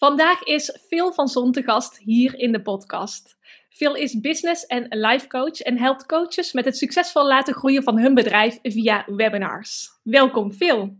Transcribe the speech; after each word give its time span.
Vandaag 0.00 0.42
is 0.42 0.78
Phil 0.88 1.12
van 1.12 1.28
Zon 1.28 1.52
te 1.52 1.62
gast 1.62 1.98
hier 1.98 2.38
in 2.38 2.52
de 2.52 2.62
podcast. 2.62 3.36
Phil 3.68 3.94
is 3.94 4.20
business 4.20 4.66
en 4.66 4.86
life 4.88 5.26
coach 5.26 5.60
en 5.60 5.78
helpt 5.78 6.06
coaches 6.06 6.52
met 6.52 6.64
het 6.64 6.76
succesvol 6.76 7.26
laten 7.26 7.54
groeien 7.54 7.82
van 7.82 7.98
hun 7.98 8.14
bedrijf 8.14 8.58
via 8.62 9.04
webinars. 9.06 9.90
Welkom 10.02 10.52
Phil. 10.52 10.96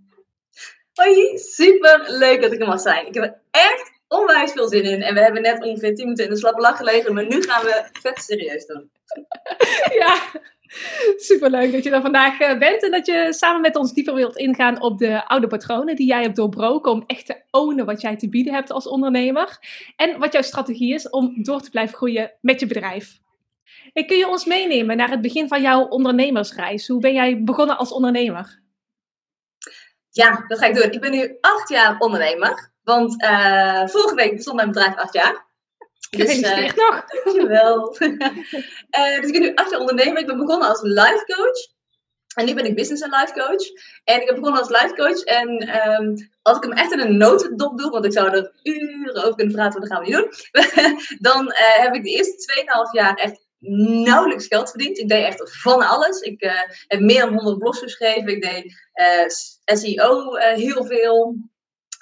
Hoi, 0.92 1.38
super 1.38 2.04
leuk 2.08 2.42
dat 2.42 2.52
ik 2.52 2.60
er 2.60 2.66
mag 2.66 2.80
zijn. 2.80 3.06
Ik 3.06 3.14
heb 3.14 3.24
er 3.24 3.40
echt 3.50 4.00
onwijs 4.08 4.52
veel 4.52 4.68
zin 4.68 4.85
in. 4.85 5.03
En 5.03 5.14
we 5.14 5.21
hebben 5.21 5.42
net 5.42 5.62
ongeveer 5.62 5.94
10 5.94 6.04
minuten 6.04 6.24
in 6.24 6.30
de 6.30 6.37
slappe 6.37 6.60
lach 6.60 6.76
gelegen, 6.76 7.14
maar 7.14 7.26
nu 7.26 7.42
gaan 7.42 7.64
we 7.64 7.88
vet 7.92 8.19
serieus 8.19 8.67
doen. 8.67 8.90
ja, 10.03 10.30
superleuk 11.28 11.72
dat 11.72 11.84
je 11.84 11.90
er 11.90 12.00
vandaag 12.00 12.40
eh, 12.40 12.58
bent 12.58 12.82
en 12.82 12.90
dat 12.90 13.06
je 13.06 13.26
samen 13.30 13.60
met 13.60 13.76
ons 13.76 13.92
dieper 13.92 14.14
wilt 14.14 14.37
ingaan 14.37 14.82
op 14.82 14.98
de 14.98 15.26
oude 15.28 15.46
patronen 15.46 15.96
die 15.96 16.06
jij 16.06 16.23
hebt 16.23 16.37
doorbroken 16.37 16.92
om 16.92 17.05
echt 17.06 17.27
te 17.27 17.42
ownen 17.50 17.87
wat 17.87 18.00
jij 18.00 18.16
te 18.16 18.28
bieden 18.28 18.55
hebt 18.55 18.70
als 18.70 18.88
ondernemer. 18.88 19.59
En 19.96 20.19
wat 20.19 20.33
jouw 20.33 20.42
strategie 20.42 20.95
is 20.95 21.11
om 21.11 21.42
door 21.42 21.61
te 21.61 21.70
blijven 21.70 21.97
groeien 21.97 22.33
met 22.41 22.61
je 22.61 22.66
bedrijf. 22.66 23.19
Kun 23.92 24.16
je 24.16 24.28
ons 24.28 24.45
meenemen 24.45 24.97
naar 24.97 25.11
het 25.11 25.20
begin 25.20 25.48
van 25.48 25.62
jouw 25.62 25.84
ondernemersreis? 25.84 26.89
Hoe 26.89 27.00
ben 27.00 27.12
jij 27.12 27.42
begonnen 27.42 27.78
als 27.78 27.92
ondernemer? 27.92 28.62
Ja, 30.11 30.45
dat 30.47 30.59
ga 30.59 30.66
ik 30.66 30.75
doen. 30.75 30.92
Ik 30.92 31.00
ben 31.00 31.11
nu 31.11 31.37
acht 31.41 31.69
jaar 31.69 31.98
ondernemer. 31.98 32.73
Want 32.83 33.23
uh, 33.23 33.87
vorige 33.87 34.14
week 34.14 34.34
bestond 34.34 34.56
mijn 34.56 34.69
bedrijf 34.69 34.97
acht 34.97 35.12
jaar. 35.12 35.50
Dus, 36.10 36.38
uh, 36.38 36.74
nog. 36.74 37.05
Dankjewel. 37.24 37.96
uh, 38.00 39.16
dus 39.20 39.27
ik 39.27 39.32
ben 39.32 39.41
nu 39.41 39.55
acht 39.55 39.70
jaar 39.70 39.80
ondernemer. 39.80 40.19
Ik 40.19 40.27
ben 40.27 40.36
begonnen 40.36 40.69
als 40.69 40.83
life 40.83 41.24
coach. 41.27 41.78
En 42.34 42.46
nu 42.46 42.55
ben 42.55 42.64
ik 42.64 42.74
business 42.74 43.02
en 43.02 43.10
life 43.10 43.33
coach. 43.33 43.64
En 44.05 44.20
ik 44.20 44.27
heb 44.27 44.36
begonnen 44.36 44.60
als 44.60 44.70
life 44.70 44.95
coach. 44.95 45.23
En 45.23 45.48
um, 46.00 46.30
als 46.42 46.56
ik 46.56 46.62
hem 46.62 46.73
echt 46.73 46.92
in 46.92 47.00
een 47.00 47.16
notendop 47.16 47.78
doe, 47.78 47.91
want 47.91 48.05
ik 48.05 48.12
zou 48.12 48.30
er 48.30 48.52
uren 48.62 49.23
over 49.23 49.34
kunnen 49.34 49.55
praten, 49.55 49.80
maar 49.80 49.88
dat 49.88 49.98
gaan 49.98 50.05
we 50.05 50.10
niet 50.10 50.16
doen. 50.16 51.19
dan 51.30 51.46
uh, 51.46 51.56
heb 51.56 51.95
ik 51.95 52.02
de 52.02 52.11
eerste 52.11 52.64
2,5 52.89 52.92
jaar 52.92 53.14
echt 53.14 53.48
nauwelijks 54.05 54.47
geld 54.47 54.70
verdiend. 54.70 54.98
Ik 54.98 55.08
deed 55.08 55.24
echt 55.24 55.61
van 55.61 55.83
alles. 55.83 56.20
Ik 56.20 56.42
uh, 56.42 56.62
heb 56.86 57.00
meer 57.00 57.20
dan 57.20 57.34
100 57.34 57.58
blogs 57.58 57.78
geschreven. 57.78 58.28
Ik 58.28 58.42
deed 58.42 58.64
uh, 58.95 59.77
SEO 59.77 60.34
heel 60.36 60.84
veel. 60.84 61.36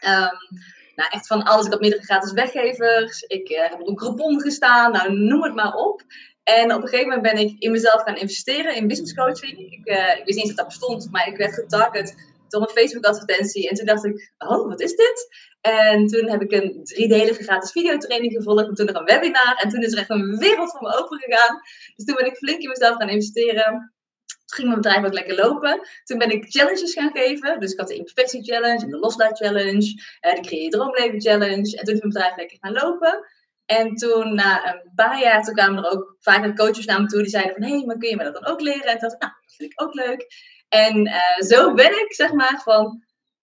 Um, 0.06 0.76
nou, 0.98 1.10
echt 1.10 1.26
van 1.26 1.42
alles. 1.42 1.66
Ik 1.66 1.72
had 1.72 1.80
meerdere 1.80 2.02
gratis 2.02 2.32
weggevers. 2.32 3.22
Ik 3.22 3.48
heb 3.48 3.80
op 3.80 3.88
een 3.88 3.98
groupon 3.98 4.40
gestaan. 4.40 4.92
Nou, 4.92 5.12
noem 5.12 5.42
het 5.42 5.54
maar 5.54 5.74
op. 5.74 6.02
En 6.42 6.74
op 6.74 6.82
een 6.82 6.88
gegeven 6.88 7.08
moment 7.08 7.34
ben 7.34 7.44
ik 7.44 7.54
in 7.58 7.70
mezelf 7.70 8.02
gaan 8.02 8.16
investeren 8.16 8.74
in 8.74 8.86
business 8.86 9.14
coaching. 9.14 9.58
Ik, 9.58 9.86
ik 10.18 10.24
wist 10.24 10.38
niet 10.38 10.46
dat 10.46 10.56
dat 10.56 10.66
bestond, 10.66 11.10
maar 11.10 11.28
ik 11.28 11.36
werd 11.36 11.54
getarget 11.54 12.14
door 12.48 12.60
een 12.60 12.68
Facebook 12.68 13.04
advertentie. 13.04 13.68
En 13.68 13.76
toen 13.76 13.86
dacht 13.86 14.04
ik, 14.04 14.32
oh, 14.38 14.68
wat 14.68 14.80
is 14.80 14.94
dit? 14.96 15.28
En 15.60 16.06
toen 16.06 16.30
heb 16.30 16.42
ik 16.42 16.52
een 16.52 16.80
driedelige 16.84 17.42
gratis 17.42 17.72
videotraining 17.72 18.32
gevolgd. 18.32 18.68
En 18.68 18.74
toen 18.74 18.86
nog 18.86 18.96
een 18.96 19.04
webinar. 19.04 19.56
En 19.62 19.68
toen 19.68 19.82
is 19.82 19.92
er 19.92 19.98
echt 19.98 20.10
een 20.10 20.38
wereld 20.38 20.70
voor 20.70 20.82
me 20.82 20.98
open 20.98 21.18
gegaan. 21.18 21.60
Dus 21.96 22.04
toen 22.04 22.14
ben 22.14 22.26
ik 22.26 22.36
flink 22.36 22.60
in 22.60 22.68
mezelf 22.68 22.96
gaan 22.96 23.08
investeren. 23.08 23.92
Toen 24.28 24.56
ging 24.56 24.68
mijn 24.68 24.80
bedrijf 24.80 25.04
ook 25.04 25.12
lekker 25.12 25.34
lopen. 25.34 25.80
Toen 26.04 26.18
ben 26.18 26.30
ik 26.30 26.44
challenges 26.48 26.92
gaan 26.92 27.10
geven. 27.10 27.60
Dus 27.60 27.72
ik 27.72 27.78
had 27.78 27.88
de 27.88 27.94
Imperfectie 27.94 28.44
Challenge 28.44 28.84
en 28.84 28.90
de 28.90 28.98
Loslaat 28.98 29.38
Challenge. 29.38 30.02
Uh, 30.20 30.34
de 30.34 30.40
Creëer 30.40 30.62
Je 30.62 30.68
Droomleven 30.68 31.20
Challenge. 31.20 31.76
En 31.76 31.84
toen 31.84 31.94
is 31.94 32.00
mijn 32.00 32.12
bedrijf 32.12 32.36
lekker 32.36 32.58
gaan 32.60 32.72
lopen. 32.72 33.26
En 33.66 33.94
toen, 33.94 34.34
na 34.34 34.74
een 34.74 34.92
paar 34.94 35.20
jaar, 35.20 35.42
toen 35.42 35.54
kwamen 35.54 35.84
er 35.84 35.90
ook 35.90 36.16
vaak 36.18 36.56
coaches 36.56 36.84
naar 36.84 37.00
me 37.00 37.06
toe. 37.06 37.22
Die 37.22 37.30
zeiden 37.30 37.52
van, 37.52 37.62
hé, 37.62 37.76
hey, 37.76 37.84
maar 37.84 37.96
kun 37.96 38.08
je 38.08 38.16
me 38.16 38.24
dat 38.24 38.34
dan 38.34 38.46
ook 38.46 38.60
leren? 38.60 38.82
En 38.82 38.98
toen 38.98 39.08
dacht 39.08 39.14
ik, 39.14 39.20
nou, 39.20 39.32
dat 39.40 39.54
vind 39.56 39.72
ik 39.72 39.82
ook 39.82 39.94
leuk. 39.94 40.26
En 40.68 41.06
uh, 41.06 41.48
zo 41.48 41.74
ben 41.74 42.00
ik, 42.00 42.14
zeg 42.14 42.32
maar, 42.32 42.60
van 42.64 43.02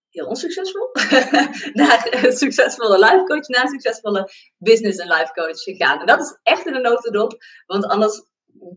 heel 0.09 0.27
onsuccesvol 0.27 0.89
naar 1.81 2.07
een 2.23 2.37
succesvolle 2.37 2.99
life 2.99 3.23
coach, 3.23 3.47
naar 3.47 3.63
een 3.63 3.69
succesvolle 3.69 4.29
business 4.57 4.99
en 4.99 5.07
life 5.07 5.31
coach 5.33 5.59
gegaan. 5.59 5.99
En 5.99 6.05
dat 6.05 6.19
is 6.19 6.39
echt 6.43 6.65
in 6.65 6.75
een 6.75 6.81
notendop, 6.81 7.37
want 7.65 7.85
anders 7.85 8.23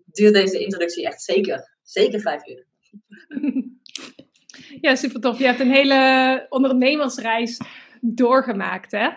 duurt 0.05 0.35
deze 0.35 0.59
introductie 0.59 1.07
echt 1.07 1.23
zeker, 1.23 1.78
zeker 1.91 2.21
vijf 2.21 2.47
uur. 2.47 2.67
Ja, 4.81 4.95
super 4.95 5.21
tof. 5.21 5.39
Je 5.39 5.45
hebt 5.45 5.61
een 5.61 5.71
hele 5.71 6.47
ondernemersreis 6.49 7.61
doorgemaakt, 8.01 8.91
hè? 8.91 9.09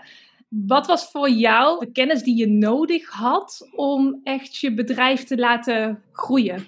Wat 0.48 0.88
was 0.88 1.12
voor 1.12 1.30
jou 1.30 1.86
de 1.86 1.92
kennis 1.92 2.24
die 2.24 2.38
je 2.38 2.48
nodig 2.48 3.10
had 3.10 3.70
om 3.76 4.20
echt 4.24 4.58
je 4.58 4.74
bedrijf 4.74 5.24
te 5.24 5.38
laten 5.38 6.04
groeien? 6.12 6.68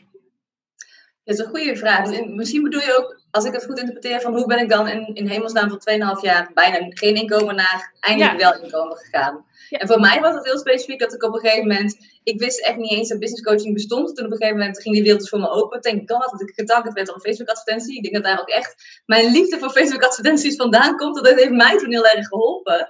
Dat 1.23 1.37
is 1.37 1.45
een 1.45 1.49
goede 1.49 1.75
vraag. 1.75 2.07
Dus 2.07 2.21
misschien 2.25 2.63
bedoel 2.63 2.81
je 2.81 2.97
ook, 2.97 3.21
als 3.31 3.45
ik 3.45 3.53
het 3.53 3.65
goed 3.65 3.79
interpreteer, 3.79 4.21
van 4.21 4.35
hoe 4.35 4.45
ben 4.45 4.59
ik 4.59 4.69
dan 4.69 4.87
in, 4.87 5.15
in 5.15 5.27
hemelsnaam 5.27 5.69
van 5.69 6.15
2,5 6.17 6.21
jaar 6.21 6.51
bijna 6.53 6.77
geen 6.89 7.15
inkomen 7.15 7.55
naar 7.55 7.93
eindelijk 7.99 8.39
wel 8.39 8.61
inkomen 8.61 8.97
gegaan. 8.97 9.45
Ja. 9.69 9.77
En 9.77 9.87
voor 9.87 9.99
mij 9.99 10.19
was 10.19 10.35
het 10.35 10.45
heel 10.45 10.57
specifiek 10.57 10.99
dat 10.99 11.13
ik 11.13 11.23
op 11.23 11.33
een 11.33 11.39
gegeven 11.39 11.67
moment, 11.67 11.97
ik 12.23 12.39
wist 12.39 12.65
echt 12.65 12.77
niet 12.77 12.91
eens 12.91 13.09
dat 13.09 13.19
business 13.19 13.43
coaching 13.43 13.73
bestond. 13.73 14.15
Toen 14.15 14.25
op 14.25 14.31
een 14.31 14.37
gegeven 14.37 14.59
moment 14.59 14.81
ging 14.81 14.93
die 14.93 15.03
wereld 15.03 15.21
dus 15.21 15.29
voor 15.29 15.39
me 15.39 15.49
open. 15.49 15.81
Thank 15.81 16.11
God 16.11 16.31
dat 16.31 16.41
ik 16.41 16.53
getarget 16.55 16.93
werd 16.93 17.13
op 17.13 17.21
Facebook 17.21 17.49
advertentie. 17.49 17.95
Ik 17.95 18.03
denk 18.03 18.13
dat 18.13 18.23
daar 18.23 18.39
ook 18.39 18.49
echt 18.49 19.01
mijn 19.05 19.31
liefde 19.31 19.59
voor 19.59 19.69
Facebook 19.69 20.03
advertenties 20.03 20.55
vandaan 20.55 20.97
komt. 20.97 21.15
Dat 21.15 21.39
heeft 21.39 21.49
mij 21.49 21.77
toen 21.77 21.91
heel 21.91 22.07
erg 22.07 22.27
geholpen. 22.27 22.87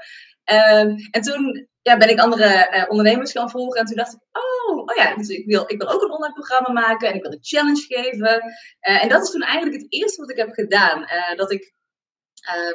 Um, 0.52 0.96
en 1.12 1.22
toen 1.22 1.68
ja, 1.82 1.98
ben 1.98 2.10
ik 2.10 2.20
andere 2.20 2.70
uh, 2.72 2.86
ondernemers 2.90 3.32
gaan 3.32 3.50
volgen. 3.50 3.80
En 3.80 3.86
toen 3.86 3.96
dacht 3.96 4.14
ik, 4.14 4.20
oh, 4.32 4.53
oh 4.80 4.96
ja, 4.96 5.16
dus 5.16 5.28
ik, 5.28 5.46
wil, 5.46 5.64
ik 5.68 5.78
wil 5.78 5.90
ook 5.90 6.02
een 6.02 6.12
online 6.12 6.34
programma 6.34 6.72
maken. 6.72 7.08
En 7.08 7.16
ik 7.16 7.22
wil 7.22 7.32
een 7.32 7.40
challenge 7.42 7.82
geven. 7.82 8.44
Uh, 8.82 9.04
en 9.04 9.10
dat 9.10 9.24
is 9.24 9.32
toen 9.32 9.42
eigenlijk 9.42 9.82
het 9.82 9.94
eerste 9.94 10.22
wat 10.22 10.32
ik 10.32 10.38
heb 10.38 10.54
gedaan. 10.54 11.02
Uh, 11.02 11.38
dat 11.38 11.52
ik, 11.52 11.74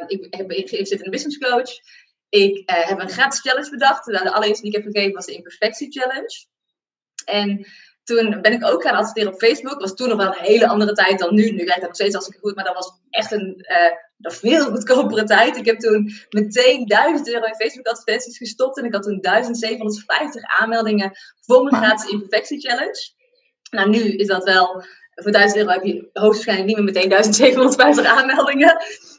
ik 0.07 0.35
heb 0.35 0.51
geïnvesteerd 0.51 1.01
in 1.01 1.05
een 1.05 1.11
business 1.11 1.39
coach. 1.39 1.71
Ik 2.29 2.63
heb 2.71 3.01
een 3.01 3.11
gratis 3.11 3.41
challenge 3.41 3.71
bedacht. 3.71 4.05
De 4.05 4.33
allereerste 4.33 4.63
die 4.63 4.77
ik 4.77 4.85
heb 4.85 4.93
gegeven 4.93 5.15
was 5.15 5.27
de 5.27 5.35
Imperfectie 5.35 5.91
Challenge. 5.91 6.47
En 7.25 7.67
toen 8.09 8.41
ben 8.41 8.53
ik 8.53 8.67
ook 8.67 8.83
gaan 8.83 8.95
adverteren 8.95 9.33
op 9.33 9.39
Facebook. 9.39 9.81
was 9.81 9.95
toen 9.95 10.09
nog 10.09 10.17
wel 10.17 10.27
een 10.27 10.45
hele 10.45 10.69
andere 10.69 10.93
tijd 10.93 11.19
dan 11.19 11.35
nu. 11.35 11.51
Nu 11.51 11.65
werkt 11.65 11.81
dat 11.81 11.89
nog 11.89 11.95
steeds 11.95 12.15
als 12.15 12.29
ik 12.29 12.39
goed, 12.41 12.55
maar 12.55 12.65
dat 12.65 12.75
was 12.75 12.91
echt 13.11 13.33
een 13.33 13.67
uh, 14.21 14.31
veel 14.31 14.65
goedkopere 14.65 15.25
tijd. 15.25 15.57
Ik 15.57 15.65
heb 15.65 15.79
toen 15.79 16.11
meteen 16.31 16.87
1000 16.87 17.29
euro 17.29 17.45
in 17.45 17.55
Facebook 17.55 17.87
advertenties 17.87 18.39
gestopt. 18.39 18.79
En 18.79 18.85
ik 18.85 18.93
had 18.93 19.03
toen 19.03 19.21
1750 19.21 20.43
aanmeldingen 20.61 21.11
voor 21.41 21.63
mijn 21.63 21.83
gratis 21.83 22.11
imperfectie 22.11 22.61
challenge. 22.61 23.13
Nou, 23.71 23.91
nu 23.91 23.99
is 23.99 24.27
dat 24.27 24.45
wel, 24.45 24.85
voor 25.15 25.33
1000 25.33 25.61
euro 25.61 25.73
heb 25.73 25.85
je 25.85 26.11
hoogstwaarschijnlijk 26.13 26.69
niet 26.69 26.77
meer 26.77 26.95
meteen 26.95 27.09
1750 27.09 28.05
aanmeldingen. 28.05 28.77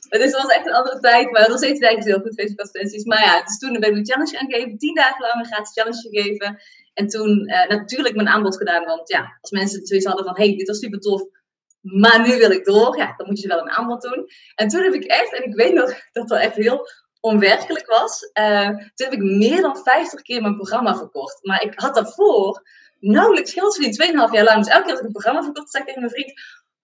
Dus 0.09 0.23
het 0.23 0.41
was 0.41 0.51
echt 0.51 0.65
een 0.65 0.73
andere 0.73 0.99
tijd, 0.99 1.31
maar 1.31 1.49
nog 1.49 1.57
steeds 1.57 1.79
denk 1.79 1.97
ik 1.97 2.03
heel 2.03 2.19
goed 2.19 2.33
Facebook 2.33 2.59
advertenties. 2.59 3.05
Maar 3.05 3.23
ja, 3.23 3.43
dus 3.43 3.57
toen 3.57 3.79
ben 3.79 3.89
ik 3.89 3.95
een 3.95 4.05
challenge 4.05 4.37
gaan 4.37 4.51
geven. 4.51 4.77
10 4.77 4.95
dagen 4.95 5.21
lang 5.21 5.39
een 5.39 5.45
gratis 5.45 5.73
challenge 5.73 6.09
gegeven. 6.09 6.59
En 6.99 7.07
toen 7.07 7.49
uh, 7.49 7.67
natuurlijk 7.67 8.15
mijn 8.15 8.27
aanbod 8.27 8.57
gedaan, 8.57 8.85
want 8.85 9.09
ja, 9.09 9.37
als 9.41 9.51
mensen 9.51 9.85
zoiets 9.85 10.05
hadden 10.05 10.25
van, 10.25 10.35
hey, 10.35 10.55
dit 10.57 10.67
was 10.67 10.79
super 10.79 10.99
tof, 10.99 11.21
maar 11.81 12.27
nu 12.27 12.37
wil 12.37 12.51
ik 12.51 12.65
door, 12.65 12.97
ja, 12.97 13.13
dan 13.17 13.27
moet 13.27 13.39
je 13.39 13.47
wel 13.47 13.59
een 13.59 13.69
aanbod 13.69 14.01
doen. 14.01 14.25
En 14.55 14.67
toen 14.67 14.83
heb 14.83 14.93
ik 14.93 15.03
echt, 15.03 15.33
en 15.33 15.43
ik 15.43 15.55
weet 15.55 15.73
nog 15.73 15.93
dat 16.11 16.27
dat 16.27 16.39
echt 16.39 16.55
heel 16.55 16.87
onwerkelijk 17.19 17.85
was, 17.87 18.29
uh, 18.39 18.67
toen 18.67 19.07
heb 19.07 19.13
ik 19.13 19.19
meer 19.19 19.61
dan 19.61 19.77
50 19.77 20.21
keer 20.21 20.41
mijn 20.41 20.55
programma 20.55 20.95
verkocht. 20.95 21.43
Maar 21.43 21.63
ik 21.63 21.73
had 21.75 21.95
daarvoor 21.95 22.63
nauwelijks 22.99 23.53
geld 23.53 23.75
verdiend, 23.75 24.27
2,5 24.29 24.33
jaar 24.33 24.43
lang. 24.43 24.57
Dus 24.57 24.73
elke 24.73 24.85
keer 24.85 24.91
dat 24.91 24.99
ik 24.99 25.05
een 25.05 25.11
programma 25.11 25.43
verkocht, 25.43 25.71
zei 25.71 25.83
ik 25.83 25.89
tegen 25.89 26.01
mijn 26.01 26.13
vriend, 26.13 26.31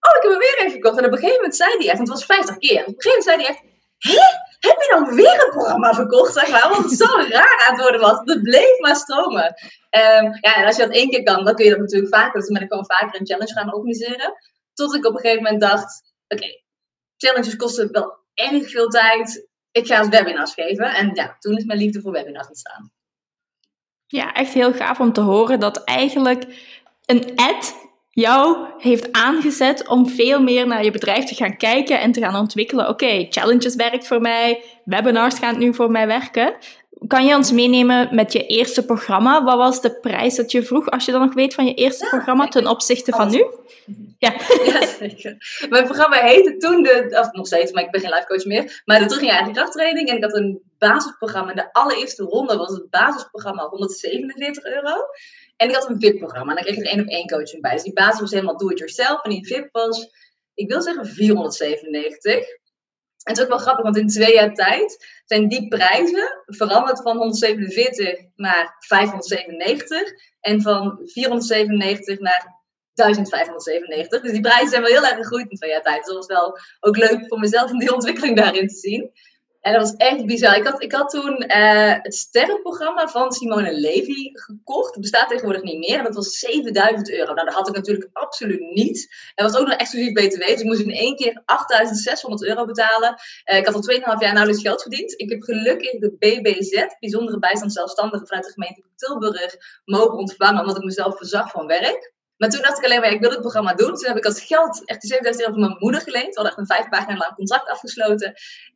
oh, 0.00 0.16
ik 0.16 0.22
heb 0.22 0.30
hem 0.30 0.40
weer 0.40 0.56
even 0.58 0.70
verkocht. 0.70 0.98
En 0.98 1.04
op 1.04 1.12
een 1.12 1.18
gegeven 1.18 1.40
moment 1.40 1.56
zei 1.56 1.70
hij 1.76 1.88
echt, 1.88 1.96
want 1.96 2.08
het 2.08 2.18
was 2.18 2.26
50 2.26 2.56
keer, 2.56 2.80
op 2.80 2.86
een 2.86 3.02
gegeven 3.02 3.08
moment 3.08 3.24
zei 3.24 3.36
hij 3.36 3.46
echt, 3.46 3.62
hé? 3.98 4.44
heb 4.68 4.76
je 4.80 4.88
dan 4.90 5.14
weer 5.14 5.44
een 5.44 5.50
programma 5.50 5.94
verkocht, 5.94 6.32
zeg 6.32 6.50
maar? 6.50 6.68
Want 6.68 6.90
het 6.90 6.98
zo 6.98 7.06
raar 7.36 7.64
aan 7.66 7.74
het 7.74 7.82
worden 7.82 8.00
was. 8.00 8.20
Het 8.24 8.42
bleef 8.42 8.78
maar 8.78 8.96
stromen. 8.96 9.44
Um, 9.90 10.38
ja, 10.40 10.54
en 10.56 10.64
als 10.66 10.76
je 10.76 10.82
dat 10.82 10.94
één 10.94 11.10
keer 11.10 11.22
kan, 11.22 11.44
dan 11.44 11.54
kun 11.54 11.64
je 11.64 11.70
dat 11.70 11.80
natuurlijk 11.80 12.14
vaker. 12.14 12.40
Dus 12.40 12.48
ben 12.48 12.62
ik 12.62 12.68
gewoon 12.68 12.86
vaker 12.86 13.20
een 13.20 13.26
challenge 13.26 13.52
gaan 13.52 13.74
organiseren. 13.74 14.34
Tot 14.74 14.94
ik 14.94 15.06
op 15.06 15.14
een 15.14 15.20
gegeven 15.20 15.42
moment 15.42 15.60
dacht, 15.60 16.02
oké, 16.28 16.46
challenges 17.16 17.56
kosten 17.56 17.92
wel 17.92 18.18
erg 18.34 18.70
veel 18.70 18.88
tijd. 18.88 19.48
Ik 19.70 19.86
ga 19.86 19.98
eens 19.98 20.08
webinars 20.08 20.54
geven. 20.54 20.94
En 20.94 21.10
ja, 21.14 21.36
toen 21.38 21.56
is 21.56 21.64
mijn 21.64 21.78
liefde 21.78 22.00
voor 22.00 22.12
webinars 22.12 22.48
ontstaan. 22.48 22.92
Ja, 24.06 24.32
echt 24.32 24.52
heel 24.52 24.72
gaaf 24.72 25.00
om 25.00 25.12
te 25.12 25.20
horen 25.20 25.60
dat 25.60 25.84
eigenlijk 25.84 26.44
een 27.04 27.32
ad 27.36 27.85
jou 28.22 28.56
heeft 28.78 29.12
aangezet 29.12 29.88
om 29.88 30.08
veel 30.08 30.40
meer 30.42 30.66
naar 30.66 30.84
je 30.84 30.90
bedrijf 30.90 31.24
te 31.24 31.34
gaan 31.34 31.56
kijken 31.56 32.00
en 32.00 32.12
te 32.12 32.20
gaan 32.20 32.36
ontwikkelen. 32.36 32.88
Oké, 32.88 33.04
okay, 33.04 33.26
challenges 33.30 33.74
werkt 33.74 34.06
voor 34.06 34.20
mij, 34.20 34.62
webinars 34.84 35.38
gaan 35.38 35.58
nu 35.58 35.74
voor 35.74 35.90
mij 35.90 36.06
werken. 36.06 36.54
Kan 37.06 37.26
je 37.26 37.34
ons 37.34 37.52
meenemen 37.52 38.14
met 38.14 38.32
je 38.32 38.46
eerste 38.46 38.84
programma? 38.84 39.44
Wat 39.44 39.56
was 39.56 39.80
de 39.80 40.00
prijs 40.00 40.34
dat 40.34 40.50
je 40.50 40.62
vroeg, 40.62 40.90
als 40.90 41.04
je 41.04 41.12
dan 41.12 41.20
nog 41.20 41.34
weet, 41.34 41.54
van 41.54 41.66
je 41.66 41.74
eerste 41.74 42.06
programma 42.06 42.48
ten 42.48 42.66
opzichte 42.66 43.12
van 43.12 43.30
nu? 43.30 43.44
Ja. 44.18 44.34
ja, 44.64 44.86
zeker. 44.86 45.36
Mijn 45.68 45.84
programma 45.84 46.16
heette 46.16 46.56
toen 46.56 46.82
de, 46.82 47.18
of 47.20 47.32
nog 47.32 47.46
steeds, 47.46 47.72
maar 47.72 47.82
ik 47.82 47.90
ben 47.90 48.00
geen 48.00 48.10
life 48.10 48.26
coach 48.26 48.44
meer, 48.44 48.82
maar 48.84 48.98
de 48.98 49.06
terug 49.06 49.28
eigen 49.28 49.52
krachttraining. 49.52 50.08
En 50.08 50.16
ik 50.16 50.22
had 50.22 50.34
een 50.34 50.60
basisprogramma. 50.78 51.50
En 51.50 51.56
de 51.56 51.72
allereerste 51.72 52.22
ronde 52.22 52.56
was 52.56 52.70
het 52.70 52.90
basisprogramma 52.90 53.68
147 53.68 54.64
euro. 54.64 54.94
En 55.56 55.68
ik 55.68 55.74
had 55.74 55.88
een 55.88 56.00
VIP-programma. 56.00 56.50
En 56.50 56.56
dan 56.56 56.64
kreeg 56.64 56.76
ik 56.76 56.84
er 56.84 56.90
één 56.90 57.00
op 57.00 57.08
één 57.08 57.26
coaching 57.26 57.62
bij. 57.62 57.72
Dus 57.72 57.82
die 57.82 57.92
basis 57.92 58.20
was 58.20 58.30
helemaal 58.30 58.56
do-it-yourself. 58.56 59.22
En 59.22 59.30
die 59.30 59.46
VIP 59.46 59.68
was, 59.72 60.08
ik 60.54 60.68
wil 60.68 60.82
zeggen, 60.82 61.06
497. 61.06 62.34
En 63.26 63.32
het 63.32 63.36
is 63.36 63.42
ook 63.42 63.50
wel 63.50 63.58
grappig, 63.58 63.84
want 63.84 63.96
in 63.96 64.06
twee 64.06 64.34
jaar 64.34 64.54
tijd 64.54 65.20
zijn 65.24 65.48
die 65.48 65.68
prijzen 65.68 66.42
veranderd 66.46 67.02
van 67.02 67.16
147 67.16 68.24
naar 68.34 68.76
597 68.78 70.02
en 70.40 70.62
van 70.62 71.00
497 71.04 72.18
naar 72.18 72.54
1597. 72.94 74.22
Dus 74.22 74.32
die 74.32 74.40
prijzen 74.40 74.68
zijn 74.68 74.82
wel 74.82 74.90
heel 74.90 75.04
erg 75.04 75.16
gegroeid 75.16 75.50
in 75.50 75.56
twee 75.56 75.70
jaar 75.70 75.82
tijd. 75.82 76.04
Dus 76.04 76.06
dat 76.06 76.16
was 76.16 76.26
wel 76.26 76.58
ook 76.80 76.96
leuk 76.96 77.28
voor 77.28 77.38
mezelf 77.38 77.70
om 77.70 77.78
die 77.78 77.94
ontwikkeling 77.94 78.36
daarin 78.36 78.68
te 78.68 78.74
zien. 78.74 79.10
En 79.66 79.72
dat 79.72 79.82
was 79.82 79.96
echt 79.96 80.26
bizar. 80.26 80.56
Ik 80.56 80.64
had, 80.66 80.82
ik 80.82 80.92
had 80.92 81.10
toen 81.10 81.44
uh, 81.46 81.92
het 82.02 82.14
sterrenprogramma 82.14 83.08
van 83.08 83.32
Simone 83.32 83.72
Levy 83.72 84.30
gekocht. 84.32 84.92
Het 84.92 85.00
bestaat 85.00 85.28
tegenwoordig 85.28 85.62
niet 85.62 85.78
meer. 85.78 85.98
En 85.98 86.04
dat 86.04 86.14
was 86.14 86.38
7000 86.38 87.10
euro. 87.10 87.34
Nou, 87.34 87.46
dat 87.46 87.54
had 87.54 87.68
ik 87.68 87.74
natuurlijk 87.74 88.10
absoluut 88.12 88.60
niet. 88.60 89.14
En 89.34 89.44
was 89.44 89.56
ook 89.56 89.66
nog 89.66 89.76
exclusief 89.76 90.12
BTW. 90.12 90.40
Dus 90.40 90.60
ik 90.60 90.64
moest 90.64 90.80
in 90.80 90.90
één 90.90 91.16
keer 91.16 91.42
8600 91.44 92.44
euro 92.44 92.64
betalen. 92.64 93.14
Uh, 93.52 93.56
ik 93.56 93.66
had 93.66 93.74
al 93.74 93.94
2,5 93.94 93.98
jaar 94.00 94.32
nauwelijks 94.32 94.62
geld 94.62 94.82
verdiend. 94.82 95.20
Ik 95.20 95.30
heb 95.30 95.42
gelukkig 95.42 95.98
de 95.98 96.16
BBZ, 96.18 96.84
Bijzondere 97.00 97.38
Bijstand 97.38 97.72
Zelfstandigen, 97.72 98.26
vanuit 98.26 98.46
de 98.46 98.52
gemeente 98.52 98.82
Tilburg 98.96 99.56
mogen 99.84 100.18
ontvangen. 100.18 100.60
Omdat 100.60 100.76
ik 100.76 100.84
mezelf 100.84 101.16
verzag 101.16 101.50
van 101.50 101.66
werk. 101.66 102.14
Maar 102.36 102.48
toen 102.48 102.62
dacht 102.62 102.78
ik 102.78 102.84
alleen 102.84 103.00
maar, 103.00 103.12
ik 103.12 103.20
wil 103.20 103.30
het 103.30 103.40
programma 103.40 103.74
doen. 103.74 103.94
Toen 103.94 104.08
heb 104.08 104.16
ik 104.16 104.24
als 104.24 104.44
geld 104.44 104.84
echt 104.84 105.00
de 105.00 105.06
7000 105.06 105.44
euro 105.44 105.58
van 105.58 105.68
mijn 105.68 105.80
moeder 105.80 106.00
geleend. 106.00 106.34
We 106.34 106.40
hadden 106.40 106.50
echt 106.50 106.58
een 106.58 106.76
vijf 106.76 106.88
pagina 106.88 107.16
lang 107.16 107.34
contract 107.34 107.68
afgesloten. 107.68 108.28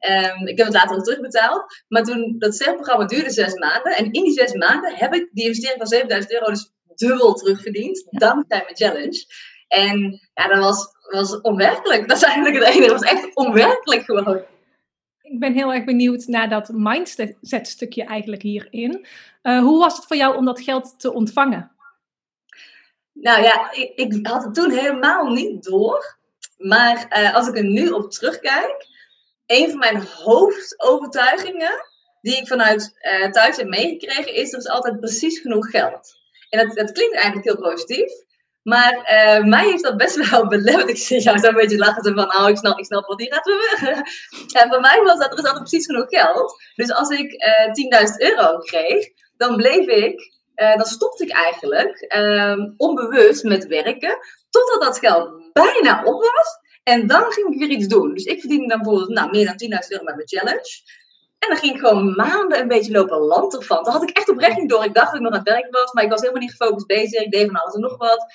Um, 0.09 0.47
ik 0.47 0.59
heb 0.59 0.67
het 0.67 0.75
later 0.75 0.97
ook 0.97 1.05
terugbetaald. 1.05 1.65
Maar 1.89 2.03
toen, 2.03 2.35
dat 2.39 2.75
programma 2.75 3.05
duurde 3.05 3.31
zes 3.31 3.55
maanden. 3.55 3.97
En 3.97 4.05
in 4.05 4.25
die 4.25 4.33
zes 4.33 4.53
maanden 4.53 4.95
heb 4.95 5.15
ik 5.15 5.29
die 5.33 5.45
investering 5.45 5.79
van 5.79 5.87
7000 5.87 6.33
euro 6.33 6.47
dus 6.47 6.73
dubbel 6.95 7.35
terugverdiend. 7.35 8.07
Dankzij 8.11 8.63
mijn 8.65 8.77
challenge. 8.77 9.25
En 9.69 10.21
ja, 10.35 10.49
dat 10.49 10.59
was, 10.59 10.87
was 11.11 11.41
onwerkelijk. 11.41 12.09
Dat 12.09 12.17
is 12.17 12.23
eigenlijk 12.23 12.55
het 12.55 12.65
enige. 12.65 12.89
Dat 12.89 13.01
was 13.01 13.11
echt 13.11 13.35
onwerkelijk 13.35 14.05
gewoon. 14.05 14.43
Ik 15.23 15.41
ben 15.41 15.53
heel 15.53 15.73
erg 15.73 15.85
benieuwd 15.85 16.27
naar 16.27 16.49
dat 16.49 16.71
mindset 16.73 17.37
stukje 17.63 18.05
eigenlijk 18.05 18.43
hierin. 18.43 19.07
Uh, 19.43 19.63
hoe 19.63 19.79
was 19.79 19.97
het 19.97 20.07
voor 20.07 20.17
jou 20.17 20.37
om 20.37 20.45
dat 20.45 20.61
geld 20.61 21.01
te 21.01 21.13
ontvangen? 21.13 21.71
Nou 23.21 23.43
ja, 23.43 23.73
ik, 23.73 23.93
ik, 23.95 24.27
had 24.27 24.45
het 24.45 24.55
toen 24.55 24.71
helemaal 24.71 25.27
niet 25.27 25.63
door. 25.63 26.19
Maar 26.57 27.07
uh, 27.19 27.35
als 27.35 27.49
ik 27.49 27.57
er 27.57 27.65
nu 27.65 27.89
op 27.89 28.11
terugkijk, 28.11 28.87
een 29.47 29.71
van 29.71 29.79
mijn 29.79 30.03
hoofdovertuigingen 30.03 31.89
die 32.21 32.37
ik 32.37 32.47
vanuit 32.47 32.93
uh, 33.03 33.31
thuis 33.31 33.57
heb 33.57 33.69
meegekregen, 33.69 34.35
is 34.35 34.53
er 34.53 34.59
is 34.59 34.69
altijd 34.69 35.01
precies 35.01 35.39
genoeg 35.39 35.71
geld. 35.71 36.15
En 36.51 36.67
dat, 36.67 36.77
dat 36.77 36.93
klinkt 36.93 37.15
eigenlijk 37.15 37.45
heel 37.45 37.71
positief. 37.71 38.13
Maar 38.63 38.95
uh, 38.95 39.45
mij 39.45 39.65
heeft 39.65 39.83
dat 39.83 39.97
best 39.97 40.31
wel 40.31 40.49
belemmerd. 40.57 40.89
Ik 40.89 40.97
zie 40.97 41.21
jou 41.21 41.39
zo 41.39 41.49
een 41.49 41.55
beetje 41.55 41.79
lachen 41.79 42.15
van, 42.15 42.37
oh, 42.37 42.49
ik 42.49 42.57
snap, 42.57 42.79
ik 42.79 42.85
snap 42.85 43.07
wat 43.07 43.19
die 43.19 43.33
gaat 43.33 43.45
doen. 43.45 43.89
en 44.61 44.69
voor 44.69 44.81
mij 44.81 45.01
was 45.03 45.19
dat, 45.19 45.33
er 45.33 45.39
is 45.39 45.45
altijd 45.45 45.69
precies 45.69 45.87
genoeg 45.87 46.09
geld. 46.09 46.63
Dus 46.75 46.93
als 46.93 47.09
ik 47.09 47.33
uh, 47.33 48.05
10.000 48.09 48.17
euro 48.17 48.59
kreeg, 48.59 49.09
dan 49.37 49.57
bleef 49.57 49.87
ik 49.87 50.40
uh, 50.61 50.77
dan 50.77 50.87
stopte 50.87 51.25
ik 51.25 51.31
eigenlijk 51.31 52.15
um, 52.17 52.75
onbewust 52.77 53.45
met 53.45 53.67
werken, 53.67 54.19
totdat 54.51 54.83
dat 54.83 54.99
geld 54.99 55.53
bijna 55.53 56.05
op 56.05 56.21
was. 56.21 56.59
En 56.83 57.07
dan 57.07 57.33
ging 57.33 57.53
ik 57.53 57.59
weer 57.59 57.69
iets 57.69 57.87
doen. 57.87 58.15
Dus 58.15 58.25
ik 58.25 58.41
verdiende 58.41 58.69
dan 58.69 58.79
bijvoorbeeld 58.79 59.11
nou, 59.11 59.31
meer 59.31 59.47
dan 59.47 59.81
10.000 59.83 59.89
euro 59.89 60.05
met 60.05 60.15
mijn 60.15 60.29
challenge. 60.29 60.83
En 61.39 61.49
dan 61.49 61.57
ging 61.59 61.75
ik 61.75 61.81
gewoon 61.81 62.15
maanden 62.15 62.61
een 62.61 62.69
beetje 62.69 62.93
lopen 62.93 63.19
land 63.19 63.57
ervan. 63.57 63.85
Dan 63.85 63.93
had 63.93 64.03
ik 64.03 64.17
echt 64.17 64.29
oprecht 64.29 64.59
niet 64.59 64.69
door. 64.69 64.85
Ik 64.85 64.95
dacht 64.95 65.07
dat 65.07 65.17
ik 65.17 65.21
nog 65.21 65.33
aan 65.33 65.39
het 65.39 65.49
werk 65.49 65.67
was, 65.71 65.93
maar 65.93 66.05
ik 66.05 66.11
was 66.11 66.21
helemaal 66.21 66.43
niet 66.43 66.51
gefocust 66.51 66.87
bezig. 66.87 67.23
Ik 67.23 67.33
deed 67.33 67.47
van 67.47 67.61
alles 67.61 67.75
en 67.75 67.81
nog 67.81 67.97
wat. 67.97 68.27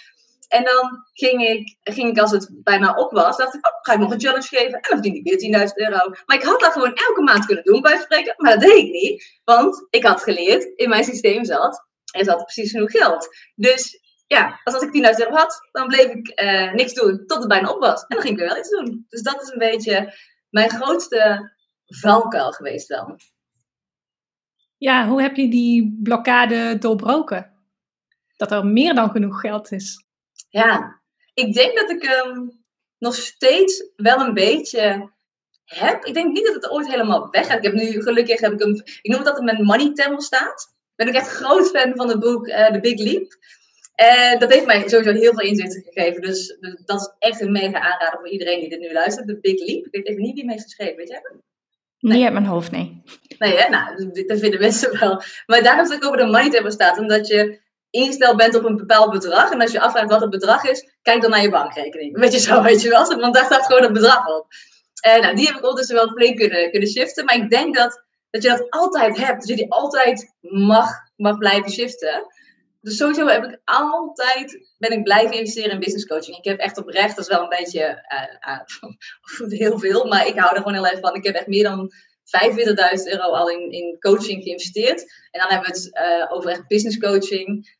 En 0.47 0.63
dan 0.63 1.05
ging 1.13 1.47
ik, 1.47 1.75
ging 1.83 2.09
ik 2.09 2.19
als 2.19 2.31
het 2.31 2.49
bijna 2.51 2.93
op 2.93 3.11
was, 3.11 3.37
dacht 3.37 3.53
ik, 3.53 3.67
oh, 3.67 3.73
ga 3.81 3.93
ik 3.93 3.99
nog 3.99 4.11
een 4.11 4.19
challenge 4.19 4.47
geven. 4.47 4.73
En 4.73 4.89
dan 4.89 5.01
verdien 5.01 5.15
ik 5.15 5.23
weer 5.23 5.67
10.000 5.67 5.73
euro. 5.73 6.09
Maar 6.25 6.37
ik 6.37 6.43
had 6.43 6.59
dat 6.59 6.71
gewoon 6.71 6.93
elke 6.93 7.21
maand 7.21 7.45
kunnen 7.45 7.63
doen 7.63 7.81
bij 7.81 7.97
spreken. 7.97 8.33
Maar 8.37 8.51
dat 8.51 8.61
deed 8.61 8.77
ik 8.77 8.91
niet. 8.91 9.39
Want 9.43 9.87
ik 9.89 10.03
had 10.03 10.23
geleerd, 10.23 10.63
in 10.75 10.89
mijn 10.89 11.03
systeem 11.03 11.45
zat, 11.45 11.84
en 12.15 12.23
ze 12.23 12.31
had 12.31 12.43
precies 12.43 12.71
genoeg 12.71 12.91
geld. 12.91 13.27
Dus 13.55 13.99
ja, 14.27 14.59
als, 14.63 14.73
als 14.73 14.83
ik 14.83 15.15
10.000 15.15 15.19
euro 15.19 15.35
had, 15.35 15.67
dan 15.71 15.87
bleef 15.87 16.05
ik 16.05 16.41
uh, 16.41 16.73
niks 16.73 16.93
doen 16.93 17.25
tot 17.25 17.37
het 17.37 17.47
bijna 17.47 17.69
op 17.69 17.79
was. 17.79 18.01
En 18.01 18.15
dan 18.15 18.21
ging 18.21 18.33
ik 18.33 18.39
weer 18.39 18.49
wel 18.49 18.57
iets 18.57 18.69
doen. 18.69 19.05
Dus 19.09 19.21
dat 19.21 19.41
is 19.41 19.49
een 19.49 19.59
beetje 19.59 20.13
mijn 20.49 20.69
grootste 20.69 21.51
valkuil 21.85 22.51
geweest 22.51 22.87
dan. 22.87 23.19
Ja, 24.77 25.07
hoe 25.07 25.21
heb 25.21 25.35
je 25.35 25.49
die 25.49 25.99
blokkade 26.03 26.77
doorbroken? 26.77 27.53
Dat 28.35 28.51
er 28.51 28.65
meer 28.65 28.93
dan 28.93 29.09
genoeg 29.09 29.39
geld 29.39 29.71
is. 29.71 30.05
Ja, 30.49 31.01
ik 31.33 31.53
denk 31.53 31.77
dat 31.77 31.89
ik 31.89 32.03
hem 32.03 32.27
um, 32.27 32.63
nog 32.97 33.15
steeds 33.15 33.89
wel 33.95 34.19
een 34.19 34.33
beetje 34.33 35.13
heb. 35.65 36.05
Ik 36.05 36.13
denk 36.13 36.33
niet 36.33 36.45
dat 36.45 36.55
het 36.55 36.69
ooit 36.69 36.87
helemaal 36.87 37.29
weg 37.29 37.47
gaat. 37.47 37.57
Ik 37.57 37.63
heb 37.63 37.73
nu 37.73 38.01
gelukkig, 38.01 38.39
heb 38.39 38.53
ik 38.53 38.59
hem, 38.59 38.73
ik 38.75 39.11
noem 39.11 39.17
het 39.17 39.25
dat 39.25 39.35
het 39.35 39.45
mijn 39.45 39.65
money 39.65 39.93
thermostaat 39.93 40.74
ben 40.95 41.07
ik 41.07 41.13
echt 41.13 41.27
groot 41.27 41.69
fan 41.69 41.95
van 41.95 42.09
het 42.09 42.19
boek 42.19 42.47
uh, 42.47 42.71
The 42.71 42.79
Big 42.79 42.99
Leap. 42.99 43.37
En 43.95 44.39
dat 44.39 44.53
heeft 44.53 44.65
mij 44.65 44.87
sowieso 44.87 45.19
heel 45.19 45.33
veel 45.33 45.47
inzichten 45.47 45.83
gegeven. 45.83 46.21
Dus, 46.21 46.57
dus, 46.59 46.81
dat 46.85 46.99
is 46.99 47.27
echt 47.29 47.41
een 47.41 47.51
mega 47.51 47.79
aanrader 47.79 48.19
voor 48.19 48.29
iedereen 48.29 48.59
die 48.59 48.69
dit 48.69 48.79
nu 48.79 48.93
luistert. 48.93 49.27
The 49.27 49.39
Big 49.41 49.59
Leap. 49.67 49.85
Ik 49.85 49.91
weet 49.91 50.07
even 50.07 50.21
niet 50.21 50.35
wie 50.35 50.51
heeft 50.51 50.63
geschreven, 50.63 50.95
weet 50.95 51.09
jij 51.09 51.19
dat? 51.21 51.31
Nee. 51.99 52.17
Niet 52.17 52.23
uit 52.23 52.33
mijn 52.33 52.45
hoofd, 52.45 52.71
nee. 52.71 53.03
Nee, 53.37 53.57
hè? 53.57 53.69
Nou, 53.69 54.11
dat 54.25 54.39
vinden 54.39 54.59
mensen 54.59 54.99
wel. 54.99 55.21
Maar 55.45 55.63
daarom 55.63 55.85
is 55.85 55.95
ook 55.95 56.05
over 56.05 56.17
de 56.17 56.25
money 56.25 56.49
table 56.49 56.71
staat. 56.71 56.99
Omdat 56.99 57.27
je 57.27 57.59
ingesteld 57.89 58.37
bent 58.37 58.55
op 58.55 58.63
een 58.63 58.77
bepaald 58.77 59.11
bedrag. 59.11 59.51
En 59.51 59.61
als 59.61 59.71
je 59.71 59.79
afvraagt 59.79 60.09
wat 60.09 60.21
het 60.21 60.29
bedrag 60.29 60.63
is, 60.63 60.89
kijk 61.01 61.21
dan 61.21 61.29
naar 61.29 61.41
je 61.41 61.49
bankrekening. 61.49 62.17
Weet 62.17 62.33
je 62.33 62.39
zo, 62.39 62.61
weet 62.71 62.81
je 62.81 62.89
wel. 62.89 63.19
Want 63.19 63.33
daar 63.33 63.45
staat 63.45 63.65
gewoon 63.65 63.83
het 63.83 63.93
bedrag 63.93 64.27
op. 64.27 64.47
En 65.01 65.21
nou, 65.21 65.35
die 65.35 65.45
heb 65.45 65.55
ik 65.55 65.61
ondertussen 65.61 65.95
wel 65.95 66.09
flink 66.09 66.37
kunnen, 66.37 66.71
kunnen 66.71 66.89
shiften. 66.89 67.25
Maar 67.25 67.35
ik 67.35 67.49
denk 67.49 67.75
dat 67.75 68.04
dat 68.35 68.43
je 68.43 68.49
dat 68.49 68.69
altijd 68.69 69.17
hebt. 69.17 69.39
Dat 69.39 69.47
je 69.47 69.55
die 69.55 69.71
altijd 69.71 70.35
mag, 70.41 70.89
mag 71.15 71.37
blijven 71.37 71.71
shiften. 71.71 72.25
Dus 72.81 72.97
sowieso 72.97 73.27
heb 73.27 73.43
ik 73.43 73.59
altijd, 73.63 74.73
ben 74.77 74.91
ik 74.91 75.03
blijven 75.03 75.37
investeren 75.37 75.71
in 75.71 75.79
business 75.79 76.05
coaching. 76.05 76.37
Ik 76.37 76.43
heb 76.43 76.59
echt 76.59 76.77
oprecht, 76.77 77.15
dat 77.15 77.25
is 77.25 77.35
wel 77.35 77.41
een 77.41 77.57
beetje 77.57 78.05
uh, 78.13 78.53
uh, 78.53 79.59
heel 79.59 79.79
veel, 79.79 80.05
maar 80.05 80.27
ik 80.27 80.39
hou 80.39 80.51
er 80.51 80.57
gewoon 80.57 80.73
heel 80.73 80.87
erg 80.87 80.99
van. 80.99 81.15
Ik 81.15 81.23
heb 81.23 81.35
echt 81.35 81.47
meer 81.47 81.63
dan 81.63 81.89
45.000 81.89 83.11
euro 83.11 83.23
al 83.23 83.49
in, 83.49 83.71
in 83.71 83.97
coaching 83.99 84.43
geïnvesteerd. 84.43 85.01
En 85.31 85.39
dan 85.39 85.49
hebben 85.49 85.71
we 85.71 85.77
het 85.77 85.89
uh, 85.93 86.31
over 86.31 86.49
echt 86.49 86.67
business 86.67 86.97
coaching. 86.97 87.77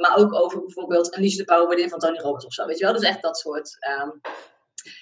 maar 0.00 0.16
ook 0.16 0.34
over 0.34 0.60
bijvoorbeeld 0.60 1.16
een 1.16 1.22
de 1.22 1.44
Power 1.44 1.68
Within 1.68 1.88
van 1.88 1.98
Tony 1.98 2.18
Robbins 2.18 2.46
of 2.46 2.52
zo. 2.52 2.66
Weet 2.66 2.78
je 2.78 2.84
wel? 2.84 2.94
Dus 2.94 3.02
echt 3.02 3.22
dat 3.22 3.38
soort 3.38 3.76
um, 4.02 4.20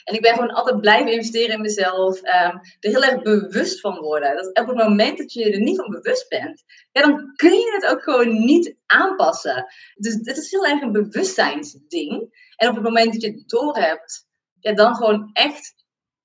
en 0.04 0.14
ik 0.14 0.20
ben 0.20 0.34
gewoon 0.34 0.50
altijd 0.50 0.80
blijven 0.80 1.12
investeren 1.12 1.54
in 1.54 1.60
mezelf. 1.60 2.19
Um, 2.19 2.60
er 2.80 2.90
heel 2.90 3.04
erg 3.04 3.22
bewust 3.22 3.80
van 3.80 3.98
worden. 3.98 4.36
Dat 4.36 4.46
op 4.46 4.66
het 4.66 4.88
moment 4.88 5.19
dat 5.19 5.32
je 5.32 5.52
er 5.52 5.60
niet 5.60 5.76
van 5.76 5.90
bewust 5.90 6.28
bent, 6.28 6.64
ja, 6.92 7.02
dan 7.02 7.32
kun 7.36 7.52
je 7.52 7.78
het 7.80 7.92
ook 7.92 8.02
gewoon 8.02 8.44
niet 8.44 8.76
aanpassen. 8.86 9.67
Dus 9.94 10.14
dit 10.14 10.36
is 10.36 10.50
heel 10.50 10.67
erg 10.67 10.81
een 10.81 10.93
bewustzijnsding. 10.93 12.46
En 12.56 12.69
op 12.69 12.74
het 12.74 12.84
moment 12.84 13.12
dat 13.12 13.22
je 13.22 13.31
het 13.31 13.48
doorhebt, 13.48 14.26
ja, 14.60 14.72
dan 14.74 14.94
gewoon 14.94 15.31
echt 15.32 15.76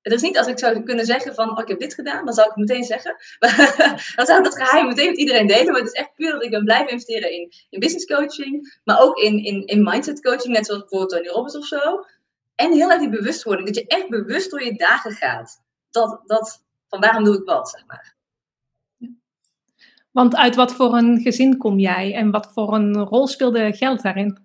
het 0.04 0.14
is 0.14 0.22
niet 0.22 0.38
als 0.38 0.48
ik 0.48 0.60
zou 0.60 0.84
kunnen 0.84 1.06
zeggen 1.06 1.36
van, 1.36 1.52
oh, 1.52 1.60
ik 1.62 1.68
heb 1.68 1.80
dit 1.80 1.94
gedaan, 1.94 2.26
dan 2.26 2.34
zou 2.34 2.50
ik 2.50 2.56
het 2.56 2.68
meteen 2.68 2.84
zeggen. 2.84 3.16
dan 4.16 4.26
zou 4.26 4.38
ik 4.38 4.44
dat 4.44 4.62
geheim 4.64 4.88
meteen 4.88 5.10
met 5.10 5.18
iedereen 5.18 5.48
delen. 5.48 5.72
Maar 5.72 5.82
het 5.82 5.94
is 5.94 6.00
echt 6.00 6.16
puur 6.16 6.32
dat 6.32 6.44
ik 6.44 6.50
ben 6.50 6.64
blijven 6.64 6.90
investeren 6.90 7.32
in, 7.32 7.52
in 7.70 7.80
business 7.80 8.06
coaching, 8.06 8.80
maar 8.84 9.02
ook 9.02 9.18
in, 9.18 9.44
in, 9.44 9.66
in 9.66 9.84
mindset 9.84 10.22
coaching, 10.22 10.54
net 10.54 10.66
zoals 10.66 10.82
bijvoorbeeld 10.82 11.12
Tony 11.12 11.28
Robbins 11.28 11.58
of 11.58 11.66
zo. 11.66 12.06
En 12.64 12.74
heel 12.74 12.90
erg 12.90 13.00
die 13.00 13.10
bewustwording. 13.10 13.68
Dat 13.68 13.76
je 13.76 13.88
echt 13.88 14.10
bewust 14.10 14.52
door 14.52 14.64
je 14.64 14.74
dagen 14.74 15.12
gaat. 15.12 15.62
Dat, 15.90 16.22
dat, 16.26 16.64
van 16.88 17.00
waarom 17.00 17.24
doe 17.24 17.36
ik 17.36 17.46
wat, 17.46 17.70
zeg 17.70 17.86
maar. 17.86 18.16
Want 20.12 20.36
uit 20.36 20.56
wat 20.56 20.74
voor 20.74 20.94
een 20.94 21.22
gezin 21.22 21.58
kom 21.58 21.80
jij 21.80 22.14
en 22.14 22.32
wat 22.32 22.52
voor 22.54 22.74
een 22.74 22.98
rol 22.98 23.28
speelde 23.28 23.74
geld 23.74 24.02
daarin? 24.02 24.38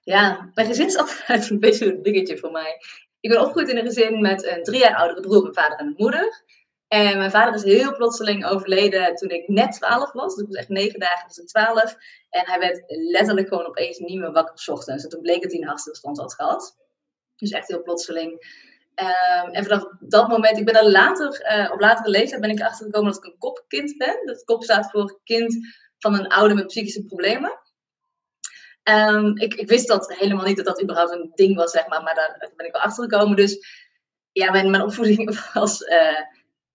Ja, 0.00 0.50
mijn 0.54 0.66
gezin 0.66 0.86
is 0.86 0.96
altijd 1.02 1.50
een 1.50 1.60
beetje 1.60 1.92
een 1.92 2.02
dingetje 2.02 2.38
voor 2.38 2.50
mij. 2.50 2.76
Ik 3.20 3.30
ben 3.30 3.40
opgegroeid 3.40 3.68
in 3.68 3.76
een 3.76 3.84
gezin 3.84 4.20
met 4.20 4.44
een 4.44 4.62
drie 4.62 4.80
jaar 4.80 4.96
oudere 4.96 5.20
broer, 5.20 5.42
mijn 5.42 5.54
vader 5.54 5.78
en 5.78 5.84
mijn 5.84 5.96
moeder. 5.98 6.42
En 6.88 7.18
mijn 7.18 7.30
vader 7.30 7.54
is 7.54 7.62
heel 7.62 7.96
plotseling 7.96 8.46
overleden 8.46 9.14
toen 9.14 9.28
ik 9.28 9.48
net 9.48 9.72
12 9.72 10.12
was. 10.12 10.34
Dus 10.34 10.42
ik 10.42 10.48
was 10.48 10.58
echt 10.58 10.68
negen 10.68 11.00
dagen, 11.00 11.26
was 11.26 11.38
ik 11.38 11.46
12. 11.46 11.96
En 12.30 12.46
hij 12.46 12.58
werd 12.58 12.82
letterlijk 12.86 13.48
gewoon 13.48 13.66
opeens 13.66 13.98
niet 13.98 14.18
meer 14.18 14.32
wakker 14.32 14.58
s 14.58 14.68
ochtends. 14.68 15.04
En 15.04 15.10
toen 15.10 15.22
bleek 15.22 15.42
dat 15.42 15.52
hij 15.52 15.60
een 15.60 15.66
hartstilstand 15.66 16.18
had 16.18 16.34
gehad. 16.34 16.76
Dus 17.38 17.50
echt 17.50 17.68
heel 17.68 17.82
plotseling. 17.82 18.56
Um, 18.94 19.50
en 19.50 19.64
vanaf 19.64 19.84
dat 20.00 20.28
moment, 20.28 20.58
ik 20.58 20.64
ben 20.64 20.74
er 20.74 20.90
later, 20.90 21.58
uh, 21.58 21.72
op 21.72 21.80
latere 21.80 22.10
leeftijd 22.10 22.40
ben 22.40 22.50
ik 22.50 22.58
erachter 22.58 22.86
gekomen 22.86 23.12
dat 23.12 23.24
ik 23.24 23.32
een 23.32 23.38
kopkind 23.38 23.96
ben. 23.96 24.20
Dat 24.24 24.44
kop 24.44 24.62
staat 24.62 24.90
voor 24.90 25.20
kind 25.24 25.56
van 25.98 26.14
een 26.14 26.28
ouder 26.28 26.56
met 26.56 26.66
psychische 26.66 27.04
problemen. 27.04 27.60
Um, 28.90 29.36
ik, 29.36 29.54
ik, 29.54 29.68
wist 29.68 29.88
dat 29.88 30.14
helemaal 30.14 30.44
niet 30.44 30.56
dat 30.56 30.66
dat 30.66 30.82
überhaupt 30.82 31.12
een 31.12 31.30
ding 31.34 31.56
was, 31.56 31.70
zeg 31.70 31.88
maar, 31.88 32.02
maar 32.02 32.14
daar 32.14 32.50
ben 32.56 32.66
ik 32.66 32.72
wel 32.72 32.82
achter 32.82 33.04
gekomen. 33.04 33.36
Dus 33.36 33.58
ja, 34.32 34.50
mijn, 34.50 34.70
mijn 34.70 34.82
opvoeding 34.82 35.40
was 35.52 35.80
uh, 35.80 36.20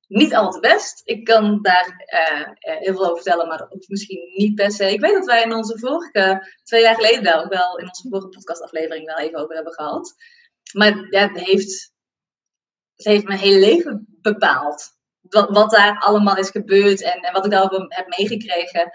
niet 0.07 0.35
al 0.35 0.51
te 0.51 0.59
best. 0.59 1.01
Ik 1.05 1.23
kan 1.23 1.61
daar 1.61 2.05
uh, 2.05 2.47
heel 2.59 2.93
veel 2.93 3.03
over 3.03 3.15
vertellen, 3.15 3.47
maar 3.47 3.67
misschien 3.87 4.31
niet 4.33 4.55
per 4.55 4.71
se. 4.71 4.91
Ik 4.91 5.01
weet 5.01 5.13
dat 5.13 5.25
wij 5.25 5.43
in 5.43 5.53
onze 5.53 5.79
vorige, 5.79 6.53
twee 6.63 6.81
jaar 6.81 6.95
geleden 6.95 7.43
ook 7.43 7.53
wel, 7.53 7.77
in 7.77 7.87
onze 7.87 8.09
vorige 8.09 8.29
podcastaflevering 8.29 9.05
wel 9.05 9.17
even 9.17 9.39
over 9.39 9.55
hebben 9.55 9.73
gehad. 9.73 10.15
Maar 10.71 11.07
het 11.09 11.39
heeft 11.39 11.91
het 12.95 13.05
heeft 13.05 13.23
mijn 13.23 13.39
hele 13.39 13.59
leven 13.59 14.07
bepaald. 14.21 14.91
Wat, 15.21 15.49
wat 15.49 15.71
daar 15.71 15.99
allemaal 15.99 16.37
is 16.37 16.49
gebeurd 16.49 17.01
en, 17.01 17.19
en 17.19 17.33
wat 17.33 17.45
ik 17.45 17.51
daarover 17.51 17.85
heb 17.87 18.17
meegekregen. 18.17 18.91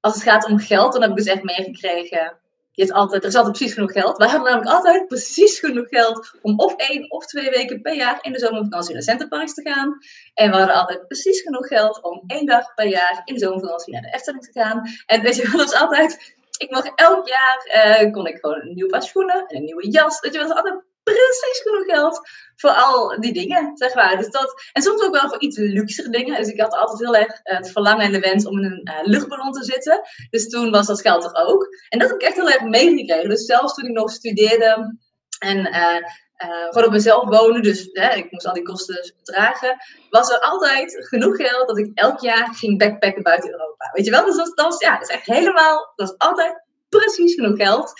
Als 0.00 0.14
het 0.14 0.22
gaat 0.22 0.46
om 0.46 0.58
geld, 0.58 0.92
dan 0.92 1.02
heb 1.02 1.10
ik 1.10 1.16
dus 1.16 1.26
echt 1.26 1.42
meegekregen 1.42 2.40
je 2.86 2.92
altijd, 2.92 3.22
er 3.22 3.28
is 3.28 3.34
altijd 3.34 3.56
precies 3.56 3.74
genoeg 3.74 3.92
geld. 3.92 4.16
Wij 4.16 4.28
hebben 4.28 4.50
namelijk 4.50 4.76
altijd 4.76 5.06
precies 5.06 5.58
genoeg 5.58 5.88
geld 5.88 6.30
om 6.42 6.58
of 6.58 6.76
één 6.76 7.10
of 7.10 7.26
twee 7.26 7.50
weken 7.50 7.80
per 7.80 7.94
jaar 7.94 8.18
in 8.22 8.32
de 8.32 8.38
zomervakantie 8.38 8.92
naar 8.92 9.02
Centerparks 9.02 9.54
te 9.54 9.62
gaan. 9.62 9.98
En 10.34 10.50
we 10.50 10.56
hadden 10.56 10.76
altijd 10.76 11.06
precies 11.06 11.40
genoeg 11.40 11.66
geld 11.66 12.02
om 12.02 12.22
één 12.26 12.46
dag 12.46 12.74
per 12.74 12.86
jaar 12.86 13.22
in 13.24 13.34
de 13.34 13.40
zomervakantie 13.40 13.92
naar 13.92 14.02
de 14.02 14.12
Efteling 14.12 14.44
te 14.44 14.60
gaan. 14.60 14.82
En 15.06 15.22
weet 15.22 15.36
je, 15.36 15.42
dat 15.42 15.52
was 15.52 15.74
altijd, 15.74 16.36
ik 16.58 16.70
mag 16.70 16.84
elk 16.84 17.28
jaar, 17.28 17.58
uh, 18.02 18.12
kon 18.12 18.26
ik 18.26 18.38
gewoon 18.40 18.60
een 18.60 18.74
nieuw 18.74 18.88
paar 18.88 19.02
schoenen 19.02 19.46
en 19.46 19.56
een 19.56 19.64
nieuwe 19.64 19.90
jas. 19.90 20.20
Dat 20.20 20.32
je, 20.32 20.38
was 20.38 20.50
altijd 20.50 20.82
precies 21.14 21.62
genoeg 21.62 21.84
geld 21.84 22.20
voor 22.56 22.70
al 22.70 23.20
die 23.20 23.32
dingen, 23.32 23.76
zeg 23.76 23.94
maar. 23.94 24.16
Dus 24.16 24.30
dat, 24.30 24.62
en 24.72 24.82
soms 24.82 25.02
ook 25.02 25.20
wel 25.20 25.28
voor 25.28 25.40
iets 25.40 25.58
luxere 25.58 26.08
dingen. 26.08 26.36
Dus 26.36 26.48
ik 26.48 26.60
had 26.60 26.74
altijd 26.74 26.98
heel 26.98 27.16
erg 27.16 27.40
het 27.42 27.70
verlangen 27.70 28.04
en 28.04 28.12
de 28.12 28.20
wens 28.20 28.46
om 28.46 28.58
in 28.58 28.64
een 28.64 28.88
uh, 28.88 28.98
luchtballon 29.02 29.52
te 29.52 29.64
zitten. 29.64 30.00
Dus 30.30 30.48
toen 30.48 30.70
was 30.70 30.86
dat 30.86 31.00
geld 31.00 31.24
er 31.24 31.34
ook. 31.34 31.66
En 31.88 31.98
dat 31.98 32.08
heb 32.08 32.20
ik 32.20 32.26
echt 32.26 32.36
heel 32.36 32.50
erg 32.50 32.62
meegekregen. 32.62 33.28
Dus 33.28 33.44
zelfs 33.44 33.74
toen 33.74 33.88
ik 33.88 33.94
nog 33.94 34.10
studeerde 34.10 34.98
en 35.38 35.58
uh, 35.58 36.68
gewoon 36.68 36.86
op 36.86 36.92
mezelf 36.92 37.28
wonen, 37.28 37.62
dus 37.62 37.88
hè, 37.92 38.14
ik 38.14 38.30
moest 38.30 38.46
al 38.46 38.52
die 38.52 38.62
kosten 38.62 39.14
dragen, 39.22 39.76
was 40.10 40.30
er 40.30 40.40
altijd 40.40 41.06
genoeg 41.08 41.36
geld 41.36 41.68
dat 41.68 41.78
ik 41.78 41.90
elk 41.94 42.20
jaar 42.20 42.54
ging 42.54 42.78
backpacken 42.78 43.22
buiten 43.22 43.50
Europa. 43.50 43.90
Weet 43.92 44.04
je 44.04 44.10
wel? 44.10 44.24
Dus 44.24 44.36
dat, 44.36 44.52
was, 44.54 44.80
ja, 44.80 44.98
dat 44.98 45.08
is 45.08 45.14
echt 45.14 45.26
helemaal, 45.26 45.92
dat 45.96 46.08
was 46.08 46.18
altijd 46.18 46.68
precies 46.90 47.34
genoeg 47.34 47.56
geld. 47.56 47.92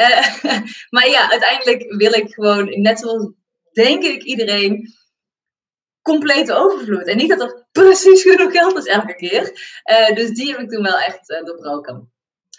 Uh, 0.00 0.42
maar 0.94 1.08
ja, 1.08 1.30
uiteindelijk 1.30 1.94
wil 1.96 2.12
ik 2.12 2.34
gewoon, 2.34 2.80
net 2.80 2.98
zoals 2.98 3.30
denk 3.72 4.02
ik 4.02 4.22
iedereen, 4.22 4.88
complete 6.02 6.54
overvloed. 6.54 7.06
En 7.06 7.16
niet 7.16 7.28
dat 7.28 7.40
er 7.40 7.66
precies 7.72 8.22
genoeg 8.22 8.52
geld 8.52 8.78
is 8.78 8.84
elke 8.84 9.14
keer. 9.14 9.42
Uh, 9.90 10.16
dus 10.16 10.30
die 10.30 10.50
heb 10.50 10.60
ik 10.60 10.70
toen 10.70 10.82
wel 10.82 10.98
echt 10.98 11.30
uh, 11.30 11.44
doorbroken. 11.44 12.12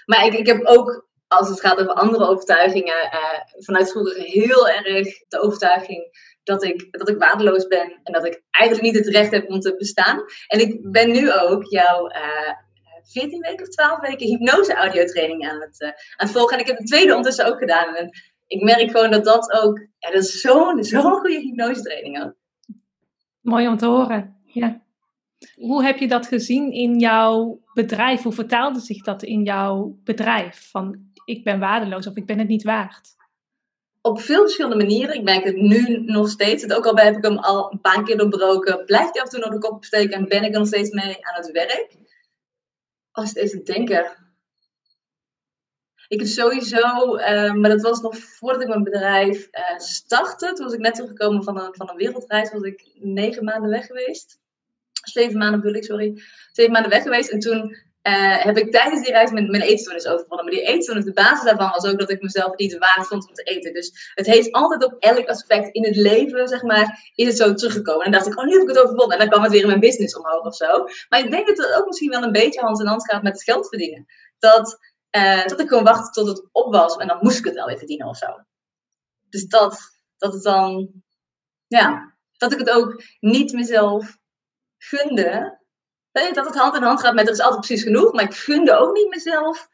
Maar 0.05 0.25
ik, 0.25 0.33
ik 0.33 0.45
heb 0.45 0.65
ook, 0.65 1.07
als 1.27 1.49
het 1.49 1.59
gaat 1.59 1.79
over 1.79 1.93
andere 1.93 2.27
overtuigingen, 2.27 3.09
vanuit 3.57 3.91
vroeger 3.91 4.15
heel 4.15 4.69
erg 4.69 5.07
de 5.27 5.39
overtuiging 5.41 6.03
dat 6.43 6.63
ik, 6.63 6.87
dat 6.91 7.09
ik 7.09 7.17
waardeloos 7.17 7.67
ben 7.67 7.99
en 8.03 8.13
dat 8.13 8.25
ik 8.25 8.43
eigenlijk 8.49 8.85
niet 8.85 9.05
het 9.05 9.15
recht 9.15 9.31
heb 9.31 9.49
om 9.49 9.59
te 9.59 9.75
bestaan. 9.75 10.23
En 10.47 10.59
ik 10.59 10.91
ben 10.91 11.11
nu 11.11 11.33
ook 11.33 11.63
jouw 11.63 12.07
14 13.11 13.39
weken 13.39 13.67
of 13.67 13.69
12 13.69 13.99
weken 13.99 14.27
hypnose-audiotraining 14.27 15.49
aan, 15.49 15.61
het, 15.61 15.81
uh, 15.81 15.87
aan 15.87 16.27
het 16.27 16.31
volgen. 16.31 16.53
En 16.53 16.61
ik 16.61 16.67
heb 16.67 16.77
de 16.77 16.83
tweede 16.83 17.09
ondertussen 17.09 17.45
ook 17.45 17.59
gedaan. 17.59 17.95
En 17.95 18.09
ik 18.47 18.63
merk 18.63 18.91
gewoon 18.91 19.11
dat 19.11 19.25
dat 19.25 19.51
ook, 19.51 19.79
ja, 19.97 20.11
dat 20.11 20.23
is 20.23 20.41
zo'n 20.41 20.83
zo'n 20.83 21.01
goede 21.01 21.39
hypnose-training 21.39 22.23
ook. 22.23 22.33
Mooi 23.41 23.67
om 23.67 23.77
te 23.77 23.85
horen, 23.85 24.35
ja. 24.45 24.81
Hoe 25.55 25.83
heb 25.83 25.97
je 25.97 26.07
dat 26.07 26.27
gezien 26.27 26.71
in 26.71 26.99
jouw 26.99 27.61
bedrijf? 27.73 28.21
Hoe 28.21 28.31
vertaalde 28.31 28.79
zich 28.79 29.03
dat 29.03 29.23
in 29.23 29.43
jouw 29.43 29.97
bedrijf? 30.03 30.69
Van 30.71 31.11
ik 31.25 31.43
ben 31.43 31.59
waardeloos 31.59 32.07
of 32.07 32.15
ik 32.15 32.25
ben 32.25 32.39
het 32.39 32.47
niet 32.47 32.63
waard? 32.63 33.17
Op 34.01 34.21
veel 34.21 34.41
verschillende 34.41 34.75
manieren. 34.75 35.15
Ik 35.15 35.23
merk 35.23 35.43
het 35.43 35.55
nu 35.55 36.03
nog 36.05 36.29
steeds. 36.29 36.71
ook 36.71 36.85
al 36.85 36.95
heb 36.95 37.17
ik 37.17 37.23
hem 37.23 37.37
al 37.37 37.71
een 37.71 37.81
paar 37.81 38.03
keer 38.03 38.17
doorbroken. 38.17 38.85
Blijft 38.85 39.13
hij 39.13 39.21
af 39.21 39.33
en 39.33 39.39
toe 39.39 39.49
nog 39.49 39.59
de 39.59 39.67
kop 39.67 39.83
steken 39.83 40.17
en 40.17 40.27
ben 40.27 40.43
ik 40.43 40.53
er 40.53 40.59
nog 40.59 40.67
steeds 40.67 40.89
mee 40.89 41.25
aan 41.25 41.35
het 41.35 41.51
werk 41.51 41.97
als 43.19 43.29
het 43.29 43.37
even 43.37 43.63
denken. 43.63 44.17
Ik 46.07 46.19
heb 46.19 46.27
sowieso, 46.27 47.17
uh, 47.17 47.53
maar 47.53 47.69
dat 47.69 47.81
was 47.81 48.01
nog 48.01 48.17
voordat 48.17 48.61
ik 48.61 48.67
mijn 48.67 48.83
bedrijf 48.83 49.47
uh, 49.51 49.77
startte. 49.77 50.53
Toen 50.53 50.65
was 50.65 50.73
ik 50.73 50.79
net 50.79 50.93
teruggekomen 50.93 51.43
van 51.43 51.59
een, 51.59 51.75
van 51.75 51.89
een 51.89 51.95
wereldreis. 51.95 52.51
Was 52.51 52.61
ik 52.61 52.91
negen 52.93 53.43
maanden 53.43 53.69
weg 53.69 53.85
geweest. 53.85 54.39
Zeven 54.91 55.37
maanden 55.37 55.59
bedoel 55.59 55.75
ik, 55.75 55.83
sorry. 55.83 56.21
Zeven 56.51 56.71
maanden 56.71 56.91
weg 56.91 57.03
geweest. 57.03 57.29
En 57.29 57.39
toen 57.39 57.75
uh, 58.03 58.43
heb 58.43 58.57
ik 58.57 58.71
tijdens 58.71 59.01
die 59.01 59.11
reis 59.11 59.31
mijn, 59.31 59.51
mijn 59.51 59.63
eetstoornis 59.63 60.07
overwonnen. 60.07 60.45
Maar 60.45 60.55
die 60.55 60.65
eetstoornis, 60.65 61.05
de 61.05 61.13
basis 61.13 61.43
daarvan 61.43 61.69
was 61.69 61.85
ook 61.91 61.99
dat 61.99 62.09
ik 62.09 62.21
mezelf 62.21 62.55
niet 62.55 62.77
waard 62.77 63.07
vond 63.07 63.27
om 63.27 63.33
te 63.33 63.43
eten. 63.43 63.73
Dus 63.73 64.11
het 64.13 64.25
heeft 64.25 64.51
altijd 64.51 64.85
op 64.85 64.95
elk 64.99 65.27
aspect 65.27 65.73
in 65.73 65.85
het 65.85 65.95
leven, 65.95 66.47
zeg 66.47 66.61
maar, 66.61 67.11
is 67.15 67.27
het 67.27 67.37
zo 67.37 67.53
teruggekomen. 67.53 68.05
En 68.05 68.11
dan 68.11 68.21
dacht 68.21 68.33
ik, 68.33 68.39
oh, 68.39 68.45
nu 68.45 68.51
heb 68.51 68.61
ik 68.61 68.67
het 68.67 68.79
overwonnen. 68.79 69.17
En 69.17 69.19
dan 69.19 69.29
kwam 69.29 69.43
het 69.43 69.51
weer 69.51 69.61
in 69.61 69.67
mijn 69.67 69.79
business 69.79 70.17
omhoog 70.17 70.45
of 70.45 70.55
zo. 70.55 70.85
Maar 71.09 71.19
ik 71.19 71.31
denk 71.31 71.47
dat 71.47 71.57
het 71.57 71.73
ook 71.73 71.85
misschien 71.85 72.09
wel 72.09 72.23
een 72.23 72.31
beetje 72.31 72.61
hand 72.61 72.79
in 72.79 72.87
hand 72.87 73.09
gaat 73.09 73.23
met 73.23 73.33
het 73.33 73.43
geld 73.43 73.67
verdienen. 73.67 74.05
Dat, 74.37 74.79
uh, 75.15 75.45
dat 75.45 75.59
ik 75.59 75.67
gewoon 75.67 75.83
wachtte 75.83 76.11
tot 76.11 76.27
het 76.27 76.49
op 76.51 76.73
was 76.73 76.95
en 76.95 77.07
dan 77.07 77.17
moest 77.21 77.37
ik 77.37 77.45
het 77.45 77.53
wel 77.53 77.77
verdienen 77.77 78.07
of 78.07 78.17
zo. 78.17 78.27
Dus 79.29 79.47
dat, 79.47 79.79
dat 80.17 80.33
het 80.33 80.43
dan, 80.43 80.89
ja, 81.67 82.17
dat 82.37 82.51
ik 82.51 82.59
het 82.59 82.69
ook 82.69 83.03
niet 83.19 83.53
mezelf 83.53 84.17
gunde 84.77 85.58
dat 86.11 86.45
het 86.45 86.55
hand 86.55 86.75
in 86.75 86.83
hand 86.83 86.99
gaat 86.99 87.13
met 87.13 87.27
er 87.27 87.33
is 87.33 87.41
altijd 87.41 87.65
precies 87.65 87.83
genoeg. 87.83 88.13
Maar 88.13 88.23
ik 88.23 88.35
gunde 88.35 88.77
ook 88.77 88.93
niet 88.93 89.09
mezelf 89.09 89.69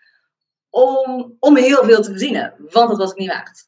om, 0.70 1.36
om 1.40 1.56
heel 1.56 1.84
veel 1.84 2.02
te 2.02 2.10
verdienen. 2.10 2.54
Want 2.58 2.90
dat 2.90 2.98
was 2.98 3.12
ik 3.12 3.18
niet 3.18 3.32
waard. 3.32 3.68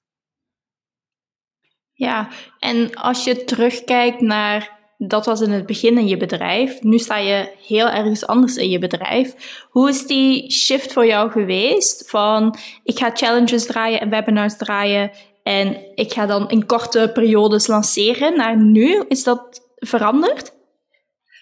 Ja, 1.94 2.28
en 2.60 2.96
als 2.96 3.24
je 3.24 3.44
terugkijkt 3.44 4.22
naar 4.22 4.78
dat 4.98 5.26
was 5.26 5.42
in 5.42 5.52
het 5.52 5.66
begin 5.66 5.98
in 5.98 6.08
je 6.08 6.18
bedrijf. 6.18 6.82
Nu 6.82 6.98
sta 7.00 7.18
je 7.18 7.52
heel 7.68 7.88
ergens 7.88 8.28
anders 8.28 8.56
in 8.56 8.70
je 8.70 8.80
bedrijf. 8.80 9.34
Hoe 9.70 9.90
is 9.90 10.06
die 10.06 10.52
shift 10.52 10.94
voor 10.94 11.06
jou 11.06 11.32
geweest? 11.32 12.10
Van 12.10 12.58
ik 12.84 12.98
ga 12.98 13.12
challenges 13.14 13.66
draaien 13.66 14.00
en 14.00 14.10
webinars 14.10 14.58
draaien 14.58 15.12
en 15.44 15.78
ik 15.96 16.14
ga 16.14 16.26
dan 16.26 16.50
in 16.50 16.66
korte 16.66 17.12
periodes 17.14 17.68
lanceren 17.68 18.38
naar 18.38 18.58
nu. 18.58 19.04
Is 19.08 19.24
dat 19.24 19.62
veranderd? 19.76 20.57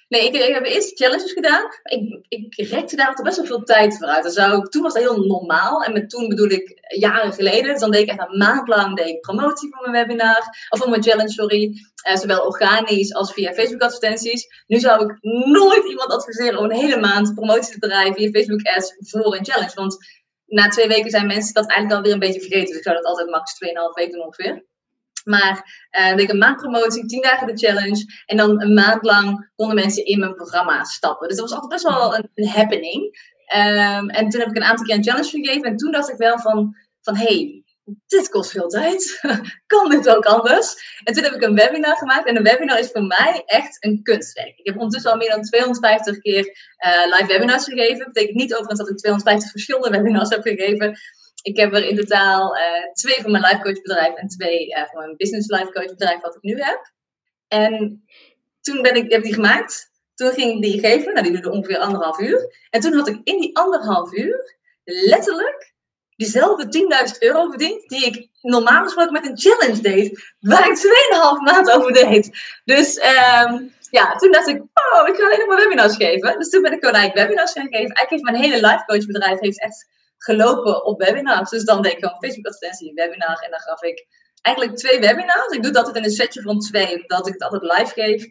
Nee, 0.08 0.28
ik, 0.28 0.54
heb 0.54 0.66
eerst 0.66 0.98
challenges 0.98 1.32
gedaan. 1.32 1.64
Ik, 1.84 2.26
ik 2.28 2.68
rekte 2.68 2.96
daar 2.96 3.20
best 3.24 3.38
wel 3.38 3.46
veel 3.46 3.64
tijd 3.64 3.98
voor 3.98 4.08
uit. 4.08 4.72
Toen 4.72 4.82
was 4.82 4.94
dat 4.94 5.04
heel 5.04 5.26
normaal. 5.26 5.84
En 5.84 5.94
met 5.94 6.10
toen 6.10 6.28
bedoel 6.28 6.50
ik 6.50 6.80
jaren 6.98 7.34
geleden. 7.34 7.72
Dus 7.72 7.80
dan 7.80 7.92
deed 7.92 8.02
ik 8.02 8.10
echt 8.10 8.30
een 8.30 8.38
maand 8.38 8.68
lang 8.68 8.96
deed 8.96 9.08
ik 9.08 9.22
promotie 9.22 9.70
voor 9.72 9.90
mijn 9.90 10.08
webinar. 10.08 10.68
Of 10.70 10.80
voor 10.80 10.90
mijn 10.90 11.04
challenge, 11.04 11.30
sorry. 11.30 11.74
Uh, 12.10 12.16
zowel 12.16 12.46
organisch 12.46 13.14
als 13.14 13.34
via 13.34 13.54
Facebook 13.54 13.82
advertenties. 13.82 14.64
Nu 14.68 14.80
zou 14.80 15.06
ik 15.06 15.18
nooit 15.46 15.86
iemand 15.88 16.12
adviseren 16.12 16.60
om 16.60 16.66
een 16.66 16.78
hele 16.78 17.00
maand 17.00 17.34
promotie 17.34 17.80
te 17.80 17.88
draaien 17.88 18.14
via 18.14 18.30
Facebook 18.30 18.68
ads 18.68 18.96
voor 18.98 19.36
een 19.36 19.46
challenge. 19.46 19.74
Want 19.76 19.98
na 20.46 20.68
twee 20.68 20.88
weken 20.88 21.10
zijn 21.10 21.28
mensen 21.28 21.54
dat 21.54 21.68
eigenlijk 21.68 21.98
alweer 21.98 22.14
een 22.14 22.20
beetje 22.20 22.42
vergeten. 22.42 22.68
Dus 22.68 22.78
ik 22.78 22.84
zou 22.84 22.96
dat 22.96 23.06
altijd 23.06 23.30
max 23.30 23.54
2,5 23.66 23.70
weken 23.94 24.26
ongeveer. 24.26 24.66
Maar 25.26 25.88
uh, 26.00 26.18
ik 26.18 26.30
een 26.30 26.38
maand 26.38 26.58
promotie, 26.58 27.06
tien 27.06 27.22
dagen 27.22 27.48
de 27.48 27.58
challenge. 27.58 28.06
En 28.26 28.38
dan 28.38 28.62
een 28.62 28.74
maand 28.74 29.04
lang 29.04 29.52
konden 29.56 29.76
mensen 29.76 30.06
in 30.06 30.20
mijn 30.20 30.36
programma 30.36 30.84
stappen. 30.84 31.28
Dus 31.28 31.38
dat 31.38 31.50
was 31.50 31.60
altijd 31.60 31.82
best 31.82 31.96
wel 31.96 32.28
een, 32.34 32.48
happening. 32.48 33.04
Um, 33.56 34.10
en 34.10 34.30
toen 34.30 34.40
heb 34.40 34.50
ik 34.50 34.56
een 34.56 34.64
aantal 34.64 34.86
keer 34.86 34.96
een 34.96 35.04
challenge 35.04 35.30
gegeven. 35.30 35.64
En 35.64 35.78
toen 35.78 35.92
dacht 35.92 36.10
ik 36.10 36.18
wel 36.18 36.40
van, 36.40 36.76
van 37.02 37.16
hey, 37.16 37.64
dit 38.08 38.30
kost 38.30 38.52
veel 38.52 38.68
tijd. 38.68 39.20
kan 39.68 39.90
dit 39.90 40.10
ook 40.10 40.26
anders? 40.26 41.00
En 41.04 41.14
toen 41.14 41.24
heb 41.24 41.34
ik 41.34 41.42
een 41.42 41.56
webinar 41.56 41.98
gemaakt. 41.98 42.28
En 42.28 42.36
een 42.36 42.44
webinar 42.44 42.80
is 42.80 42.92
voor 42.92 43.04
mij 43.04 43.44
echt 43.46 43.84
een 43.86 44.04
kunstwerk. 44.04 44.58
Ik 44.58 44.66
heb 44.66 44.76
ondertussen 44.76 45.12
al 45.12 45.18
meer 45.18 45.30
dan 45.30 45.42
250 45.42 46.20
keer 46.20 46.46
uh, 46.86 47.18
live 47.18 47.26
webinars 47.28 47.64
gegeven. 47.64 47.98
Dat 47.98 48.14
betekent 48.14 48.36
niet 48.36 48.54
overigens 48.54 48.80
dat 48.80 48.90
ik 48.90 48.98
250 48.98 49.52
verschillende 49.52 49.90
webinars 49.98 50.30
heb 50.30 50.42
gegeven. 50.42 50.98
Ik 51.46 51.58
heb 51.58 51.74
er 51.74 51.86
in 51.88 51.96
totaal 51.96 52.56
uh, 52.56 52.62
twee 52.94 53.22
van 53.22 53.32
mijn 53.32 53.44
life 53.44 53.62
coach 53.62 53.82
bedrijf 53.82 54.16
en 54.16 54.28
twee 54.28 54.68
uh, 54.68 54.86
van 54.92 55.00
mijn 55.00 55.18
business 55.18 55.50
life 55.50 55.72
coach 55.72 55.86
bedrijf 55.86 56.22
wat 56.22 56.36
ik 56.36 56.42
nu 56.42 56.62
heb. 56.62 56.92
En 57.48 58.04
toen 58.62 58.82
ben 58.82 58.96
ik, 58.96 59.12
heb 59.12 59.24
die 59.24 59.34
gemaakt. 59.34 59.92
Toen 60.16 60.32
ging 60.32 60.62
die 60.62 60.80
geven. 60.80 61.14
Nou, 61.14 61.24
die 61.24 61.32
duurde 61.32 61.52
ongeveer 61.52 61.78
anderhalf 61.78 62.20
uur. 62.20 62.68
En 62.70 62.82
toen 62.82 62.94
had 62.94 63.08
ik 63.08 63.20
in 63.24 63.40
die 63.40 63.58
anderhalf 63.58 64.14
uur 64.14 64.58
letterlijk 64.84 65.74
diezelfde 66.16 66.88
10.000 67.14 67.18
euro 67.20 67.50
verdiend 67.50 67.90
die 67.90 68.06
ik 68.06 68.30
normaal 68.42 68.84
gesproken 68.84 69.14
met 69.14 69.26
een 69.26 69.40
challenge 69.40 69.82
deed. 69.82 70.34
Waar 70.40 70.68
ik 70.70 70.78
2,5 70.78 71.44
maand 71.44 71.72
over 71.72 71.94
deed. 71.94 72.30
Dus 72.64 72.98
um, 72.98 73.74
ja, 73.90 74.16
toen 74.16 74.32
dacht 74.32 74.48
ik, 74.48 74.62
oh, 74.62 75.08
ik 75.08 75.16
ga 75.16 75.26
alleen 75.26 75.40
nog 75.40 75.48
maar 75.48 75.58
webinars 75.58 75.96
geven. 75.96 76.38
Dus 76.38 76.50
toen 76.50 76.62
ben 76.62 76.74
ik 76.74 76.80
gewoon 76.80 76.96
eigenlijk 76.96 77.28
webinars 77.28 77.52
gaan 77.52 77.68
geven. 77.68 77.96
Eigenlijk 77.96 78.10
heeft 78.10 78.24
mijn 78.24 78.44
hele 78.44 78.68
life 78.68 78.84
coach 78.86 79.06
bedrijf 79.06 79.40
heeft 79.40 79.62
echt 79.62 79.88
gelopen 80.18 80.86
op 80.86 81.02
webinars. 81.02 81.50
Dus 81.50 81.64
dan 81.64 81.82
deed 81.82 81.92
ik 81.92 82.00
gewoon 82.00 82.20
Facebook 82.20 82.46
advertentie, 82.46 82.94
webinar. 82.94 83.40
En 83.40 83.52
dan 83.52 83.60
gaf 83.60 83.82
ik 83.82 84.08
eigenlijk 84.42 84.78
twee 84.78 85.00
webinars. 85.00 85.48
Ik 85.52 85.64
doe 85.64 85.72
dat 85.72 85.86
altijd 85.86 85.96
in 85.96 86.10
een 86.10 86.16
setje 86.16 86.42
van 86.42 86.60
twee, 86.60 87.02
omdat 87.02 87.28
ik 87.28 87.34
het 87.34 87.44
altijd 87.44 87.62
live 87.62 87.94
geef. 87.94 88.30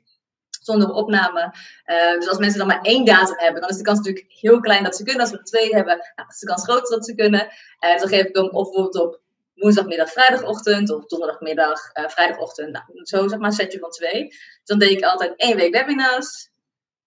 Zonder 0.63 0.91
opname. 0.91 1.55
Uh, 1.87 2.19
dus 2.19 2.29
als 2.29 2.39
mensen 2.39 2.59
dan 2.59 2.67
maar 2.67 2.81
één 2.81 3.05
datum 3.05 3.39
hebben, 3.39 3.61
dan 3.61 3.71
is 3.71 3.77
de 3.77 3.83
kans 3.83 3.99
natuurlijk 3.99 4.27
heel 4.29 4.61
klein 4.61 4.85
dat 4.85 4.97
ze 4.97 5.03
kunnen. 5.03 5.23
Als 5.23 5.31
we 5.31 5.39
er 5.39 5.45
twee 5.45 5.75
hebben, 5.75 5.97
nou, 6.17 6.29
is 6.29 6.39
de 6.39 6.47
kans 6.47 6.65
groter 6.65 6.97
dat 6.97 7.05
ze 7.05 7.15
kunnen. 7.15 7.41
Uh, 7.41 7.93
dus 7.93 8.01
dan 8.01 8.09
geef 8.09 8.25
ik 8.25 8.37
hem 8.37 8.49
of 8.49 8.71
bijvoorbeeld 8.71 9.07
op 9.07 9.21
woensdagmiddag, 9.55 10.13
vrijdagochtend, 10.13 10.91
of 10.91 11.07
donderdagmiddag, 11.07 11.81
uh, 11.95 12.09
vrijdagochtend. 12.09 12.73
Nou, 12.73 12.85
zo 13.03 13.29
zeg 13.29 13.39
maar 13.39 13.49
een 13.49 13.55
setje 13.55 13.79
van 13.79 13.91
twee. 13.91 14.29
Dus 14.29 14.61
dan 14.65 14.79
deed 14.79 14.91
ik 14.91 15.05
altijd 15.05 15.33
één 15.37 15.57
week 15.57 15.73
webinars, 15.73 16.51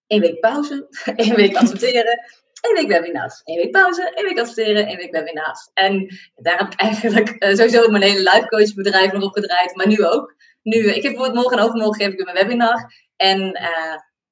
één 0.06 0.20
week 0.20 0.40
pauze, 0.40 0.86
één 1.16 1.34
week 1.34 1.56
adverteren 1.56 2.20
één 2.60 2.74
week 2.74 2.88
webinars, 2.88 3.42
één 3.44 3.56
week 3.56 3.70
pauze, 3.70 4.12
één 4.14 4.26
week 4.26 4.38
adverteren, 4.38 4.86
één 4.86 4.96
week 4.96 5.12
webinars. 5.12 5.70
En 5.74 6.18
daar 6.34 6.58
heb 6.58 6.72
ik 6.72 6.80
eigenlijk 6.80 7.44
uh, 7.44 7.54
sowieso 7.54 7.88
mijn 7.88 8.02
hele 8.02 8.30
life 8.30 8.46
coach 8.46 8.74
bedrijf 8.74 9.12
nog 9.12 9.22
op 9.22 9.32
gedraaid, 9.32 9.76
maar 9.76 9.88
nu 9.88 10.04
ook. 10.04 10.34
nu, 10.62 10.76
ik 10.76 11.02
heb 11.02 11.12
bijvoorbeeld 11.12 11.34
morgen 11.34 11.58
en 11.58 11.64
overmorgen 11.64 12.04
geef 12.04 12.12
ik 12.12 12.28
een 12.28 12.34
webinar. 12.34 12.92
En 13.16 13.58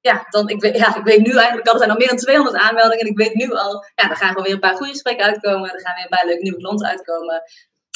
ja, 0.01 0.25
dan, 0.29 0.49
ik, 0.49 0.61
weet, 0.61 0.77
ja, 0.77 0.95
ik 0.95 1.03
weet 1.03 1.25
nu 1.25 1.31
eigenlijk 1.31 1.67
al, 1.67 1.73
er 1.73 1.79
zijn 1.79 1.91
al 1.91 1.97
meer 1.97 2.07
dan 2.07 2.17
200 2.17 2.55
aanmeldingen. 2.55 3.05
En 3.05 3.11
ik 3.11 3.17
weet 3.17 3.33
nu 3.33 3.51
al, 3.51 3.85
ja, 3.95 4.09
er 4.09 4.15
gaan 4.15 4.27
gewoon 4.27 4.43
weer 4.43 4.53
een 4.53 4.59
paar 4.59 4.75
goede 4.75 4.91
gesprekken 4.91 5.25
uitkomen. 5.25 5.73
Er 5.73 5.81
gaan 5.81 5.95
weer 5.95 6.03
een 6.03 6.17
paar 6.17 6.25
leuke 6.25 6.41
nieuwe 6.41 6.57
klanten 6.57 6.87
uitkomen. 6.87 7.43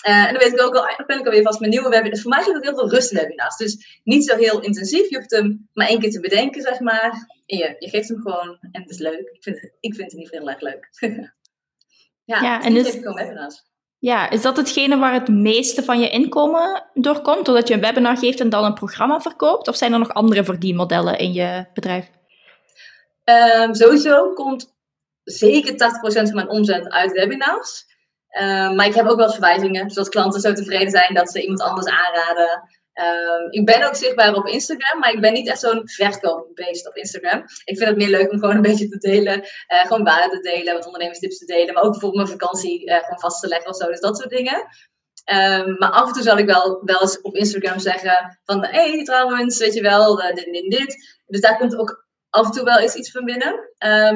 Uh, 0.07 0.27
en 0.27 0.33
dan 0.33 0.43
weet 0.43 0.53
ik 0.53 0.61
ook 0.61 0.75
al, 0.75 1.05
ben 1.05 1.19
ik 1.19 1.25
alweer 1.25 1.41
vast 1.41 1.59
mijn 1.59 1.71
nieuwe 1.71 1.89
webinar. 1.89 2.11
Dus 2.11 2.21
voor 2.21 2.31
mij 2.31 2.43
geeft 2.43 2.55
het 2.55 2.63
heel 2.63 2.75
veel 2.75 2.89
rust 2.89 3.11
webinars. 3.11 3.57
Dus 3.57 4.01
niet 4.03 4.25
zo 4.25 4.35
heel 4.35 4.61
intensief. 4.61 5.09
Je 5.09 5.15
hoeft 5.15 5.31
hem 5.31 5.69
maar 5.73 5.87
één 5.87 5.99
keer 5.99 6.11
te 6.11 6.19
bedenken, 6.19 6.61
zeg 6.61 6.79
maar. 6.79 7.27
En 7.45 7.57
je, 7.57 7.75
je 7.79 7.89
geeft 7.89 8.07
hem 8.07 8.21
gewoon. 8.21 8.57
En 8.71 8.81
het 8.81 8.89
is 8.89 8.97
leuk. 8.97 9.29
Ik 9.33 9.43
vind, 9.43 9.61
het, 9.61 9.73
ik 9.79 9.95
vind 9.95 10.11
het 10.11 10.21
geval 10.21 10.39
heel 10.39 10.49
erg 10.49 10.61
leuk. 10.61 10.89
ja, 12.31 12.41
ja, 12.41 12.61
en 12.61 12.73
dus, 12.73 12.89
gewoon 12.89 13.15
webinars. 13.15 13.63
Ja, 13.99 14.29
is 14.29 14.41
dat 14.41 14.57
hetgene 14.57 14.97
waar 14.97 15.13
het 15.13 15.27
meeste 15.27 15.83
van 15.83 15.99
je 15.99 16.09
inkomen 16.09 16.83
doorkomt? 16.93 17.45
Doordat 17.45 17.67
je 17.67 17.73
een 17.73 17.81
webinar 17.81 18.17
geeft 18.17 18.39
en 18.39 18.49
dan 18.49 18.65
een 18.65 18.73
programma 18.73 19.21
verkoopt? 19.21 19.67
Of 19.67 19.75
zijn 19.75 19.93
er 19.93 19.99
nog 19.99 20.13
andere 20.13 20.43
verdienmodellen 20.43 21.17
in 21.17 21.33
je 21.33 21.65
bedrijf? 21.73 22.09
Um, 23.25 23.73
sowieso 23.75 24.33
komt 24.33 24.73
zeker 25.23 25.73
80% 25.73 25.77
van 26.11 26.33
mijn 26.33 26.49
omzet 26.49 26.89
uit 26.89 27.11
webinars. 27.11 27.85
Um, 28.39 28.75
maar 28.75 28.85
ik 28.85 28.93
heb 28.93 29.07
ook 29.07 29.17
wel 29.17 29.31
verwijzingen, 29.31 29.89
zodat 29.89 30.09
klanten 30.09 30.41
zo 30.41 30.53
tevreden 30.53 30.89
zijn 30.89 31.13
dat 31.13 31.31
ze 31.31 31.41
iemand 31.41 31.61
anders 31.61 31.87
aanraden. 31.87 32.69
Um, 32.93 33.51
ik 33.51 33.65
ben 33.65 33.83
ook 33.87 33.95
zichtbaar 33.95 34.35
op 34.35 34.47
Instagram, 34.47 34.99
maar 34.99 35.13
ik 35.13 35.21
ben 35.21 35.33
niet 35.33 35.47
echt 35.47 35.59
zo'n 35.59 35.81
verkoopbeest 35.89 36.87
op 36.87 36.95
Instagram. 36.95 37.43
Ik 37.63 37.77
vind 37.77 37.89
het 37.89 37.97
meer 37.97 38.09
leuk 38.09 38.31
om 38.31 38.39
gewoon 38.39 38.55
een 38.55 38.61
beetje 38.61 38.89
te 38.89 38.97
delen. 38.97 39.39
Uh, 39.39 39.81
gewoon 39.81 40.03
waarde 40.03 40.29
te 40.29 40.49
delen, 40.49 40.73
wat 40.73 40.85
ondernemerstips 40.85 41.37
te 41.37 41.45
delen. 41.45 41.73
Maar 41.73 41.83
ook 41.83 41.91
bijvoorbeeld 41.91 42.27
mijn 42.27 42.39
vakantie 42.39 42.89
uh, 42.89 42.95
gewoon 42.95 43.19
vast 43.19 43.41
te 43.41 43.47
leggen 43.47 43.69
of 43.69 43.75
zo. 43.75 43.87
Dus 43.87 43.99
dat 43.99 44.17
soort 44.17 44.29
dingen. 44.29 44.55
Um, 45.31 45.75
maar 45.77 45.89
af 45.89 46.07
en 46.07 46.13
toe 46.13 46.23
zal 46.23 46.37
ik 46.37 46.45
wel, 46.45 46.81
wel 46.85 47.01
eens 47.01 47.21
op 47.21 47.35
Instagram 47.35 47.79
zeggen 47.79 48.39
van... 48.43 48.65
Hé, 48.65 48.91
hey, 48.91 49.03
trouwens, 49.03 49.57
weet 49.57 49.73
je 49.73 49.81
wel, 49.81 50.21
uh, 50.21 50.33
dit, 50.33 50.45
dit, 50.45 50.71
dit. 50.71 51.21
Dus 51.25 51.41
daar 51.41 51.57
komt 51.57 51.77
ook 51.77 52.07
af 52.29 52.45
en 52.45 52.51
toe 52.51 52.63
wel 52.63 52.79
eens 52.79 52.95
iets 52.95 53.11
van 53.11 53.25
binnen. 53.25 53.69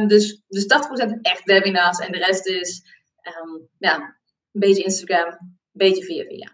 Dus, 0.08 0.42
dus 0.48 0.64
80% 0.64 1.22
echt 1.22 1.44
webinars 1.44 2.00
en 2.00 2.12
de 2.12 2.18
rest 2.18 2.46
is 2.48 2.95
um, 3.26 3.68
ja, 3.78 3.96
een 3.96 4.60
beetje 4.60 4.84
Instagram, 4.84 5.28
een 5.28 5.58
beetje 5.72 6.04
via 6.04 6.24
via. 6.24 6.54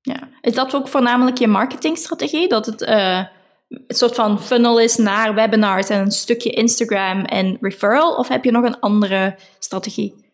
Ja. 0.00 0.28
Is 0.40 0.54
dat 0.54 0.74
ook 0.74 0.88
voornamelijk 0.88 1.38
je 1.38 1.46
marketingstrategie? 1.46 2.48
Dat 2.48 2.66
het 2.66 2.82
uh, 2.82 3.24
een 3.68 3.96
soort 3.96 4.14
van 4.14 4.42
funnel 4.42 4.80
is 4.80 4.96
naar 4.96 5.34
webinars 5.34 5.88
en 5.88 6.00
een 6.00 6.10
stukje 6.10 6.50
Instagram 6.50 7.24
en 7.24 7.58
referral? 7.60 8.14
Of 8.14 8.28
heb 8.28 8.44
je 8.44 8.50
nog 8.50 8.64
een 8.64 8.80
andere 8.80 9.36
strategie? 9.58 10.26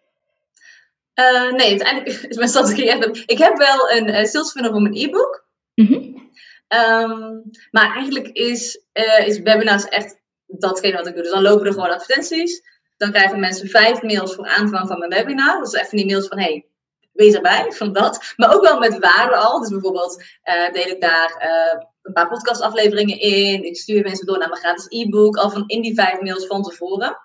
Uh, 1.14 1.52
nee, 1.52 1.70
uiteindelijk 1.70 2.22
is 2.30 2.36
mijn 2.36 2.48
strategie 2.48 2.90
echt... 2.90 3.22
Ik 3.26 3.38
heb 3.38 3.56
wel 3.56 3.90
een 3.90 4.08
uh, 4.08 4.24
sales 4.24 4.50
funnel 4.50 4.70
voor 4.70 4.82
mijn 4.82 4.96
e-book. 4.96 5.46
Mm 5.74 5.86
-hmm. 5.86 6.30
um, 6.78 7.42
maar 7.70 7.94
eigenlijk 7.94 8.28
is, 8.28 8.80
is 9.26 9.40
webinars 9.40 9.84
echt 9.84 10.22
datgene 10.46 10.96
wat 10.96 11.06
ik 11.06 11.14
doe. 11.14 11.22
Dus 11.22 11.32
dan 11.32 11.42
lopen 11.42 11.66
er 11.66 11.72
gewoon 11.72 11.90
advertenties. 11.90 12.62
Dan 13.04 13.12
krijgen 13.12 13.40
mensen 13.40 13.68
vijf 13.68 14.02
mails 14.02 14.34
voor 14.34 14.48
aanvang 14.48 14.88
van 14.88 14.98
mijn 14.98 15.10
webinar. 15.10 15.60
Dus 15.60 15.72
even 15.72 15.96
die 15.96 16.06
mails 16.06 16.26
van, 16.26 16.38
hey, 16.38 16.66
wees 17.12 17.34
erbij, 17.34 17.72
van 17.72 17.92
dat. 17.92 18.32
Maar 18.36 18.54
ook 18.54 18.62
wel 18.62 18.78
met 18.78 18.98
waarde 18.98 19.36
al. 19.36 19.60
Dus 19.60 19.68
bijvoorbeeld 19.68 20.24
uh, 20.44 20.72
deel 20.72 20.86
ik 20.86 21.00
daar 21.00 21.42
uh, 21.42 21.82
een 22.02 22.12
paar 22.12 22.28
podcastafleveringen 22.28 23.20
in. 23.20 23.64
Ik 23.64 23.76
stuur 23.76 24.02
mensen 24.02 24.26
door 24.26 24.38
naar 24.38 24.48
mijn 24.48 24.60
gratis 24.60 24.86
e-book. 24.88 25.36
Al 25.36 25.50
van 25.50 25.64
in 25.66 25.82
die 25.82 25.94
vijf 25.94 26.20
mails 26.20 26.46
van 26.46 26.62
tevoren. 26.62 27.16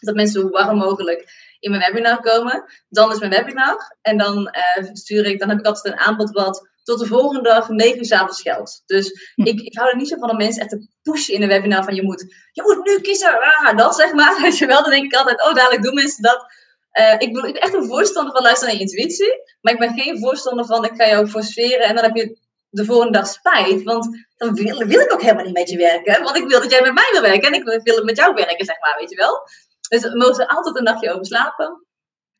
Dat 0.00 0.14
mensen 0.14 0.40
zo 0.40 0.48
warm 0.48 0.76
mogelijk 0.76 1.30
in 1.60 1.70
mijn 1.70 1.92
webinar 1.92 2.20
komen. 2.20 2.64
Dan 2.88 3.12
is 3.12 3.18
mijn 3.18 3.30
webinar. 3.30 3.96
En 4.02 4.18
dan 4.18 4.54
uh, 4.78 4.88
stuur 4.92 5.24
ik, 5.24 5.38
dan 5.38 5.48
heb 5.48 5.58
ik 5.58 5.66
altijd 5.66 5.94
een 5.94 6.00
aanbod 6.00 6.30
wat 6.30 6.68
tot 6.88 6.98
de 6.98 7.06
volgende 7.06 7.42
dag 7.42 7.68
9 7.68 7.98
uur 7.98 8.12
avonds 8.12 8.42
geldt. 8.42 8.82
Dus 8.86 9.32
hm. 9.34 9.46
ik, 9.46 9.60
ik 9.60 9.76
hou 9.76 9.90
er 9.90 9.96
niet 9.96 10.08
zo 10.08 10.16
van 10.18 10.30
om 10.30 10.36
mensen 10.36 10.62
echt 10.62 10.70
te 10.70 10.88
pushen 11.02 11.34
in 11.34 11.42
een 11.42 11.48
webinar 11.48 11.84
van 11.84 11.94
je 11.94 12.02
moet, 12.02 12.20
je 12.52 12.62
moet 12.62 12.84
nu 12.84 13.00
kiezen, 13.00 13.40
ah, 13.40 13.76
dat 13.76 13.94
zeg 13.96 14.12
maar. 14.12 14.38
Weet 14.42 14.58
je 14.58 14.66
wel, 14.66 14.82
dan 14.82 14.90
denk 14.90 15.04
ik 15.04 15.18
altijd, 15.18 15.44
oh 15.44 15.54
dadelijk 15.54 15.82
doen 15.82 15.94
mensen 15.94 16.22
dat. 16.22 16.46
Uh, 17.00 17.12
ik, 17.12 17.32
ben, 17.32 17.44
ik 17.44 17.52
ben 17.52 17.62
echt 17.62 17.74
een 17.74 17.86
voorstander 17.86 18.32
van 18.32 18.42
luisteren 18.42 18.74
naar 18.74 18.82
je 18.82 18.88
intuïtie. 18.88 19.42
Maar 19.60 19.72
ik 19.72 19.78
ben 19.78 19.98
geen 19.98 20.18
voorstander 20.18 20.66
van 20.66 20.84
ik 20.84 20.92
ga 20.94 21.08
jou 21.08 21.26
forceren 21.26 21.86
en 21.86 21.94
dan 21.94 22.04
heb 22.04 22.16
je 22.16 22.38
de 22.70 22.84
volgende 22.84 23.18
dag 23.18 23.26
spijt. 23.26 23.82
Want 23.82 24.26
dan 24.36 24.54
wil, 24.54 24.86
wil 24.86 25.00
ik 25.00 25.12
ook 25.12 25.22
helemaal 25.22 25.44
niet 25.44 25.54
met 25.54 25.70
je 25.70 25.76
werken. 25.76 26.22
Want 26.22 26.36
ik 26.36 26.48
wil 26.48 26.60
dat 26.60 26.70
jij 26.70 26.82
met 26.82 26.94
mij 26.94 27.08
wil 27.12 27.20
werken 27.20 27.52
en 27.52 27.60
ik 27.60 27.82
wil 27.82 28.04
met 28.04 28.16
jou 28.16 28.34
werken, 28.34 28.64
zeg 28.64 28.80
maar, 28.80 28.96
weet 28.98 29.10
je 29.10 29.16
wel. 29.16 29.48
Dus 29.88 30.02
we 30.02 30.16
mogen 30.16 30.46
altijd 30.46 30.76
een 30.76 30.82
nachtje 30.82 31.12
over 31.12 31.26
slapen. 31.26 31.86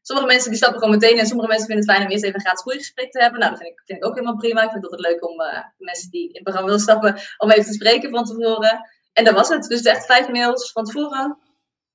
Sommige 0.08 0.28
mensen 0.28 0.50
die 0.50 0.58
stappen 0.58 0.80
gewoon 0.80 0.94
meteen 0.98 1.18
en 1.18 1.26
sommige 1.26 1.48
mensen 1.48 1.66
vinden 1.66 1.84
het 1.84 1.94
fijn 1.94 2.06
om 2.06 2.12
eerst 2.12 2.24
even 2.24 2.36
een 2.36 2.46
gratis 2.46 2.60
groeigesprek 2.60 3.10
te 3.10 3.20
hebben. 3.20 3.40
Nou, 3.40 3.50
dat 3.50 3.60
vind 3.60 3.72
ik, 3.72 3.82
vind 3.84 3.98
ik 3.98 4.06
ook 4.06 4.14
helemaal 4.14 4.36
prima. 4.36 4.62
Ik 4.62 4.70
vind 4.70 4.82
het 4.82 4.92
altijd 4.92 5.10
leuk 5.10 5.28
om 5.28 5.40
uh, 5.40 5.58
mensen 5.78 6.10
die 6.10 6.28
in 6.28 6.34
het 6.34 6.42
programma 6.42 6.68
willen 6.68 6.82
stappen, 6.82 7.16
om 7.36 7.50
even 7.50 7.64
te 7.64 7.72
spreken 7.72 8.10
van 8.10 8.24
tevoren. 8.24 8.80
En 9.12 9.24
dat 9.24 9.34
was 9.34 9.48
het. 9.48 9.64
Dus 9.64 9.82
echt 9.82 10.06
vijf 10.06 10.28
mails 10.28 10.72
van 10.72 10.84
tevoren, 10.84 11.38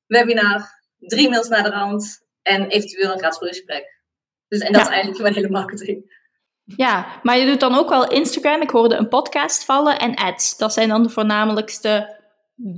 webinar, 0.06 0.70
drie 0.98 1.30
mails 1.30 1.48
naar 1.48 1.64
de 1.64 1.70
rand 1.70 2.26
en 2.42 2.68
eventueel 2.68 3.12
een 3.12 3.18
gratis 3.18 3.38
groeigesprek. 3.38 4.02
Dus, 4.48 4.60
en 4.60 4.74
dat 4.74 4.82
is 4.82 4.88
eigenlijk 4.88 5.22
mijn 5.22 5.34
hele 5.34 5.50
marketing. 5.50 6.22
Ja, 6.64 7.20
maar 7.24 7.38
je 7.38 7.46
doet 7.46 7.60
dan 7.60 7.76
ook 7.76 7.90
wel 7.90 8.12
Instagram. 8.12 8.62
Ik 8.62 8.70
hoorde 8.70 8.96
een 8.96 9.08
podcast 9.08 9.66
vallen 9.66 10.00
en 10.00 10.16
ads. 10.16 10.58
Dat 10.58 10.74
zijn 10.74 10.90
dan 10.90 11.04
de 11.04 11.10
voornamelijkste 11.10 12.20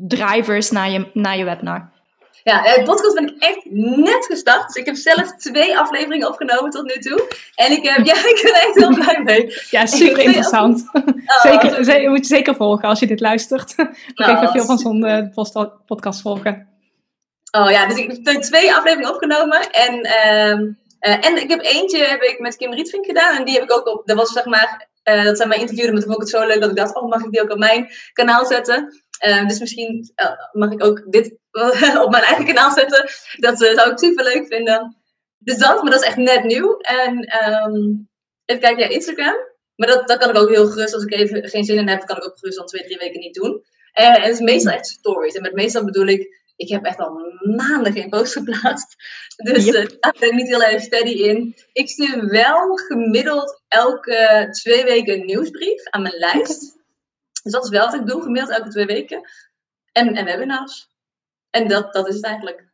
drivers 0.07 0.71
naar 0.71 0.89
je, 0.89 1.09
naar 1.13 1.37
je 1.37 1.43
webinar. 1.43 1.94
Ja, 2.51 2.61
de 2.61 2.69
eh, 2.69 2.83
podcast 2.83 3.13
ben 3.13 3.27
ik 3.27 3.35
echt 3.39 3.65
net 4.05 4.25
gestart. 4.25 4.67
Dus 4.67 4.75
ik 4.75 4.85
heb 4.85 4.95
zelf 4.95 5.35
twee 5.35 5.77
afleveringen 5.77 6.27
opgenomen 6.27 6.71
tot 6.71 6.83
nu 6.83 7.01
toe. 7.01 7.35
En 7.55 7.71
ik, 7.71 7.83
heb, 7.83 8.05
ja, 8.11 8.15
ik 8.15 8.39
ben 8.43 8.53
echt 8.53 8.75
heel 8.75 8.93
blij 8.93 9.21
mee. 9.23 9.53
Ja, 9.69 9.85
super 9.85 10.19
interessant. 10.19 10.83
Oh. 11.25 11.41
zeker, 11.41 12.01
je 12.01 12.09
moet 12.09 12.27
je 12.27 12.35
zeker 12.35 12.55
volgen 12.55 12.89
als 12.89 12.99
je 12.99 13.07
dit 13.07 13.19
luistert. 13.19 13.73
ik 14.15 14.19
oh, 14.19 14.29
even 14.29 14.51
veel 14.51 14.65
van 14.65 14.77
zo'n 14.77 15.05
uh, 15.05 15.67
podcast 15.85 16.21
volgen. 16.21 16.67
Oh 17.51 17.71
ja, 17.71 17.87
dus 17.87 17.97
ik 17.97 18.19
heb 18.23 18.41
twee 18.41 18.75
afleveringen 18.75 19.13
opgenomen. 19.13 19.71
En, 19.71 19.95
uh, 20.05 20.59
uh, 21.11 21.25
en 21.25 21.41
ik 21.41 21.49
heb 21.49 21.61
eentje 21.61 21.97
heb 21.97 22.21
ik 22.21 22.39
met 22.39 22.55
Kim 22.55 22.73
Rietvink 22.73 23.05
gedaan. 23.05 23.37
En 23.37 23.45
die 23.45 23.53
heb 23.53 23.63
ik 23.63 23.77
ook 23.77 23.87
op, 23.87 24.07
dat 24.07 24.17
was 24.17 24.31
zeg 24.31 24.45
maar, 24.45 24.87
dat 25.03 25.37
zijn 25.37 25.49
mij 25.49 25.57
interviewden. 25.57 25.93
Maar 25.93 26.03
toen 26.03 26.11
vond 26.11 26.23
ik 26.23 26.31
het 26.31 26.41
zo 26.41 26.47
leuk 26.47 26.61
dat 26.61 26.69
ik 26.69 26.75
dacht, 26.75 26.95
oh 26.95 27.09
mag 27.09 27.23
ik 27.23 27.31
die 27.31 27.41
ook 27.41 27.51
op 27.51 27.57
mijn 27.57 27.89
kanaal 28.13 28.45
zetten. 28.45 29.04
Uh, 29.25 29.47
dus 29.47 29.59
misschien 29.59 30.13
uh, 30.15 30.31
mag 30.51 30.71
ik 30.71 30.83
ook 30.83 31.11
dit 31.11 31.37
op 32.03 32.11
mijn 32.11 32.23
eigen 32.23 32.45
kanaal 32.45 32.71
zetten. 32.71 33.09
Dat 33.37 33.61
uh, 33.61 33.73
zou 33.73 33.91
ik 33.91 33.99
super 33.99 34.23
leuk 34.23 34.47
vinden. 34.47 34.97
Dus 35.37 35.57
dat, 35.57 35.81
maar 35.81 35.91
dat 35.91 36.01
is 36.01 36.07
echt 36.07 36.17
net 36.17 36.43
nieuw. 36.43 36.77
En 36.77 37.17
um, 37.47 38.09
even 38.45 38.61
kijken, 38.61 38.83
ja, 38.83 38.89
Instagram. 38.89 39.35
Maar 39.75 39.87
dat, 39.87 40.07
dat 40.07 40.17
kan 40.17 40.29
ik 40.29 40.37
ook 40.37 40.49
heel 40.49 40.67
gerust, 40.67 40.93
als 40.93 41.03
ik 41.03 41.13
even 41.13 41.49
geen 41.49 41.63
zin 41.63 41.77
in 41.77 41.87
heb, 41.87 42.05
kan 42.05 42.17
ik 42.17 42.25
ook 42.25 42.37
gerust 42.37 42.59
al 42.59 42.65
twee, 42.65 42.83
drie 42.83 42.97
weken 42.97 43.19
niet 43.19 43.33
doen. 43.33 43.63
En, 43.91 44.13
en 44.13 44.21
het 44.21 44.33
is 44.33 44.39
meestal 44.39 44.73
echt 44.73 44.87
stories. 44.87 45.33
En 45.33 45.41
met 45.41 45.53
meestal 45.53 45.85
bedoel 45.85 46.07
ik, 46.07 46.43
ik 46.55 46.69
heb 46.69 46.83
echt 46.83 46.99
al 46.99 47.19
maanden 47.55 47.93
geen 47.93 48.09
post 48.09 48.33
geplaatst. 48.33 48.95
Dus 49.35 49.65
yep. 49.65 49.97
daar 49.99 50.15
ben 50.19 50.29
ik 50.29 50.35
niet 50.35 50.47
heel 50.47 50.63
erg 50.63 50.81
steady 50.81 51.11
in. 51.11 51.55
Ik 51.73 51.89
stuur 51.89 52.27
wel 52.27 52.75
gemiddeld 52.75 53.61
elke 53.67 54.47
twee 54.51 54.83
weken 54.83 55.13
een 55.13 55.25
nieuwsbrief 55.25 55.83
aan 55.89 56.01
mijn 56.01 56.17
lijst. 56.17 56.75
Dus 57.45 57.53
dat 57.53 57.63
is 57.63 57.69
wel 57.69 57.85
wat 57.85 57.93
ik 57.93 58.05
doe, 58.05 58.21
gemiddeld 58.21 58.57
elke 58.57 58.69
twee 58.69 58.85
weken. 58.85 59.29
En, 59.91 60.25
webinars. 60.25 60.87
En 61.49 61.67
dat, 61.67 61.93
dat 61.93 62.07
is 62.07 62.15
het 62.15 62.23
eigenlijk. 62.23 62.65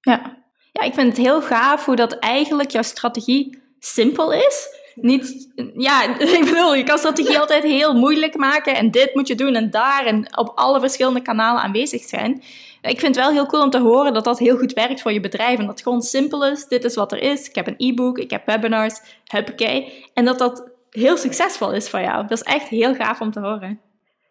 Ja. 0.00 0.36
ja, 0.72 0.82
ik 0.82 0.94
vind 0.94 1.08
het 1.08 1.26
heel 1.26 1.42
gaaf 1.42 1.84
hoe 1.84 1.96
dat 1.96 2.18
eigenlijk 2.18 2.70
jouw 2.70 2.82
strategie 2.82 3.62
simpel 3.78 4.32
is. 4.32 4.68
Niet, 4.94 5.52
ja, 5.76 6.18
ik 6.38 6.44
bedoel, 6.44 6.74
je 6.74 6.84
kan 6.84 6.98
strategie 6.98 7.38
altijd 7.38 7.62
heel 7.62 7.94
moeilijk 7.94 8.36
maken 8.36 8.74
en 8.76 8.90
dit 8.90 9.14
moet 9.14 9.28
je 9.28 9.34
doen 9.34 9.54
en 9.54 9.70
daar 9.70 10.06
en 10.06 10.38
op 10.38 10.52
alle 10.54 10.80
verschillende 10.80 11.22
kanalen 11.22 11.62
aanwezig 11.62 12.02
zijn. 12.02 12.42
Ik 12.82 13.00
vind 13.00 13.14
het 13.14 13.24
wel 13.24 13.34
heel 13.34 13.46
cool 13.46 13.62
om 13.62 13.70
te 13.70 13.80
horen 13.80 14.12
dat 14.12 14.24
dat 14.24 14.38
heel 14.38 14.56
goed 14.56 14.72
werkt 14.72 15.02
voor 15.02 15.12
je 15.12 15.20
bedrijf 15.20 15.58
en 15.58 15.66
dat 15.66 15.74
het 15.74 15.82
gewoon 15.82 16.02
simpel 16.02 16.46
is. 16.46 16.66
Dit 16.66 16.84
is 16.84 16.94
wat 16.94 17.12
er 17.12 17.22
is. 17.22 17.48
Ik 17.48 17.54
heb 17.54 17.66
een 17.66 17.88
e-book, 17.88 18.18
ik 18.18 18.30
heb 18.30 18.46
webinars, 18.46 19.00
huppakee. 19.24 20.04
En 20.14 20.24
dat 20.24 20.38
dat 20.38 20.72
heel 20.90 21.16
succesvol 21.16 21.72
is 21.72 21.88
voor 21.88 22.00
jou. 22.00 22.26
Dat 22.26 22.38
is 22.38 22.52
echt 22.52 22.68
heel 22.68 22.94
gaaf 22.94 23.20
om 23.20 23.30
te 23.30 23.40
horen. 23.40 23.80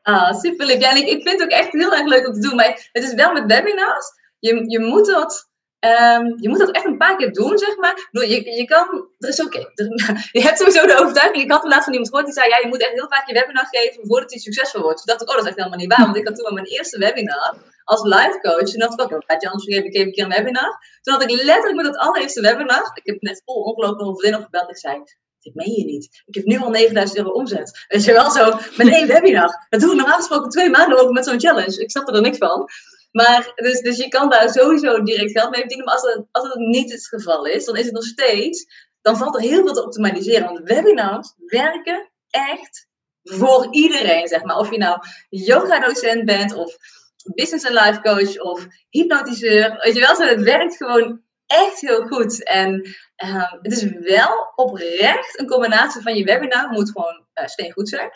Ah, 0.03 0.39
super 0.39 0.65
leuk. 0.65 0.81
Ja, 0.81 0.89
en 0.89 0.97
ik, 0.97 1.21
vind 1.21 1.31
het 1.31 1.41
ook 1.41 1.59
echt 1.59 1.71
heel 1.71 1.93
erg 1.93 2.05
leuk 2.05 2.27
om 2.27 2.33
te 2.33 2.39
doen. 2.39 2.55
Maar 2.55 2.89
het 2.91 3.03
is 3.03 3.13
wel 3.13 3.33
met 3.33 3.45
webinars. 3.45 4.05
Je, 4.39 4.63
je 4.67 4.79
moet 4.79 5.05
dat 5.05 5.51
Um, 5.83 6.25
je 6.39 6.49
moet 6.49 6.59
dat 6.59 6.71
echt 6.71 6.85
een 6.85 6.97
paar 6.97 7.15
keer 7.15 7.31
doen, 7.31 7.57
zeg 7.57 7.77
maar. 7.77 8.09
Je, 8.11 8.51
je 8.51 8.65
kan, 8.65 9.07
er 9.17 9.29
is 9.29 9.37
je 10.37 10.41
hebt 10.41 10.57
sowieso 10.57 10.85
de 10.85 10.97
overtuiging. 10.99 11.43
Ik 11.43 11.51
had 11.51 11.63
laatst 11.63 11.83
van 11.83 11.93
iemand 11.93 12.09
gehoord 12.09 12.25
die 12.25 12.39
zei: 12.39 12.49
Ja, 12.49 12.57
je 12.57 12.67
moet 12.67 12.81
echt 12.81 12.91
heel 12.91 13.07
vaak 13.09 13.27
je 13.27 13.33
webinar 13.33 13.67
geven 13.71 14.07
voordat 14.07 14.29
hij 14.31 14.39
succesvol 14.39 14.81
wordt. 14.81 14.97
Toen 14.97 15.05
dacht 15.05 15.21
ik: 15.21 15.29
Oh, 15.29 15.35
dat 15.35 15.43
is 15.43 15.49
echt 15.49 15.59
helemaal 15.59 15.79
niet 15.79 15.95
waar. 15.95 16.05
Want 16.05 16.17
ik 16.17 16.27
had 16.27 16.35
toen 16.35 16.53
mijn 16.53 16.65
eerste 16.65 16.97
webinar 16.97 17.55
als 17.83 18.03
live 18.03 18.39
coach. 18.41 18.73
En 18.73 18.79
dacht 18.79 18.93
ik: 18.93 19.01
okay, 19.01 19.37
je 19.39 19.49
anders 19.49 19.63
geef 19.63 19.83
ik 19.83 19.95
even 19.95 20.07
een 20.07 20.13
keer 20.13 20.23
een 20.23 20.29
webinar. 20.29 20.71
Toen 21.01 21.13
had 21.13 21.23
ik 21.23 21.31
letterlijk 21.31 21.75
met 21.75 21.85
het 21.85 21.97
allereerste 21.97 22.41
webinar. 22.41 22.91
Ik 22.93 23.05
heb 23.05 23.21
net 23.21 23.41
vol 23.45 23.61
ongelooflijk 23.61 24.01
veel 24.01 24.17
vriendin 24.17 24.39
opgebeld. 24.39 24.69
Ik 24.69 24.77
zei: 24.77 25.03
ik 25.45 25.53
meen 25.53 25.71
je 25.71 25.85
niet. 25.85 26.23
Ik 26.25 26.35
heb 26.35 26.45
nu 26.45 26.59
al 26.59 26.69
9000 26.69 27.17
euro 27.17 27.31
omzet. 27.31 27.85
Weet 27.87 28.03
je 28.03 28.11
wel, 28.11 28.31
zo 28.31 28.45
met 28.77 28.87
één 28.87 29.07
webinar. 29.07 29.65
Dat 29.69 29.79
doe 29.79 29.91
ik 29.91 29.97
normaal 29.97 30.17
gesproken 30.17 30.49
twee 30.49 30.69
maanden 30.69 30.99
over 30.99 31.11
met 31.11 31.25
zo'n 31.25 31.39
challenge. 31.39 31.81
Ik 31.81 31.91
snap 31.91 32.07
er 32.09 32.21
niks 32.21 32.37
van. 32.37 32.69
Maar, 33.11 33.51
dus, 33.55 33.81
dus 33.81 33.97
je 33.97 34.07
kan 34.07 34.29
daar 34.29 34.49
sowieso 34.49 35.03
direct 35.03 35.31
geld 35.31 35.49
mee 35.49 35.59
verdienen. 35.59 35.85
Maar 35.85 35.95
als 35.95 36.13
het, 36.13 36.25
als 36.31 36.47
het 36.47 36.55
niet 36.55 36.91
het 36.91 37.07
geval 37.07 37.45
is, 37.45 37.65
dan 37.65 37.75
is 37.75 37.85
het 37.85 37.93
nog 37.93 38.05
steeds... 38.05 38.91
Dan 39.01 39.17
valt 39.17 39.35
er 39.35 39.41
heel 39.41 39.63
veel 39.63 39.73
te 39.73 39.83
optimaliseren. 39.83 40.45
Want 40.45 40.59
webinars 40.63 41.33
werken 41.37 42.09
echt 42.29 42.87
voor 43.23 43.67
iedereen, 43.71 44.27
zeg 44.27 44.43
maar. 44.43 44.57
Of 44.57 44.71
je 44.71 44.77
nou 44.77 44.99
yoga-docent 45.29 46.25
bent, 46.25 46.53
of 46.53 46.77
business 47.23 47.65
and 47.65 47.85
life 47.85 48.01
coach, 48.01 48.39
of 48.39 48.67
hypnotiseur. 48.89 49.77
Weet 49.83 49.93
je 49.93 49.99
wel, 49.99 50.15
zo, 50.15 50.23
het 50.23 50.41
werkt 50.41 50.77
gewoon 50.77 51.21
echt 51.45 51.81
heel 51.81 52.07
goed. 52.07 52.43
En 52.43 52.95
ehm, 53.23 53.57
het 53.61 53.71
is 53.71 53.83
wel 53.83 54.51
oprecht 54.55 55.39
een 55.39 55.47
combinatie 55.47 56.01
van 56.01 56.15
je 56.15 56.23
webinar 56.23 56.69
moet 56.69 56.91
gewoon 56.91 57.25
uh, 57.33 57.45
steengoed 57.45 57.89
zijn. 57.89 58.11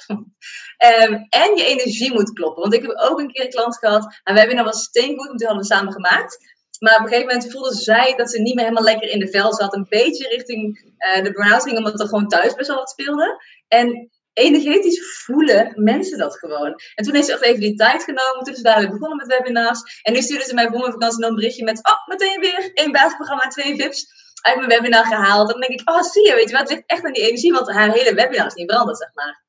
um, 1.02 1.26
en 1.30 1.56
je 1.56 1.66
energie 1.66 2.14
moet 2.14 2.34
kloppen. 2.34 2.62
Want 2.62 2.74
ik 2.74 2.82
heb 2.82 2.92
ook 2.98 3.20
een 3.20 3.32
keer 3.32 3.44
een 3.44 3.50
klant 3.50 3.78
gehad, 3.78 4.20
haar 4.24 4.36
webinar 4.36 4.64
was 4.64 4.84
steengoed, 4.84 5.28
want 5.28 5.40
die 5.40 5.48
hadden 5.48 5.68
we 5.68 5.74
samen 5.74 5.94
gemaakt. 5.94 6.56
Maar 6.80 6.96
op 6.96 7.02
een 7.02 7.08
gegeven 7.08 7.34
moment 7.34 7.52
voelde 7.52 7.74
zij 7.74 8.14
dat 8.16 8.32
ze 8.32 8.42
niet 8.42 8.56
meer 8.56 8.64
helemaal 8.64 8.84
lekker 8.84 9.10
in 9.10 9.20
de 9.20 9.30
vel 9.30 9.54
zat. 9.54 9.76
Een 9.76 9.86
beetje 9.90 10.28
richting 10.28 10.78
uh, 10.78 11.24
de 11.24 11.32
burn-out 11.32 11.64
ging, 11.64 11.78
omdat 11.78 12.00
er 12.00 12.08
gewoon 12.08 12.28
thuis 12.28 12.54
best 12.54 12.68
wel 12.68 12.78
wat 12.78 12.90
speelde. 12.90 13.44
En 13.68 14.12
energetisch 14.34 15.22
voelen 15.24 15.72
mensen 15.76 16.18
dat 16.18 16.38
gewoon. 16.38 16.76
En 16.96 17.04
toen 17.04 17.14
heeft 17.14 17.26
ze 17.26 17.34
echt 17.34 17.42
even 17.42 17.60
die 17.60 17.76
tijd 17.76 18.04
genomen. 18.04 18.44
Toen 18.44 18.54
is 18.54 18.58
ze 18.58 18.64
daar 18.64 18.90
begonnen 18.90 19.18
met 19.18 19.28
webinars. 19.28 20.02
En 20.02 20.14
nu 20.14 20.22
stuurde 20.22 20.46
ze 20.46 20.54
mij 20.54 20.68
voor 20.68 20.80
mijn 20.80 20.92
vakantie 20.92 21.20
nog 21.20 21.30
een 21.30 21.36
berichtje 21.36 21.64
met... 21.64 21.78
Oh, 21.78 22.08
meteen 22.08 22.40
weer 22.40 22.72
één 22.74 22.92
basisprogramma, 22.92 23.48
twee 23.48 23.76
VIP's 23.76 24.27
uit 24.42 24.56
mijn 24.56 24.70
webinar 24.70 25.06
gehaald. 25.06 25.50
Dan 25.50 25.60
denk 25.60 25.80
ik, 25.80 25.90
oh 25.90 26.02
zie 26.02 26.28
je, 26.28 26.36
weet 26.36 26.50
je 26.50 26.56
wat, 26.56 26.62
het 26.62 26.70
ligt 26.70 26.84
echt 26.86 27.06
aan 27.06 27.14
die 27.14 27.28
energie. 27.28 27.54
Want 27.54 27.72
haar 27.72 27.92
hele 27.92 28.14
webinar 28.14 28.46
is 28.46 28.54
niet 28.54 28.72
veranderd, 28.72 28.98
zeg 28.98 29.10
maar. 29.14 29.46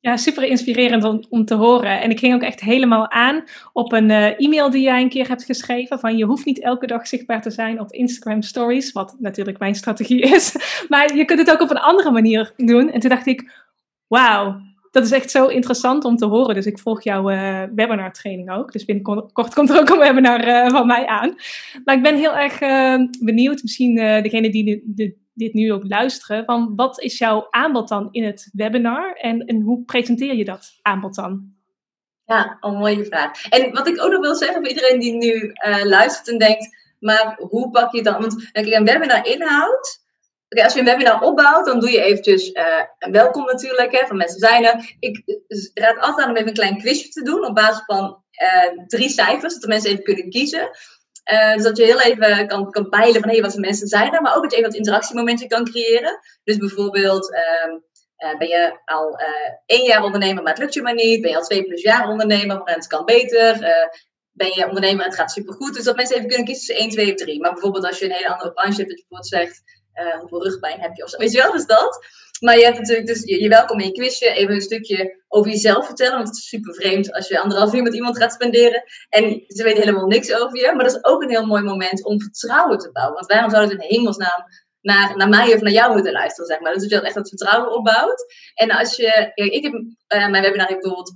Ja, 0.00 0.16
super 0.16 0.42
inspirerend 0.42 1.28
om, 1.28 1.44
te 1.44 1.54
horen. 1.54 2.00
En 2.00 2.10
ik 2.10 2.18
ging 2.18 2.34
ook 2.34 2.42
echt 2.42 2.60
helemaal 2.60 3.10
aan 3.10 3.44
op 3.72 3.92
een 3.92 4.10
uh, 4.10 4.40
e-mail 4.40 4.70
die 4.70 4.82
jij 4.82 5.00
een 5.00 5.08
keer 5.08 5.28
hebt 5.28 5.44
geschreven. 5.44 5.98
Van 5.98 6.16
je 6.16 6.24
hoeft 6.24 6.44
niet 6.44 6.62
elke 6.62 6.86
dag 6.86 7.06
zichtbaar 7.06 7.42
te 7.42 7.50
zijn 7.50 7.80
op 7.80 7.92
Instagram 7.92 8.42
Stories. 8.42 8.92
Wat 8.92 9.16
natuurlijk 9.18 9.58
mijn 9.58 9.74
strategie 9.74 10.20
is. 10.20 10.56
Maar 10.88 11.16
je 11.16 11.24
kunt 11.24 11.38
het 11.38 11.50
ook 11.50 11.60
op 11.60 11.70
een 11.70 11.78
andere 11.78 12.10
manier 12.10 12.52
doen. 12.56 12.90
En 12.90 13.00
toen 13.00 13.10
dacht 13.10 13.26
ik, 13.26 13.66
wauw, 14.06 14.60
dat 14.96 15.04
is 15.04 15.12
echt 15.12 15.30
zo 15.30 15.46
interessant 15.46 16.04
om 16.04 16.16
te 16.16 16.26
horen. 16.26 16.54
Dus 16.54 16.66
ik 16.66 16.78
volg 16.78 17.02
jouw 17.02 17.30
uh, 17.30 17.62
webinar 17.74 18.12
training 18.12 18.50
ook. 18.50 18.72
Dus 18.72 18.84
binnenkort 18.84 19.54
komt 19.54 19.70
er 19.70 19.80
ook 19.80 19.88
een 19.88 19.98
webinar 19.98 20.48
uh, 20.48 20.70
van 20.70 20.86
mij 20.86 21.06
aan. 21.06 21.34
Maar 21.84 21.94
ik 21.94 22.02
ben 22.02 22.16
heel 22.16 22.36
erg 22.36 22.60
uh, 22.60 23.08
benieuwd, 23.20 23.62
misschien 23.62 23.94
degene 23.94 24.50
die 24.50 24.82
de, 24.86 25.16
dit 25.34 25.54
nu 25.54 25.72
ook 25.72 25.88
luisteren, 25.88 26.44
van 26.44 26.72
wat 26.76 27.00
is 27.00 27.18
jouw 27.18 27.46
aanbod 27.50 27.88
dan 27.88 28.08
in 28.10 28.24
het 28.24 28.50
webinar 28.52 29.12
en, 29.12 29.40
en 29.40 29.60
hoe 29.60 29.84
presenteer 29.84 30.34
je 30.34 30.44
dat 30.44 30.78
aanbod 30.82 31.14
dan? 31.14 31.54
Ja, 32.24 32.56
een 32.60 32.76
mooie 32.76 33.04
vraag. 33.04 33.48
En 33.48 33.72
wat 33.72 33.88
ik 33.88 34.02
ook 34.02 34.10
nog 34.10 34.20
wil 34.20 34.34
zeggen 34.34 34.56
voor 34.56 34.68
iedereen 34.68 35.00
die 35.00 35.14
nu 35.14 35.52
luistert 35.88 36.28
en 36.28 36.38
denkt, 36.38 36.76
maar 37.00 37.36
hoe 37.38 37.70
pak 37.70 37.94
je 37.94 38.02
dan? 38.02 38.20
Want 38.20 38.50
kijk, 38.52 38.66
een 38.66 38.84
webinar 38.84 39.26
inhoud 39.26 40.05
Oké, 40.48 40.64
als 40.64 40.72
je 40.72 40.78
een 40.78 40.84
webinar 40.84 41.22
opbouwt, 41.22 41.66
dan 41.66 41.80
doe 41.80 41.90
je 41.90 42.02
eventjes 42.02 42.50
uh, 42.50 42.82
welkom 42.98 43.44
natuurlijk, 43.44 43.92
hè, 43.92 44.06
van 44.06 44.16
mensen 44.16 44.38
zijn 44.38 44.64
er. 44.64 44.96
Ik 44.98 45.22
raad 45.74 45.98
altijd 45.98 46.26
aan 46.26 46.30
om 46.30 46.36
even 46.36 46.48
een 46.48 46.54
klein 46.54 46.78
quizje 46.78 47.08
te 47.08 47.22
doen 47.22 47.44
op 47.44 47.54
basis 47.54 47.82
van 47.86 48.22
uh, 48.42 48.84
drie 48.86 49.08
cijfers, 49.08 49.52
zodat 49.52 49.60
de 49.60 49.68
mensen 49.68 49.90
even 49.90 50.04
kunnen 50.04 50.30
kiezen. 50.30 50.70
Uh, 51.32 51.54
dus 51.54 51.62
dat 51.62 51.76
je 51.76 51.84
heel 51.84 52.00
even 52.00 52.46
kan, 52.46 52.70
kan 52.70 52.88
peilen 52.88 53.20
van 53.20 53.30
hey, 53.30 53.40
wat 53.40 53.52
voor 53.52 53.60
mensen 53.60 53.86
zijn 53.86 54.14
er, 54.14 54.22
maar 54.22 54.36
ook 54.36 54.42
dat 54.42 54.50
je 54.50 54.56
even 54.56 54.70
wat 54.70 54.78
interactiemomentje 54.78 55.46
kan 55.46 55.64
creëren. 55.64 56.18
Dus 56.44 56.56
bijvoorbeeld, 56.56 57.32
uh, 57.32 58.38
ben 58.38 58.48
je 58.48 58.80
al 58.84 59.20
één 59.66 59.84
jaar 59.84 60.02
ondernemer, 60.02 60.42
maar 60.42 60.52
het 60.52 60.62
lukt 60.62 60.74
je 60.74 60.82
maar 60.82 60.94
niet. 60.94 61.20
Ben 61.20 61.30
je 61.30 61.36
al 61.36 61.42
twee 61.42 61.64
plus 61.64 61.82
jaar 61.82 62.08
ondernemer, 62.08 62.62
maar 62.64 62.74
het 62.74 62.86
kan 62.86 63.04
beter. 63.04 63.58
ben 64.32 64.54
je 64.54 64.66
ondernemer 64.66 65.04
en 65.04 65.10
het 65.10 65.18
gaat 65.18 65.32
supergoed. 65.32 65.74
Dus 65.74 65.84
dat 65.84 65.96
mensen 65.96 66.16
even 66.16 66.28
kunnen 66.28 66.46
kiezen 66.46 66.66
tussen 66.66 66.84
1, 66.84 66.90
2 66.90 67.10
of 67.10 67.14
3. 67.14 67.40
Maar 67.40 67.52
bijvoorbeeld 67.52 67.84
als 67.86 67.98
je 67.98 68.04
een 68.04 68.10
hele 68.10 68.28
andere 68.28 68.52
branche 68.52 68.76
hebt, 68.76 68.88
dat 68.88 68.98
je 68.98 69.06
bijvoorbeeld 69.08 69.28
zegt 69.28 69.62
uh, 70.00 70.18
hoeveel 70.20 70.42
rugpijn 70.42 70.80
heb 70.80 70.96
je 70.96 71.04
of. 71.04 71.16
Weet 71.16 71.32
je 71.32 71.42
wel, 71.42 71.52
dus 71.52 71.66
dat. 71.66 72.06
Maar 72.40 72.58
je 72.58 72.64
hebt 72.64 72.78
natuurlijk 72.78 73.06
dus 73.06 73.22
je, 73.24 73.48
welkom 73.48 73.80
in 73.80 73.86
je 73.86 73.92
quizje, 73.92 74.30
even 74.30 74.54
een 74.54 74.60
stukje 74.60 75.24
over 75.28 75.50
jezelf 75.50 75.86
vertellen. 75.86 76.14
Want 76.14 76.28
het 76.28 76.36
is 76.36 76.48
super 76.48 76.74
vreemd 76.74 77.12
als 77.12 77.28
je 77.28 77.40
anderhalf 77.40 77.74
uur 77.74 77.82
met 77.82 77.94
iemand 77.94 78.18
gaat 78.18 78.32
spenderen. 78.32 78.82
En 79.08 79.44
ze 79.46 79.62
weten 79.62 79.82
helemaal 79.82 80.06
niks 80.06 80.34
over 80.34 80.58
je. 80.58 80.72
Maar 80.74 80.84
dat 80.84 80.94
is 80.94 81.04
ook 81.04 81.22
een 81.22 81.30
heel 81.30 81.46
mooi 81.46 81.62
moment 81.62 82.04
om 82.04 82.20
vertrouwen 82.20 82.78
te 82.78 82.90
bouwen. 82.92 83.14
Want 83.14 83.26
waarom 83.26 83.50
zou 83.50 83.62
het 83.62 83.72
in 83.72 83.96
hemelsnaam 83.96 84.44
naar, 84.80 85.16
naar 85.16 85.28
mij 85.28 85.54
of 85.54 85.60
naar 85.60 85.72
jou 85.72 85.92
moeten 85.92 86.12
luisteren, 86.12 86.46
zeg 86.46 86.60
maar. 86.60 86.72
Dus 86.72 86.82
dat 86.82 86.90
je 86.90 87.00
echt 87.00 87.14
dat 87.14 87.28
vertrouwen 87.28 87.72
opbouwt. 87.72 88.24
En 88.54 88.70
als 88.70 88.96
je, 88.96 89.30
ik 89.34 89.62
heb, 89.62 89.72
uh, 89.72 90.28
mijn 90.28 90.42
webinar 90.42 90.66
bijvoorbeeld 90.66 91.14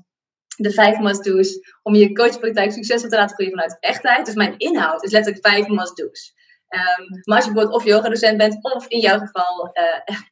de 0.56 0.70
vijf 0.70 0.98
must-do's 0.98 1.58
om 1.82 1.94
je 1.94 2.12
coachpraktijk 2.12 2.72
succesvol 2.72 3.10
te 3.10 3.16
laten 3.16 3.34
groeien 3.34 3.52
vanuit 3.52 3.76
echtheid. 3.80 4.26
Dus 4.26 4.34
mijn 4.34 4.58
inhoud 4.58 5.02
is 5.04 5.12
letterlijk 5.12 5.46
vijf 5.46 5.68
must-do's. 5.68 6.34
Um, 6.70 7.20
maar 7.24 7.36
als 7.36 7.44
je 7.44 7.52
bijvoorbeeld 7.52 7.82
of 7.82 7.88
yoga-docent 7.88 8.38
bent, 8.38 8.58
of 8.60 8.86
in 8.86 9.00
jouw 9.00 9.18
geval 9.18 9.70
uh, 9.72 10.16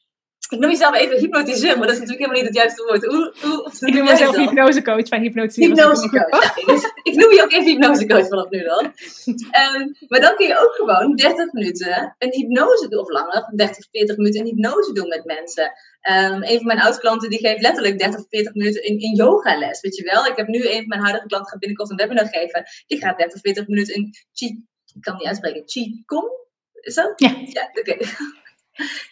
ik 0.48 0.58
noem 0.58 0.70
jezelf 0.70 0.94
even 0.94 1.18
hypnotiseur, 1.18 1.78
maar 1.78 1.86
dat 1.86 1.96
is 1.96 2.00
natuurlijk 2.00 2.18
helemaal 2.18 2.40
niet 2.40 2.46
het 2.46 2.56
juiste 2.56 2.84
woord. 2.84 3.04
Hoe, 3.04 3.34
hoe, 3.40 3.88
ik 3.88 3.94
noem 3.94 4.04
mezelf 4.04 4.36
hypnosecoach 4.36 5.08
bij 5.08 5.20
hypnotiseren. 5.20 5.76
Hypnosecoach, 5.76 6.56
ja, 6.56 6.64
dus 6.72 6.92
ik 7.02 7.14
noem 7.14 7.32
je 7.32 7.42
ook 7.42 7.52
even 7.52 7.66
hypnosecoach 7.66 8.28
vanaf 8.28 8.50
nu 8.50 8.62
dan. 8.62 8.84
Um, 9.26 9.96
maar 10.08 10.20
dan 10.20 10.36
kun 10.36 10.46
je 10.46 10.58
ook 10.58 10.74
gewoon 10.74 11.16
30 11.16 11.52
minuten 11.52 12.14
een 12.18 12.32
hypnose 12.32 12.88
doen, 12.88 13.00
of 13.00 13.08
langer, 13.08 13.52
30, 13.54 13.86
40 13.90 14.16
minuten 14.16 14.40
een 14.40 14.46
hypnose 14.46 14.92
doen 14.92 15.08
met 15.08 15.24
mensen. 15.24 15.72
Um, 16.10 16.42
een 16.42 16.56
van 16.56 16.66
mijn 16.66 16.80
oud-klanten 16.80 17.30
die 17.30 17.38
geeft 17.38 17.62
letterlijk 17.62 17.98
30, 17.98 18.24
40 18.28 18.54
minuten 18.54 18.82
in, 18.82 18.98
in 18.98 19.14
yogales, 19.14 19.80
weet 19.80 19.96
je 19.96 20.04
wel. 20.04 20.26
Ik 20.26 20.36
heb 20.36 20.46
nu 20.46 20.68
een 20.68 20.78
van 20.78 20.88
mijn 20.88 21.00
huidige 21.00 21.26
klanten 21.26 21.50
gaat 21.50 21.60
binnenkort 21.60 21.90
een 21.90 21.96
webinar 21.96 22.28
geven. 22.28 22.64
Die 22.86 22.98
gaat 22.98 23.18
30, 23.18 23.40
40 23.40 23.66
minuten 23.66 23.94
in 23.94 24.10
chi 24.32 24.66
ik 24.94 25.00
kan 25.00 25.16
niet 25.16 25.26
uitspreken, 25.26 25.64
Qigong, 25.64 26.30
is 26.72 26.94
dat? 26.94 27.12
Ja. 27.16 27.34
Ja, 27.44 27.70
oké. 27.74 27.92
Okay. 27.92 28.08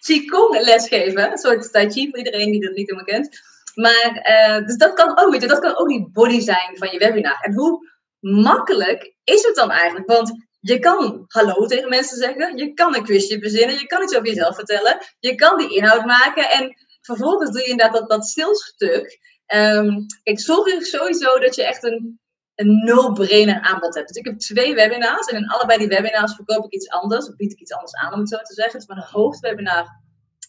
Qigong 0.00 0.60
lesgeven, 0.60 1.30
een 1.30 1.38
soort 1.38 1.72
Tai 1.72 1.90
Chi 1.90 2.08
voor 2.10 2.18
iedereen 2.18 2.50
die 2.50 2.60
dat 2.60 2.74
niet 2.74 2.90
helemaal 2.90 3.04
kent. 3.04 3.40
Maar, 3.74 4.26
uh, 4.30 4.66
dus 4.66 4.76
dat 4.76 4.92
kan 4.92 5.18
ook, 5.18 5.30
weet 5.30 5.42
je, 5.42 5.48
dat 5.48 5.58
kan 5.58 5.76
ook 5.76 5.88
die 5.88 6.08
body 6.12 6.40
zijn 6.40 6.76
van 6.76 6.88
je 6.90 6.98
webinar. 6.98 7.40
En 7.40 7.54
hoe 7.54 7.90
makkelijk 8.20 9.14
is 9.24 9.42
het 9.42 9.54
dan 9.54 9.70
eigenlijk? 9.70 10.06
Want 10.06 10.46
je 10.60 10.78
kan 10.78 11.24
hallo 11.26 11.66
tegen 11.66 11.88
mensen 11.88 12.16
zeggen, 12.16 12.56
je 12.56 12.72
kan 12.72 12.96
een 12.96 13.04
quizje 13.04 13.38
bezinnen, 13.38 13.78
je 13.78 13.86
kan 13.86 14.02
iets 14.02 14.14
over 14.14 14.28
jezelf 14.28 14.54
vertellen, 14.54 14.98
je 15.18 15.34
kan 15.34 15.58
die 15.58 15.76
inhoud 15.76 16.04
maken 16.04 16.50
en 16.50 16.76
vervolgens 17.00 17.50
doe 17.50 17.60
je 17.60 17.66
inderdaad 17.66 17.98
dat, 17.98 18.10
dat 18.10 18.26
stilstuk. 18.26 19.18
Um, 19.54 20.06
kijk, 20.22 20.40
zorg 20.40 20.86
sowieso 20.86 21.38
dat 21.38 21.54
je 21.54 21.64
echt 21.64 21.84
een 21.84 22.20
een 22.56 22.84
no-brainer 22.84 23.60
aanbod 23.60 23.94
hebt. 23.94 24.08
Dus 24.08 24.16
ik 24.16 24.24
heb 24.24 24.38
twee 24.38 24.74
webinars 24.74 25.26
en 25.26 25.36
in 25.36 25.48
allebei 25.48 25.78
die 25.78 25.88
webinars 25.88 26.34
verkoop 26.34 26.64
ik 26.64 26.72
iets 26.72 26.88
anders, 26.88 27.28
of 27.28 27.36
bied 27.36 27.52
ik 27.52 27.60
iets 27.60 27.72
anders 27.72 27.94
aan 27.94 28.12
om 28.12 28.18
het 28.18 28.28
zo 28.28 28.36
te 28.36 28.54
zeggen. 28.54 28.78
Dus 28.78 28.88
mijn 28.88 29.00
hoofdwebinar, 29.00 30.00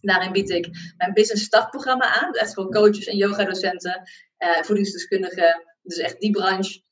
daarin 0.01 0.31
bied 0.31 0.49
ik 0.49 0.69
mijn 0.97 1.13
business 1.13 1.43
startprogramma 1.43 2.21
aan. 2.21 2.31
Dus 2.31 2.41
echt 2.41 2.53
voor 2.53 2.71
coaches 2.71 3.05
en 3.05 3.17
yogadocenten, 3.17 4.01
uh, 4.39 4.61
voedingsdeskundigen, 4.61 5.63
dus 5.81 5.97
echt 5.97 6.19
die 6.19 6.31
branche. 6.31 6.85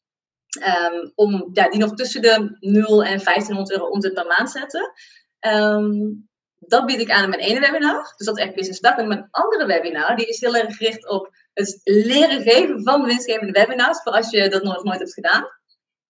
Um, 0.90 1.12
om 1.16 1.50
ja, 1.54 1.70
die 1.70 1.80
nog 1.80 1.94
tussen 1.94 2.22
de 2.22 2.58
0 2.60 3.04
en 3.04 3.24
1500 3.24 3.72
euro 3.72 3.90
omzet 3.90 4.14
per 4.14 4.26
maand 4.26 4.52
zetten. 4.52 4.92
Um, 5.40 6.28
dat 6.60 6.86
bied 6.86 7.00
ik 7.00 7.12
aan 7.12 7.24
in 7.24 7.30
mijn 7.30 7.42
ene 7.42 7.60
webinar. 7.60 8.14
Dus 8.18 8.26
dat 8.26 8.38
is 8.38 8.44
echt 8.44 8.56
business 8.56 8.80
start. 8.80 8.98
En 8.98 9.08
mijn 9.08 9.28
andere 9.32 9.66
webinar, 9.66 10.16
die 10.16 10.28
is 10.28 10.40
heel 10.40 10.56
erg 10.56 10.76
gericht 10.78 11.10
op 11.10 11.36
het 11.56 11.82
leren 11.84 12.42
geven 12.42 12.84
van 12.84 13.06
winstgevende 13.06 13.52
webinars. 13.52 14.02
Voor 14.02 14.12
als 14.12 14.30
je 14.30 14.50
dat 14.50 14.64
nog 14.64 14.84
nooit 14.84 15.00
hebt 15.00 15.14
gedaan. 15.14 15.48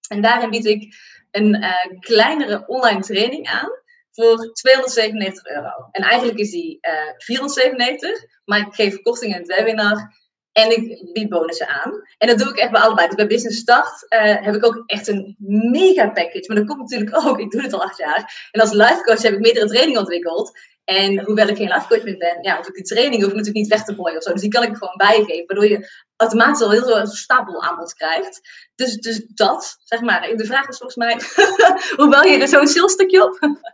En 0.08 0.21
daarin 0.21 0.49
bied 0.49 0.65
ik 0.65 0.95
een 1.31 1.55
uh, 1.55 1.99
kleinere 1.99 2.67
online 2.67 3.01
training 3.01 3.47
aan 3.47 3.69
voor 4.12 4.53
297 4.53 5.45
euro. 5.45 5.89
En 5.91 6.03
eigenlijk 6.03 6.39
is 6.39 6.51
die 6.51 6.77
uh, 6.81 6.91
eh, 6.91 7.13
497, 7.17 8.25
maar 8.45 8.60
ik 8.60 8.73
geef 8.73 9.01
korting 9.01 9.34
in 9.34 9.39
het 9.39 9.47
webinar 9.47 10.13
en 10.51 10.71
ik 10.71 11.13
bied 11.13 11.29
bonussen 11.29 11.67
aan. 11.67 12.01
En 12.17 12.27
dat 12.27 12.38
doe 12.38 12.49
ik 12.49 12.58
echt 12.58 12.71
bij 12.71 12.81
allebei. 12.81 13.08
Dus 13.08 13.15
bij 13.15 13.27
Business 13.27 13.60
Start 13.60 14.05
uh, 14.10 14.45
heb 14.45 14.55
ik 14.55 14.65
ook 14.65 14.84
echt 14.86 15.08
een 15.08 15.36
mega 15.71 16.10
package. 16.10 16.43
Maar 16.47 16.58
dat 16.58 16.65
komt 16.67 16.79
natuurlijk 16.79 17.17
ook, 17.25 17.39
ik 17.39 17.51
doe 17.51 17.62
het 17.62 17.73
al 17.73 17.84
acht 17.84 17.97
jaar. 17.97 18.49
En 18.51 18.62
als 18.62 18.71
life 18.71 19.01
coach 19.03 19.21
heb 19.21 19.34
ik 19.34 19.39
meerdere 19.39 19.67
trainingen 19.67 19.99
ontwikkeld. 19.99 20.60
En 20.85 21.23
hoewel 21.23 21.47
ik 21.47 21.57
geen 21.57 21.67
life 21.67 22.15
ben, 22.17 22.37
ja, 22.41 22.57
hoef 22.57 22.67
ik 22.67 22.73
die 22.73 22.83
training 22.83 23.21
hoef 23.21 23.31
ik 23.31 23.37
natuurlijk 23.37 23.65
niet 23.65 23.73
weg 23.73 23.83
te 23.83 23.93
gooien 23.93 24.17
of 24.17 24.23
zo. 24.23 24.31
Dus 24.31 24.41
die 24.41 24.51
kan 24.51 24.63
ik 24.63 24.75
gewoon 24.75 24.97
bijgeven. 24.97 25.43
Waardoor 25.47 25.69
je 25.69 25.89
automatisch 26.15 26.61
al 26.61 26.71
heel 26.71 26.83
veel 26.83 27.07
stapel 27.07 27.63
aanbod 27.63 27.93
krijgt. 27.93 28.41
Dus, 28.75 28.95
dus 28.95 29.25
dat, 29.27 29.77
zeg 29.83 30.01
maar. 30.01 30.33
De 30.35 30.45
vraag 30.45 30.67
is 30.67 30.77
volgens 30.77 30.95
mij, 30.95 31.13
hoe 31.97 32.09
bouw 32.09 32.23
je 32.23 32.37
er 32.37 32.47
zo'n 32.47 32.67
salesstukje 32.67 33.23
op? 33.23 33.37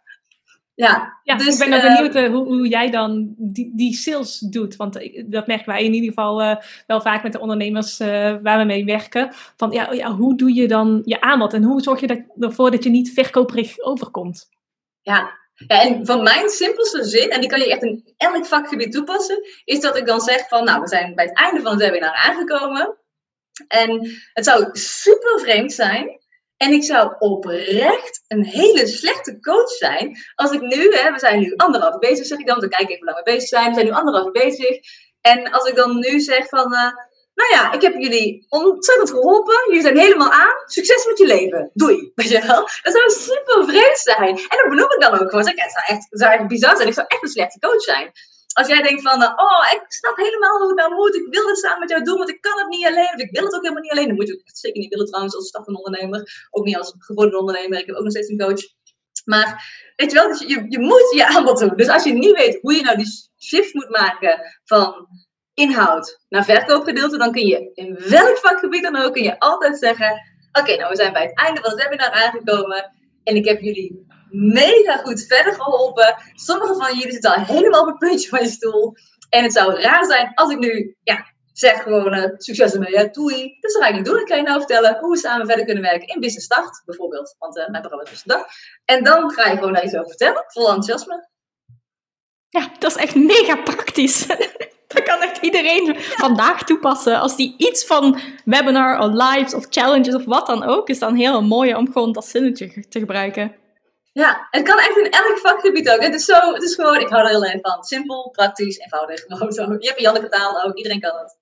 Ja, 0.76 1.20
ja 1.24 1.36
dus, 1.36 1.60
ik 1.60 1.70
ben 1.70 1.74
ook 1.74 1.96
benieuwd 1.96 2.16
uh, 2.16 2.30
hoe, 2.30 2.46
hoe, 2.46 2.68
jij 2.68 2.90
dan 2.90 3.34
die, 3.38 3.72
die 3.76 3.94
sales 3.94 4.40
doet. 4.40 4.76
Want 4.76 4.94
dat 5.26 5.48
merken 5.48 5.66
wij 5.66 5.84
in 5.84 5.94
ieder 5.94 6.10
geval 6.10 6.42
uh, 6.42 6.56
wel 6.88 7.02
vaak 7.02 7.24
met 7.24 7.32
de 7.32 7.40
ondernemers 7.40 7.98
waar 7.98 8.58
we 8.58 8.64
mee 8.64 8.86
werken. 8.86 9.34
Van 9.56 9.72
ja, 9.72 9.92
ja, 9.92 10.12
hoe 10.12 10.38
doe 10.38 10.54
je 10.54 10.68
dan 10.68 11.02
je 11.06 11.22
aanbod 11.22 11.54
en 11.54 11.64
hoe 11.64 11.82
zorg 11.82 12.00
je 12.00 12.08
dat, 12.08 12.20
ervoor 12.40 12.72
dat 12.72 12.84
je 12.84 12.90
niet 12.90 13.14
verkoperig 13.14 13.80
overkomt? 13.80 14.50
Ja. 15.02 15.41
En 15.68 16.06
van 16.06 16.24
mijn 16.24 16.50
simpelste 16.50 17.04
zin, 17.04 17.30
en 17.30 17.40
die 17.40 17.50
kan 17.50 17.60
je 17.60 17.72
echt 17.72 17.84
in 17.84 18.14
elk 18.18 18.46
vakgebied 18.46 18.92
toepassen, 18.92 19.48
is 19.64 19.80
dat 19.80 19.98
ik 19.98 20.06
dan 20.06 20.22
zeg 20.22 20.48
van 20.48 20.64
nou, 20.64 20.82
we 20.82 20.88
zijn 20.88 21.16
bij 21.16 21.26
het 21.26 21.38
einde 21.38 21.62
van 21.62 21.72
het 21.72 21.82
webinar 21.82 22.14
aangekomen. 22.14 22.98
En 23.68 24.20
het 24.34 24.46
zou 24.46 24.70
super 24.72 25.40
vreemd 25.40 25.74
zijn 25.74 26.20
en 26.58 26.72
ik 26.72 26.84
zou 26.84 27.16
oprecht 27.20 28.24
een 28.28 28.46
hele 28.46 28.88
slechte 28.88 29.40
coach 29.40 29.70
zijn 29.70 30.18
als 30.36 30.52
ik 30.52 30.62
nu, 30.62 30.94
hè, 30.94 31.12
we 31.12 31.20
zijn 31.20 31.40
nu 31.40 31.54
anderhalf 31.56 31.98
bezig, 31.98 32.26
zeg 32.26 32.40
ik 32.40 32.48
dan, 32.48 32.60
dan 32.60 32.70
kijk 32.70 32.82
ik 32.82 32.90
even 32.90 33.04
hoe 33.04 33.14
lang 33.14 33.26
we 33.26 33.32
bezig 33.32 33.48
zijn, 33.48 33.68
we 33.68 33.74
zijn 33.74 33.86
nu 33.86 33.92
anderhalf 33.92 34.32
bezig. 34.32 34.80
En 35.22 35.52
als 35.52 35.70
ik 35.70 35.76
dan 35.76 36.00
nu 36.00 36.20
zeg 36.20 36.48
van, 36.48 36.74
uh, 36.74 36.92
nou 37.34 37.54
ja, 37.54 37.72
ik 37.72 37.82
heb 37.82 37.94
jullie 37.94 38.46
ontzettend 38.50 39.10
geholpen. 39.10 39.64
Jullie 39.68 39.82
zijn 39.82 39.98
helemaal 39.98 40.32
aan. 40.32 40.56
Succes 40.66 41.06
met 41.06 41.18
je 41.18 41.26
leven. 41.26 41.72
Doei. 41.74 42.12
Weet 42.16 42.30
je 42.30 42.42
wel? 42.48 42.62
Dat 42.82 42.94
zou 42.94 43.10
super 43.10 43.66
vreemd 43.66 43.98
zijn. 43.98 44.38
En 44.38 44.58
dat 44.58 44.70
benoem 44.70 44.92
ik 44.92 45.02
dan 45.02 45.14
ook 45.14 45.30
gewoon. 45.30 45.48
Het 45.48 45.72
zou 45.72 45.86
echt, 45.86 46.08
zou 46.10 46.32
echt 46.34 46.48
bizar 46.48 46.76
zijn. 46.76 46.88
Ik 46.88 46.94
zou 46.94 47.08
echt 47.10 47.24
een 47.24 47.30
slechte 47.30 47.60
coach 47.60 47.82
zijn 47.82 48.12
als 48.54 48.68
jij 48.68 48.82
denkt 48.82 49.02
van, 49.02 49.22
uh, 49.22 49.32
oh, 49.36 49.66
ik 49.72 49.84
snap 49.88 50.18
helemaal 50.18 50.60
hoe 50.60 50.68
het 50.68 50.78
nou 50.78 50.94
moet. 50.94 51.16
Ik 51.16 51.28
wil 51.30 51.48
het 51.48 51.58
samen 51.58 51.80
met 51.80 51.90
jou 51.90 52.04
doen, 52.04 52.18
want 52.18 52.30
ik 52.30 52.42
kan 52.42 52.58
het 52.58 52.68
niet 52.68 52.86
alleen. 52.86 53.06
Want 53.06 53.22
ik 53.22 53.32
wil 53.32 53.44
het 53.44 53.54
ook 53.54 53.62
helemaal 53.62 53.82
niet 53.82 53.92
alleen. 53.92 54.08
Dan 54.08 54.16
moet 54.16 54.28
je 54.28 54.34
ook 54.34 54.42
zeker 54.44 54.80
niet 54.80 54.90
willen 54.90 55.06
trouwens 55.06 55.36
als 55.36 55.50
van 55.52 55.76
ondernemer. 55.76 56.48
Ook 56.50 56.66
niet 56.66 56.78
als 56.78 56.96
geworden 56.98 57.40
ondernemer. 57.40 57.80
Ik 57.80 57.86
heb 57.86 57.96
ook 57.96 58.04
nog 58.04 58.12
steeds 58.12 58.30
een 58.30 58.38
coach. 58.38 58.62
Maar 59.26 59.48
weet 59.96 60.12
je 60.12 60.18
wel, 60.18 60.28
dus 60.28 60.40
je, 60.40 60.66
je 60.70 60.80
moet 60.80 61.12
je 61.16 61.28
aanbod 61.28 61.60
doen. 61.60 61.76
Dus 61.76 61.88
als 61.88 62.04
je 62.04 62.14
niet 62.14 62.38
weet 62.38 62.60
hoe 62.62 62.74
je 62.74 62.82
nou 62.82 62.98
die 62.98 63.30
shift 63.40 63.74
moet 63.74 63.90
maken 63.90 64.60
van 64.64 65.08
inhoud 65.54 66.20
naar 66.30 66.46
verkoopgedeelte, 66.46 67.18
dan 67.18 67.32
kun 67.32 67.46
je 67.46 67.72
in 67.74 67.96
welk 68.10 68.38
vakgebied 68.38 68.84
dan 68.84 68.96
ook, 68.96 69.14
kun 69.14 69.24
je 69.24 69.40
altijd 69.40 69.78
zeggen, 69.78 70.22
oké, 70.52 70.76
nou 70.76 70.90
we 70.90 70.96
zijn 70.96 71.14
bij 71.14 71.22
het 71.22 71.38
einde 71.38 71.62
van 71.62 71.70
het 71.70 71.84
webinar 71.84 72.12
aangekomen 72.12 72.92
en 73.24 73.36
ik 73.36 73.46
heb 73.46 73.62
jullie 73.62 74.06
mega 74.30 74.98
goed 74.98 75.26
verder 75.28 75.54
geholpen. 75.54 76.16
Sommigen 76.34 76.76
van 76.76 76.96
jullie 76.96 77.12
zitten 77.12 77.36
al 77.36 77.44
helemaal 77.44 77.82
op 77.82 77.88
het 77.88 77.98
puntje 77.98 78.30
van 78.30 78.40
je 78.40 78.50
stoel. 78.50 78.96
En 79.30 79.44
het 79.44 79.54
zou 79.54 79.82
raar 79.82 80.06
zijn 80.06 80.32
als 80.34 80.52
ik 80.52 80.60
nu 80.60 80.96
ja, 81.04 81.26
zeg 81.54 81.84
gewoon 81.84 82.16
uh, 82.18 82.26
succes 82.38 82.74
ermee, 82.74 82.92
ja, 82.92 83.06
doei. 83.06 83.58
Dus 83.60 83.74
dat 83.74 83.82
ga 83.82 83.88
ik 83.88 83.96
niet 83.96 84.06
doen. 84.06 84.20
Ik 84.20 84.28
ga 84.28 84.36
je 84.36 84.42
nou 84.42 84.58
vertellen 84.58 84.98
hoe 85.00 85.12
we 85.12 85.18
samen 85.18 85.46
verder 85.46 85.66
kunnen 85.66 85.84
werken 85.84 86.08
in 86.08 86.20
Business 86.20 86.46
Start, 86.46 86.82
bijvoorbeeld. 86.86 87.36
Want 87.40 87.58
uh, 87.58 87.68
mijn 87.68 87.82
programma 87.82 88.12
is 88.12 88.24
dag. 88.24 88.46
En 88.86 89.04
dan 89.04 89.32
ga 89.32 89.50
je 89.50 89.58
gewoon 89.58 89.72
naar 89.72 89.84
jezelf 89.84 90.08
vertellen, 90.08 90.44
vol 90.48 90.68
enthousiasme. 90.68 91.30
Ja, 92.50 92.72
dat 92.80 92.92
is 92.92 92.98
echt 92.98 93.16
mega 93.16 93.56
praktisch. 93.56 94.26
dat 94.94 95.04
kan 95.04 95.22
echt 95.22 95.38
iedereen 95.38 95.96
vandaag 96.00 96.64
toepassen. 96.64 97.20
Als 97.20 97.36
die 97.36 97.56
iets 97.58 97.86
van 97.86 98.20
webinar 98.46 99.00
of 99.00 99.12
lives 99.12 99.54
of 99.54 99.66
challenges 99.70 100.16
of 100.16 100.26
wat 100.26 100.48
dan 100.48 100.64
ook, 100.64 100.90
is 100.90 101.00
dan 101.00 101.16
heel 101.16 101.42
mooi 101.42 101.76
om 101.76 101.92
gewoon 101.92 102.12
dat 102.12 102.26
zinnetje 102.26 102.88
te 102.90 103.00
gebruiken. 103.00 103.56
Ja, 104.14 104.48
het 104.50 104.64
kan 104.64 104.78
echt 104.78 104.98
in 104.98 105.10
elk 105.10 105.38
vakgebied 105.38 105.90
ook. 105.90 106.02
Het 106.02 106.14
is, 106.14 106.26
zo, 106.26 106.54
het 106.54 106.64
is 106.64 106.76
gewoon, 106.76 107.00
ik 107.00 107.10
hou 107.10 107.24
er 107.24 107.30
heel 107.30 107.46
erg 107.46 107.62
van. 107.62 107.84
Simpel, 107.84 108.30
praktisch, 108.30 108.78
eenvoudig. 108.78 109.26
Je 109.82 109.88
hebt 109.88 110.00
Janneke 110.00 110.30
taal 110.30 110.64
ook, 110.64 110.76
iedereen 110.76 111.00
kan 111.00 111.18
het. 111.18 111.41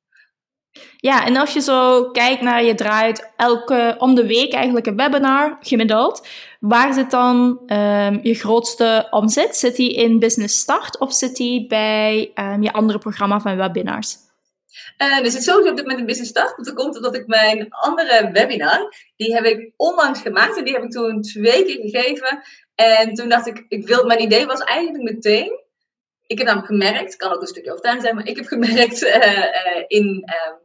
Ja, 0.97 1.25
en 1.25 1.35
als 1.35 1.53
je 1.53 1.61
zo 1.61 2.09
kijkt 2.11 2.41
naar 2.41 2.63
je 2.63 2.75
draait 2.75 3.31
elke 3.35 3.95
om 3.97 4.15
de 4.15 4.27
week 4.27 4.53
eigenlijk 4.53 4.85
een 4.85 4.95
webinar 4.95 5.57
gemiddeld. 5.59 6.27
Waar 6.59 6.93
zit 6.93 7.11
dan 7.11 7.61
um, 7.67 8.19
je 8.23 8.33
grootste 8.33 9.07
omzet? 9.09 9.55
Zit 9.55 9.75
die 9.75 9.93
in 9.93 10.19
Business 10.19 10.59
Start 10.59 10.99
of 10.99 11.13
zit 11.13 11.35
die 11.35 11.67
bij 11.67 12.31
um, 12.35 12.63
je 12.63 12.73
andere 12.73 12.99
programma 12.99 13.39
van 13.39 13.57
webinars? 13.57 14.17
Uh, 14.97 15.17
er 15.17 15.31
zit 15.31 15.43
sowieso 15.43 15.69
op 15.69 15.75
dit 15.75 15.85
moment 15.85 15.99
een 15.99 16.05
Business 16.05 16.31
Start. 16.31 16.65
Dat 16.65 16.73
komt 16.73 16.95
omdat 16.95 17.15
ik 17.15 17.27
mijn 17.27 17.67
andere 17.69 18.29
webinar, 18.31 18.93
die 19.15 19.33
heb 19.33 19.45
ik 19.45 19.73
onlangs 19.75 20.21
gemaakt. 20.21 20.57
En 20.57 20.63
die 20.63 20.73
heb 20.73 20.83
ik 20.83 20.91
toen 20.91 21.21
twee 21.21 21.65
keer 21.65 21.79
gegeven. 21.81 22.41
En 22.75 23.13
toen 23.13 23.29
dacht 23.29 23.47
ik, 23.47 23.65
ik 23.67 23.87
wil, 23.87 24.05
mijn 24.05 24.21
idee 24.21 24.45
was 24.45 24.59
eigenlijk 24.59 25.03
meteen. 25.03 25.67
Ik 26.29 26.37
heb 26.37 26.47
namelijk 26.47 26.71
gemerkt, 26.71 27.15
kan 27.15 27.31
ook 27.33 27.41
een 27.41 27.47
stukje 27.47 27.69
overtuigend 27.69 28.05
zijn, 28.05 28.15
maar 28.15 28.27
ik 28.27 28.35
heb 28.35 28.45
gemerkt 28.45 29.01
uh, 29.01 29.15
uh, 29.15 29.83
in 29.87 30.23
ehm, 30.25 30.55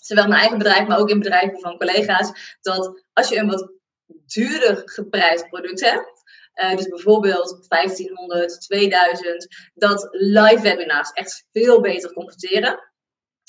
zowel 0.00 0.28
mijn 0.28 0.40
eigen 0.40 0.58
bedrijf, 0.58 0.86
maar 0.86 0.98
ook 0.98 1.10
in 1.10 1.18
bedrijven 1.18 1.60
van 1.60 1.78
collega's, 1.78 2.56
dat 2.60 3.04
als 3.12 3.28
je 3.28 3.36
een 3.36 3.46
wat 3.46 3.70
duurder 4.06 4.82
geprijsd 4.84 5.48
product 5.48 5.80
hebt, 5.80 6.22
uh, 6.54 6.76
dus 6.76 6.88
bijvoorbeeld 6.88 7.66
1500, 7.68 8.60
2000, 8.60 9.70
dat 9.74 10.08
live 10.10 10.62
webinars 10.62 11.10
echt 11.10 11.46
veel 11.52 11.80
beter 11.80 12.12
converteren. 12.12 12.85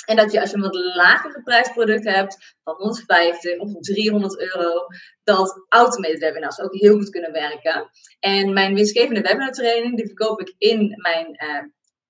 En 0.06 0.16
dat 0.16 0.32
je 0.32 0.42
als 0.42 0.50
je 0.50 0.56
een 0.56 0.62
wat 0.62 0.76
lager 0.76 1.32
geprijsd 1.32 1.74
product 1.74 2.04
hebt, 2.04 2.56
van 2.64 2.76
150 2.76 3.60
of 3.60 3.74
300 3.80 4.40
euro, 4.40 4.86
dat 5.24 5.66
automated 5.70 6.20
webinars 6.20 6.60
ook 6.60 6.74
heel 6.74 6.96
goed 6.98 7.10
kunnen 7.10 7.32
werken. 7.32 7.90
En 8.20 8.54
mijn 8.54 8.74
winstgevende 8.74 9.22
webinar 9.22 9.52
training, 9.52 9.96
die 9.96 10.06
verkoop 10.06 10.42
ik 10.42 10.56
in 10.58 10.94
mijn 11.02 11.28
uh, 11.28 11.64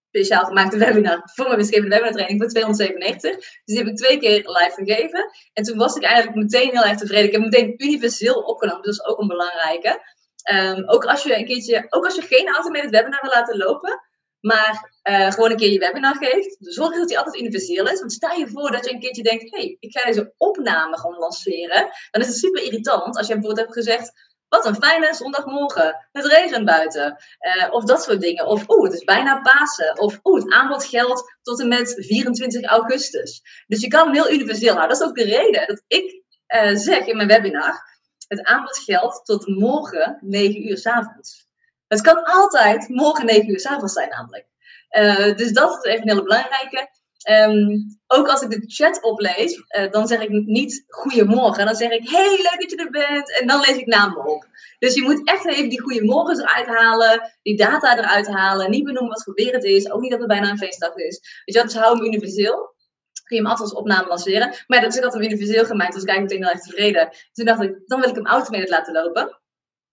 speciaal 0.07 0.45
gemaakte 0.45 0.77
webinar 0.77 1.21
voor 1.33 1.45
mijn 1.45 1.57
winstgevende 1.57 1.95
webinar 1.95 2.13
training 2.13 2.41
voor 2.41 2.49
297. 2.49 3.35
Dus 3.35 3.61
die 3.65 3.77
heb 3.77 3.87
ik 3.87 3.95
twee 3.95 4.19
keer 4.19 4.35
live 4.35 4.73
gegeven. 4.73 5.31
En 5.53 5.63
toen 5.63 5.77
was 5.77 5.95
ik 5.95 6.03
eigenlijk 6.03 6.37
meteen 6.37 6.69
heel 6.69 6.83
erg 6.83 6.97
tevreden. 6.97 7.25
Ik 7.25 7.31
heb 7.31 7.41
meteen 7.41 7.73
universeel 7.77 8.35
opgenomen, 8.35 8.81
dus 8.81 9.05
ook 9.05 9.19
een 9.19 9.27
belangrijke. 9.27 10.15
Um, 10.51 10.89
ook 10.89 11.05
als 11.05 11.23
je 11.23 11.37
een 11.37 11.45
keertje, 11.45 11.85
ook 11.89 12.05
als 12.05 12.15
je 12.15 12.21
geen 12.21 12.47
automated 12.47 12.89
webinar 12.89 13.21
wil 13.21 13.31
laten 13.31 13.57
lopen, 13.57 14.01
maar 14.47 14.99
uh, 15.03 15.31
gewoon 15.31 15.51
een 15.51 15.57
keer 15.57 15.71
je 15.71 15.79
webinar 15.79 16.15
geeft, 16.15 16.57
zorg 16.59 16.95
dat 16.97 17.07
die 17.07 17.17
altijd 17.17 17.39
universeel 17.39 17.87
is. 17.87 17.99
Want 17.99 18.11
stel 18.13 18.35
je 18.35 18.47
voor 18.47 18.71
dat 18.71 18.85
je 18.85 18.93
een 18.93 18.99
keertje 18.99 19.23
denkt, 19.23 19.51
hey, 19.51 19.77
ik 19.79 19.97
ga 19.97 20.05
deze 20.05 20.33
opname 20.37 20.97
gewoon 20.97 21.17
lanceren. 21.17 21.89
Dan 22.11 22.21
is 22.21 22.27
het 22.27 22.37
super 22.37 22.63
irritant 22.63 23.17
als 23.17 23.27
je 23.27 23.33
bijvoorbeeld 23.33 23.65
hebt 23.65 23.77
gezegd, 23.77 24.11
wat 24.49 24.65
een 24.65 24.75
fijne 24.75 25.13
zondagmorgen. 25.13 26.07
Het 26.11 26.25
regent 26.25 26.65
buiten. 26.65 27.17
Uh, 27.39 27.73
of 27.73 27.83
dat 27.83 28.03
soort 28.03 28.21
dingen. 28.21 28.45
Of 28.45 28.69
oeh, 28.69 28.83
het 28.83 28.93
is 28.93 29.03
bijna 29.03 29.41
Pasen. 29.41 29.99
Of 29.99 30.19
oeh, 30.23 30.43
het 30.43 30.51
aanbod 30.53 30.85
geldt 30.85 31.37
tot 31.41 31.59
en 31.59 31.67
met 31.67 31.93
24 31.97 32.63
augustus. 32.63 33.41
Dus 33.67 33.81
je 33.81 33.87
kan 33.87 34.05
hem 34.05 34.13
heel 34.13 34.31
universeel 34.31 34.73
houden. 34.73 34.97
Dat 34.97 35.01
is 35.01 35.07
ook 35.07 35.27
de 35.27 35.35
reden 35.35 35.67
dat 35.67 35.83
ik 35.87 36.21
uh, 36.55 36.75
zeg 36.75 37.05
in 37.05 37.15
mijn 37.15 37.27
webinar. 37.27 37.95
Het 38.27 38.43
aanbod 38.43 38.77
geldt 38.77 39.25
tot 39.25 39.47
morgen 39.47 40.17
9 40.21 40.67
uur 40.67 40.77
s 40.77 40.85
avonds. 40.85 41.46
Het 41.87 42.01
kan 42.01 42.23
altijd 42.23 42.89
morgen 42.89 43.25
9 43.25 43.49
uur 43.49 43.59
s 43.59 43.65
avonds 43.65 43.93
zijn 43.93 44.09
namelijk. 44.09 44.45
Uh, 44.91 45.35
dus 45.35 45.51
dat 45.51 45.85
is 45.85 45.91
even 45.91 46.01
een 46.01 46.09
hele 46.09 46.23
belangrijke. 46.23 46.89
Um, 47.29 47.99
ook 48.07 48.27
als 48.27 48.41
ik 48.41 48.49
de 48.49 48.63
chat 48.65 49.03
oplees, 49.03 49.57
uh, 49.57 49.91
dan 49.91 50.07
zeg 50.07 50.21
ik 50.21 50.29
niet 50.29 50.83
goedemorgen. 50.87 51.65
Dan 51.65 51.75
zeg 51.75 51.91
ik, 51.91 52.09
hey, 52.09 52.29
leuk 52.29 52.57
dat 52.59 52.71
je 52.71 52.77
er 52.77 52.89
bent. 52.89 53.39
En 53.39 53.47
dan 53.47 53.59
lees 53.59 53.77
ik 53.77 53.85
namen 53.85 54.25
op. 54.25 54.47
Dus 54.79 54.93
je 54.93 55.01
moet 55.01 55.27
echt 55.27 55.45
even 55.45 55.69
die 55.69 55.81
goedemorgens 55.81 56.39
eruit 56.39 56.67
halen, 56.67 57.31
die 57.41 57.57
data 57.57 57.97
eruit 57.97 58.27
halen. 58.27 58.69
Niet 58.69 58.83
benoemen 58.83 59.09
wat 59.09 59.23
voor 59.23 59.33
weer 59.33 59.53
het 59.53 59.63
is. 59.63 59.91
Ook 59.91 60.01
niet 60.01 60.11
dat 60.11 60.19
het 60.19 60.27
bijna 60.27 60.49
een 60.49 60.57
feestdag 60.57 60.95
is. 60.95 61.41
Weet 61.45 61.55
je, 61.55 61.63
dus 61.63 61.75
hou 61.75 61.97
hem 61.97 62.05
universeel. 62.05 62.75
Kun 63.23 63.37
je 63.37 63.41
hem 63.41 63.51
altijd 63.51 63.69
als 63.69 63.79
opname 63.79 64.07
lanceren. 64.07 64.53
Maar 64.67 64.81
dat 64.81 64.95
is 64.95 65.01
altijd 65.01 65.23
universeel 65.23 65.65
gemaakt, 65.65 65.93
dus 65.93 66.03
ben 66.03 66.21
meteen 66.21 66.43
heel 66.43 66.51
erg 66.51 66.61
tevreden. 66.61 67.09
Toen 67.31 67.45
dacht 67.45 67.61
ik, 67.61 67.79
dan 67.85 67.99
wil 67.99 68.09
ik 68.09 68.15
hem 68.15 68.27
automated 68.27 68.69
laten 68.69 68.93
lopen. 68.93 69.39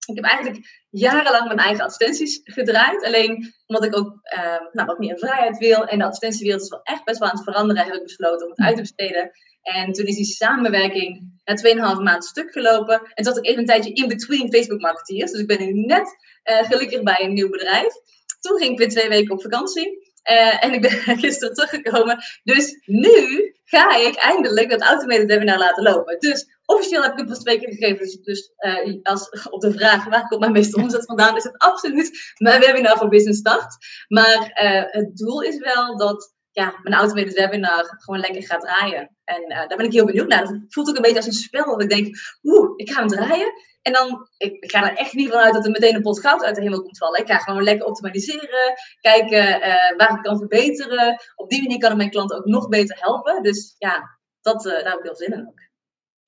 Ik 0.06 0.14
heb 0.14 0.24
eigenlijk 0.24 0.86
jarenlang 0.90 1.46
mijn 1.46 1.58
eigen 1.58 1.84
advertenties 1.84 2.40
gedraaid. 2.44 3.04
Alleen 3.04 3.54
omdat 3.66 3.84
ik 3.84 3.96
ook 3.96 4.18
uh, 4.36 4.60
nou, 4.72 4.86
wat 4.86 4.98
meer 4.98 5.18
vrijheid 5.18 5.58
wil. 5.58 5.86
En 5.86 5.98
de 5.98 6.04
advertentiewereld 6.04 6.62
is 6.62 6.68
wel 6.68 6.82
echt 6.82 7.04
best 7.04 7.18
wel 7.18 7.28
aan 7.28 7.36
het 7.36 7.44
veranderen. 7.44 7.84
Heb 7.84 7.94
ik 7.94 8.02
besloten 8.02 8.46
om 8.46 8.50
het 8.50 8.60
uit 8.60 8.74
te 8.74 8.80
besteden. 8.80 9.30
En 9.62 9.92
toen 9.92 10.06
is 10.06 10.16
die 10.16 10.24
samenwerking 10.24 11.40
na 11.44 11.94
2,5 11.96 12.02
maand 12.02 12.24
stuk 12.24 12.52
gelopen. 12.52 13.12
En 13.14 13.24
zat 13.24 13.38
ik 13.38 13.46
even 13.46 13.60
een 13.60 13.66
tijdje 13.66 13.92
in 13.92 14.08
between 14.08 14.52
Facebook 14.52 14.80
marketeers. 14.80 15.30
Dus 15.30 15.40
ik 15.40 15.46
ben 15.46 15.58
nu 15.58 15.72
net 15.72 16.16
uh, 16.44 16.62
gelukkig 16.70 17.02
bij 17.02 17.18
een 17.20 17.32
nieuw 17.32 17.50
bedrijf. 17.50 17.92
Toen 18.40 18.58
ging 18.58 18.70
ik 18.70 18.78
weer 18.78 18.88
twee 18.88 19.08
weken 19.08 19.34
op 19.34 19.42
vakantie. 19.42 20.12
Uh, 20.30 20.64
en 20.64 20.72
ik 20.72 20.80
ben 20.80 20.90
gisteren 21.24 21.54
teruggekomen. 21.54 22.18
Dus 22.42 22.80
nu 22.84 23.54
ga 23.64 23.96
ik 23.96 24.14
eindelijk 24.14 24.70
dat 24.70 24.82
automated 24.82 25.26
webinar 25.26 25.58
laten 25.58 25.82
lopen. 25.82 26.18
Dus 26.18 26.46
officieel 26.66 27.02
heb 27.02 27.18
ik 27.18 27.28
het 27.28 27.42
keer 27.42 27.58
gegeven. 27.60 28.22
Dus, 28.22 28.52
uh, 28.58 29.02
als, 29.02 29.48
op 29.50 29.60
de 29.60 29.72
vraag 29.72 30.04
waar 30.04 30.28
komt 30.28 30.40
mijn 30.40 30.52
meeste 30.52 30.76
omzet 30.76 31.04
vandaan, 31.04 31.36
is 31.36 31.44
het 31.44 31.58
absoluut 31.58 32.34
mijn 32.38 32.60
webinar 32.60 32.98
voor 32.98 33.08
Business 33.08 33.38
Start. 33.38 33.76
Maar 34.08 34.60
uh, 34.64 34.82
het 34.86 35.16
doel 35.16 35.42
is 35.42 35.58
wel 35.58 35.96
dat 35.96 36.32
ja, 36.50 36.74
mijn 36.82 36.94
automated 36.94 37.34
webinar 37.34 37.94
gewoon 37.98 38.20
lekker 38.20 38.42
gaat 38.42 38.60
draaien. 38.60 39.16
En 39.24 39.42
uh, 39.42 39.56
daar 39.56 39.76
ben 39.76 39.86
ik 39.86 39.92
heel 39.92 40.04
benieuwd 40.04 40.28
naar. 40.28 40.42
Het 40.42 40.64
voelt 40.68 40.88
ook 40.88 40.96
een 40.96 41.02
beetje 41.02 41.16
als 41.16 41.26
een 41.26 41.32
spel. 41.32 41.64
Dat 41.64 41.82
ik 41.82 41.88
denk, 41.88 42.16
oeh, 42.42 42.72
ik 42.76 42.90
ga 42.90 42.98
hem 42.98 43.08
draaien. 43.08 43.52
En 43.82 43.92
dan, 43.92 44.28
ik, 44.36 44.70
ga 44.70 44.90
er 44.90 44.96
echt 44.96 45.12
niet 45.12 45.30
vanuit 45.30 45.54
dat 45.54 45.64
er 45.64 45.70
meteen 45.70 45.94
een 45.94 46.02
pot 46.02 46.20
goud 46.20 46.44
uit 46.44 46.54
de 46.54 46.62
hemel 46.62 46.82
komt 46.82 46.98
vallen. 46.98 47.20
Ik 47.20 47.26
ga 47.26 47.38
gewoon 47.38 47.62
lekker 47.62 47.86
optimaliseren. 47.86 48.74
Kijken 49.00 49.60
waar 49.96 50.16
ik 50.16 50.22
kan 50.22 50.38
verbeteren. 50.38 51.20
Op 51.34 51.50
die 51.50 51.62
manier 51.62 51.78
kan 51.78 51.90
ik 51.90 51.96
mijn 51.96 52.10
klanten 52.10 52.36
ook 52.36 52.44
nog 52.44 52.68
beter 52.68 52.96
helpen. 53.00 53.42
Dus 53.42 53.74
ja, 53.78 54.18
dat, 54.40 54.62
daar 54.62 54.90
heb 54.90 54.98
ik 54.98 55.04
heel 55.04 55.16
zin 55.16 55.32
in 55.32 55.46
ook. 55.46 55.64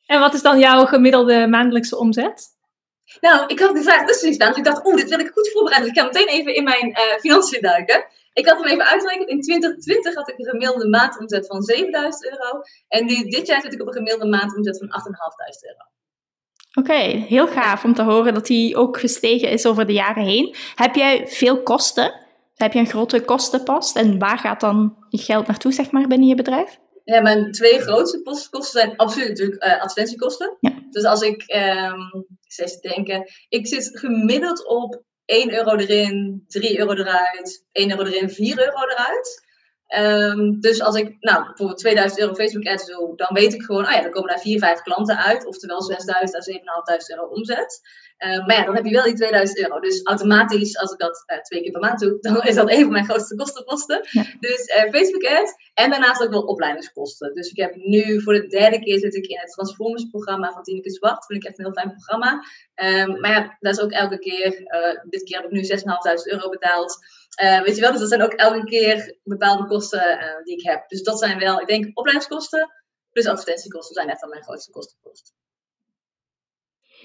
En 0.07 0.21
wat 0.21 0.35
is 0.35 0.42
dan 0.42 0.59
jouw 0.59 0.85
gemiddelde 0.85 1.47
maandelijkse 1.47 1.99
omzet? 1.99 2.55
Nou, 3.21 3.47
ik 3.47 3.59
had 3.59 3.75
die 3.75 3.83
vraag 3.83 4.07
dus 4.07 4.35
staan. 4.35 4.49
Dus 4.49 4.59
ik 4.59 4.64
dacht, 4.64 4.87
oeh, 4.87 4.97
dit 4.97 5.09
wil 5.09 5.19
ik 5.19 5.31
goed 5.33 5.51
voorbereiden. 5.53 5.92
Dus 5.92 6.03
ik 6.03 6.11
ga 6.11 6.19
meteen 6.19 6.38
even 6.38 6.55
in 6.55 6.64
mijn 6.64 6.88
uh, 6.88 7.19
financiën 7.21 7.61
duiken. 7.61 8.07
Ik 8.33 8.47
had 8.49 8.59
hem 8.59 8.66
even 8.66 8.85
uitgerekend. 8.85 9.29
In 9.29 9.40
2020 9.40 10.14
had 10.14 10.29
ik 10.29 10.38
een 10.38 10.45
gemiddelde 10.45 10.88
maandomzet 10.88 11.47
van 11.47 11.62
7000 11.62 12.25
euro. 12.25 12.61
En 12.88 13.07
nu, 13.07 13.14
dit 13.29 13.47
jaar 13.47 13.61
zit 13.61 13.73
ik 13.73 13.81
op 13.81 13.87
een 13.87 13.92
gemiddelde 13.92 14.37
maandomzet 14.37 14.79
van 14.79 14.88
8.500 14.88 14.92
euro. 15.69 15.85
Oké, 16.75 16.90
okay, 16.90 17.27
heel 17.29 17.47
gaaf 17.47 17.85
om 17.85 17.95
te 17.95 18.03
horen 18.03 18.35
dat 18.35 18.47
die 18.47 18.77
ook 18.77 18.99
gestegen 18.99 19.51
is 19.51 19.66
over 19.66 19.87
de 19.87 19.92
jaren 19.92 20.25
heen. 20.25 20.55
Heb 20.75 20.95
jij 20.95 21.27
veel 21.27 21.62
kosten? 21.62 22.14
Heb 22.55 22.73
je 22.73 22.79
een 22.79 22.87
grote 22.87 23.21
kostenpost? 23.21 23.97
En 23.97 24.19
waar 24.19 24.38
gaat 24.38 24.61
dan 24.61 24.97
je 25.09 25.19
geld 25.19 25.47
naartoe, 25.47 25.73
zeg 25.73 25.90
maar, 25.90 26.07
binnen 26.07 26.29
je 26.29 26.35
bedrijf? 26.35 26.79
Ja, 27.07 27.21
mijn 27.21 27.53
twee 27.53 27.81
grootste 27.81 28.23
kosten 28.23 28.81
zijn 28.81 28.97
absoluut 28.97 29.29
natuurlijk 29.29 29.64
uh, 29.64 29.73
advertentiekosten. 29.73 30.57
Ja. 30.61 30.83
Dus 30.90 31.05
als 31.05 31.21
ik, 31.21 31.45
um, 31.55 32.27
ik 32.57 32.83
denken, 32.83 33.31
ik 33.49 33.66
zit 33.66 33.99
gemiddeld 33.99 34.66
op 34.66 35.03
1 35.25 35.55
euro 35.55 35.77
erin, 35.77 36.45
3 36.47 36.79
euro 36.79 36.92
eruit, 36.92 37.66
1 37.73 37.90
euro 37.90 38.05
erin, 38.05 38.31
4 38.31 38.59
euro 38.59 38.81
eruit. 38.81 39.45
Ehm, 39.87 40.61
dus 40.61 40.83
als 40.83 40.97
ik 40.97 41.16
nou, 41.21 41.45
bijvoorbeeld 41.45 41.79
2000 41.79 42.21
euro 42.21 42.35
Facebook 42.35 42.66
ads 42.66 42.87
doe, 42.87 43.16
dan 43.16 43.29
weet 43.33 43.55
ik 43.55 43.62
gewoon, 43.62 43.85
oh 43.85 43.90
ja, 43.90 44.03
dan 44.03 44.11
komen 44.11 44.29
daar 44.29 44.40
4, 44.40 44.59
5 44.59 44.83
klanten 44.83 45.16
uit, 45.16 45.47
oftewel 45.47 45.83
6000 45.83 46.37
à 46.37 46.40
7500 46.40 47.11
euro 47.11 47.35
omzet. 47.35 47.81
Ehm, 48.16 48.46
maar 48.46 48.57
ja, 48.57 48.64
dan 48.64 48.74
heb 48.74 48.85
je 48.85 48.92
wel 48.92 49.05
die 49.05 49.14
2000 49.14 49.59
euro. 49.59 49.81
Dus 49.81 50.05
automatisch, 50.05 50.79
als 50.79 50.92
ik 50.92 50.98
dat 50.98 51.24
uh, 51.26 51.40
twee 51.40 51.62
keer 51.62 51.70
per 51.70 51.81
maand 51.81 52.00
doe, 52.00 52.18
dan 52.20 52.42
is 52.42 52.55
dat 52.55 52.70
een 52.70 52.83
van 52.83 52.92
mijn 52.92 53.05
grootste 53.05 53.35
kostenposten. 53.35 54.00
Dus 54.40 54.66
uh, 54.66 54.90
Facebook 54.90 55.24
ads 55.24 55.52
en 55.74 55.90
daarnaast 55.90 56.22
ook 56.22 56.31
wel 56.31 56.42
opleidingskosten. 56.42 57.35
Dus 57.35 57.50
ik 57.50 57.57
heb 57.57 57.74
nu 57.74 58.22
voor 58.22 58.33
de 58.33 58.46
derde 58.46 58.79
keer 58.79 58.98
zit 58.98 59.14
ik 59.14 59.26
in 59.26 59.38
het 59.38 59.50
Transformers 59.50 60.05
programma 60.11 60.52
van 60.52 60.62
Tineke 60.62 60.90
Zwart. 60.90 61.14
Dat 61.14 61.26
vind 61.26 61.42
ik 61.42 61.48
echt 61.48 61.59
een 61.59 61.64
heel 61.64 61.74
fijn 61.74 61.90
programma. 61.90 62.44
Um, 62.74 63.20
maar 63.20 63.31
ja, 63.31 63.57
dat 63.61 63.72
is 63.72 63.81
ook 63.81 63.90
elke 63.90 64.18
keer, 64.18 64.50
dit 65.09 65.22
keer 65.22 65.37
heb 65.37 65.50
ik 65.50 65.50
nu 65.50 65.62
6.500 65.62 66.33
euro 66.33 66.48
betaald. 66.48 66.98
weet 67.64 67.74
je 67.74 67.81
wel, 67.81 67.90
dus 67.90 68.00
dat 68.00 68.09
zijn 68.09 68.22
ook 68.22 68.33
elke 68.33 68.64
keer 68.64 69.16
bepaalde 69.22 69.66
kosten 69.66 70.18
die 70.44 70.57
ik 70.59 70.66
heb. 70.66 70.88
Dus 70.88 71.02
dat 71.02 71.18
zijn 71.18 71.38
wel, 71.38 71.61
ik 71.61 71.66
denk, 71.66 71.98
opleidingskosten 71.98 72.70
plus 73.16 73.26
advertentiekosten 73.26 73.94
zijn 73.94 74.09
echt 74.09 74.20
wel 74.20 74.31
mijn 74.31 74.42
grootste 74.42 74.70
kostenpost. 74.70 75.35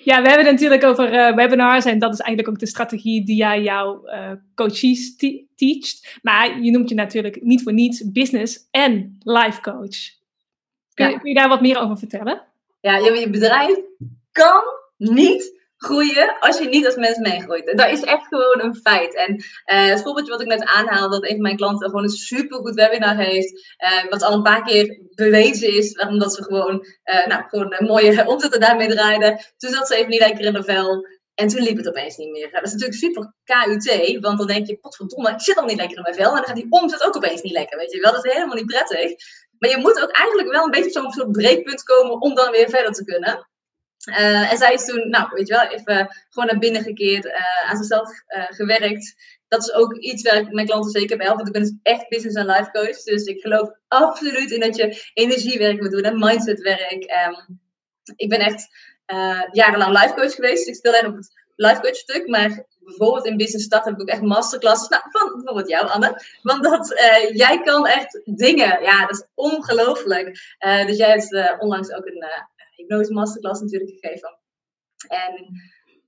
Ja, 0.04 0.22
we 0.22 0.28
hebben 0.28 0.46
het 0.46 0.54
natuurlijk 0.54 0.84
over 0.84 1.14
uh, 1.14 1.36
webinars 1.36 1.86
en 1.86 2.00
dat 2.00 2.14
is 2.14 2.20
eigenlijk 2.20 2.56
ook 2.56 2.60
de 2.60 2.68
strategie 2.68 3.26
die 3.26 3.36
jij 3.36 3.62
jouw 3.62 4.08
uh, 4.08 4.32
coaches 4.56 5.16
teacht. 5.56 6.20
Maar 6.22 6.62
je 6.62 6.72
noemt 6.72 6.90
je 6.90 6.96
natuurlijk 6.96 7.42
niet 7.42 7.64
voor 7.64 7.74
niets 7.74 8.12
business 8.12 8.68
en 8.72 9.18
life 9.20 9.62
coach. 9.62 10.20
Kun, 10.94 11.10
ja. 11.10 11.18
kun 11.18 11.30
je 11.30 11.36
daar 11.36 11.50
wat 11.50 11.62
meer 11.62 11.80
over 11.80 11.98
vertellen? 11.98 12.42
Ja, 12.82 12.98
je 12.98 13.30
bedrijf 13.30 13.80
kan 14.32 14.64
niet 14.98 15.61
groeien 15.84 16.40
als 16.40 16.58
je 16.58 16.68
niet 16.68 16.86
als 16.86 16.96
mens 16.96 17.18
meegroeit. 17.18 17.78
Dat 17.78 17.92
is 17.92 18.02
echt 18.02 18.28
gewoon 18.28 18.62
een 18.62 18.76
feit. 18.76 19.16
En 19.16 19.34
uh, 19.34 19.90
het 19.90 20.02
voorbeeldje 20.02 20.32
wat 20.32 20.42
ik 20.42 20.48
net 20.48 20.66
aanhaal, 20.66 21.10
dat 21.10 21.24
een 21.24 21.30
van 21.30 21.42
mijn 21.42 21.56
klanten 21.56 21.90
gewoon 21.90 22.04
een 22.04 22.10
supergoed 22.10 22.76
webinar 22.76 23.18
heeft, 23.18 23.76
uh, 23.84 24.10
wat 24.10 24.24
al 24.24 24.34
een 24.34 24.44
paar 24.44 24.64
keer 24.64 25.00
bewezen 25.16 25.78
is, 25.78 25.98
omdat 26.08 26.34
ze 26.34 26.44
gewoon, 26.44 26.86
uh, 27.04 27.28
nou, 27.28 27.44
gewoon 27.48 27.76
een 27.78 27.86
mooie 27.86 28.26
omzetten 28.34 28.60
daarmee 28.60 28.88
draaiden. 28.88 29.40
Toen 29.58 29.72
zat 29.72 29.88
ze 29.88 29.96
even 29.96 30.10
niet 30.10 30.20
lekker 30.20 30.46
in 30.46 30.54
de 30.54 30.64
vel. 30.64 31.08
En 31.34 31.48
toen 31.48 31.62
liep 31.62 31.78
het 31.78 31.88
opeens 31.88 32.18
niet 32.18 32.32
meer. 32.32 32.52
Dat 32.52 32.64
is 32.64 32.72
natuurlijk 32.72 33.00
super 33.00 33.34
KUT, 33.44 34.20
want 34.22 34.38
dan 34.38 34.48
denk 34.48 34.68
je, 34.68 34.78
potverdomme, 34.78 35.32
ik 35.32 35.42
zit 35.42 35.58
al 35.58 35.66
niet 35.66 35.78
lekker 35.78 35.98
in 35.98 36.04
mijn 36.04 36.16
vel. 36.16 36.30
En 36.30 36.36
dan 36.36 36.46
gaat 36.46 36.56
die 36.56 36.72
omzet 36.72 37.04
ook 37.04 37.16
opeens 37.16 37.42
niet 37.42 37.54
lekker, 37.54 37.78
weet 37.78 37.92
je 37.92 38.00
wel. 38.00 38.12
Dat 38.12 38.26
is 38.26 38.34
helemaal 38.34 38.56
niet 38.56 38.66
prettig. 38.66 39.12
Maar 39.58 39.70
je 39.70 39.78
moet 39.78 40.02
ook 40.02 40.12
eigenlijk 40.12 40.52
wel 40.52 40.64
een 40.64 40.72
beetje 40.72 40.86
op 40.86 40.92
zo'n 40.92 41.12
soort 41.12 41.32
breekpunt 41.32 41.84
komen 41.84 42.22
om 42.22 42.36
dan 42.36 42.52
weer 42.52 42.70
verder 42.70 42.92
te 42.92 43.04
kunnen. 43.04 43.50
Uh, 44.10 44.52
en 44.52 44.58
zij 44.58 44.74
is 44.74 44.86
toen, 44.86 45.10
nou, 45.10 45.30
weet 45.32 45.48
je 45.48 45.54
wel, 45.54 45.68
even 45.68 46.16
gewoon 46.30 46.50
naar 46.50 46.60
binnen 46.60 46.84
gekeerd, 46.84 47.26
uh, 47.26 47.70
aan 47.70 47.78
zichzelf 47.78 48.10
uh, 48.28 48.44
gewerkt. 48.50 49.16
Dat 49.48 49.62
is 49.62 49.74
ook 49.74 49.94
iets 49.94 50.24
waar 50.24 50.38
ik 50.38 50.52
mijn 50.52 50.68
klanten 50.68 50.92
zeker 50.92 51.18
bij 51.18 51.26
help, 51.26 51.38
want 51.38 51.48
ik 51.48 51.54
ben 51.54 51.64
dus 51.64 51.76
echt 51.84 52.10
business 52.10 52.36
en 52.36 52.46
life 52.46 52.72
coach. 52.72 53.04
Dus 53.04 53.24
ik 53.24 53.42
geloof 53.42 53.70
absoluut 53.88 54.52
in 54.52 54.60
dat 54.60 54.76
je 54.76 55.10
energiewerk 55.14 55.82
moet 55.82 55.92
doen 55.92 56.02
en 56.02 56.20
mindsetwerk. 56.20 57.14
Um, 57.28 57.60
ik 58.16 58.30
ben 58.30 58.40
echt 58.40 58.68
jarenlang 59.52 60.02
life 60.02 60.14
coach 60.14 60.36
geweest, 60.36 60.68
ik 60.68 60.76
speel 60.76 60.94
alleen 60.94 61.12
op 61.12 61.16
het 61.16 61.32
life 61.56 61.82
coach 61.82 61.96
stuk, 61.96 62.28
maar 62.28 62.66
bijvoorbeeld 62.80 63.26
in 63.26 63.38
Business 63.38 63.66
Start 63.66 63.86
heb 63.86 63.94
ik 63.94 64.02
ook 64.02 64.08
echt 64.08 64.22
masterclasses, 64.22 64.90
nou, 64.90 65.04
van 65.10 65.32
bijvoorbeeld 65.36 65.70
jou 65.70 65.88
Anne, 65.88 66.22
want 66.42 66.64
dat, 66.64 66.88
jij 67.34 67.62
kan 67.62 67.88
echt 67.88 68.22
dingen, 68.26 68.82
ja, 68.82 69.02
dat 69.06 69.12
is 69.12 69.26
ongelooflijk. 69.36 70.56
dus 70.86 70.98
jij 70.98 71.10
hebt 71.10 71.60
onlangs 71.60 71.92
ook 71.92 72.06
een 72.06 72.26
hypnose 72.82 73.14
masterclass 73.14 73.62
natuurlijk 73.62 73.92
gegeven. 73.92 74.40
En 75.08 75.48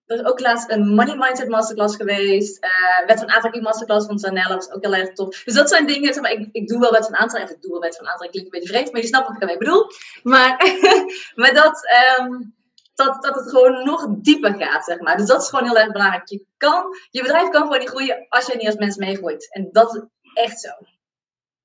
er 0.05 0.19
is 0.19 0.25
ook 0.25 0.39
laatst 0.39 0.71
een 0.71 0.87
money 0.87 1.15
mindset 1.15 1.49
masterclass 1.49 1.95
geweest. 1.95 2.63
Uh, 2.63 3.07
wet 3.07 3.19
van 3.19 3.29
aantrekking 3.29 3.63
masterclass 3.63 4.05
van 4.05 4.19
Zanella 4.19 4.55
was 4.55 4.71
ook 4.71 4.83
heel 4.83 4.95
erg 4.95 5.13
tof. 5.13 5.43
Dus 5.43 5.53
dat 5.53 5.69
zijn 5.69 5.87
dingen, 5.87 6.13
zeg 6.13 6.23
maar, 6.23 6.31
ik, 6.31 6.49
ik 6.51 6.67
doe 6.67 6.79
wel 6.79 6.91
wet 6.91 7.05
van 7.05 7.15
aantrekking. 7.15 7.55
Ik 7.55 7.61
doe 7.61 7.71
wel 7.71 7.81
wet 7.81 7.95
van 7.95 8.07
aantrekking, 8.07 8.31
klinkt 8.31 8.53
een 8.53 8.59
beetje 8.59 8.73
vreemd, 8.73 8.91
maar 8.91 9.01
je 9.01 9.07
snapt 9.07 9.27
wat 9.27 9.35
ik 9.35 9.41
ermee 9.41 9.57
bedoel. 9.57 9.85
Maar, 10.23 10.57
maar 11.41 11.53
dat, 11.53 11.81
um, 12.19 12.55
dat, 12.93 13.23
dat 13.23 13.35
het 13.35 13.49
gewoon 13.49 13.85
nog 13.85 14.07
dieper 14.09 14.55
gaat, 14.55 14.85
zeg 14.85 14.99
maar. 14.99 15.17
Dus 15.17 15.27
dat 15.27 15.41
is 15.41 15.49
gewoon 15.49 15.65
heel 15.65 15.77
erg 15.77 15.91
belangrijk. 15.91 16.29
Je, 16.29 16.45
kan, 16.57 16.85
je 17.09 17.21
bedrijf 17.21 17.49
kan 17.49 17.61
gewoon 17.61 17.79
niet 17.79 17.89
groeien 17.89 18.25
als 18.29 18.45
je 18.45 18.57
niet 18.57 18.67
als 18.67 18.75
mens 18.75 18.97
meegroeit. 18.97 19.53
En 19.53 19.69
dat 19.71 19.95
is 19.95 20.01
echt 20.43 20.59
zo. 20.59 20.69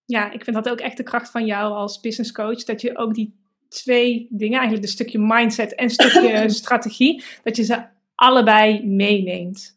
Ja, 0.05 0.31
ik 0.31 0.45
vind 0.45 0.57
dat 0.57 0.69
ook 0.69 0.81
echt 0.81 0.97
de 0.97 1.03
kracht 1.03 1.31
van 1.31 1.47
jou 1.47 1.73
als 1.73 2.01
business 2.01 2.33
coach. 2.33 2.65
Dat 2.65 2.81
je 2.81 2.97
ook 2.97 3.15
die 3.15 3.48
twee 3.69 4.27
dingen, 4.31 4.59
eigenlijk 4.59 4.87
een 4.87 4.93
stukje 4.93 5.19
mindset 5.19 5.75
en 5.75 5.85
een 5.85 5.91
stukje 5.91 6.49
strategie, 6.63 7.25
dat 7.43 7.57
je 7.57 7.63
ze 7.63 7.87
allebei 8.15 8.87
meeneemt. 8.87 9.77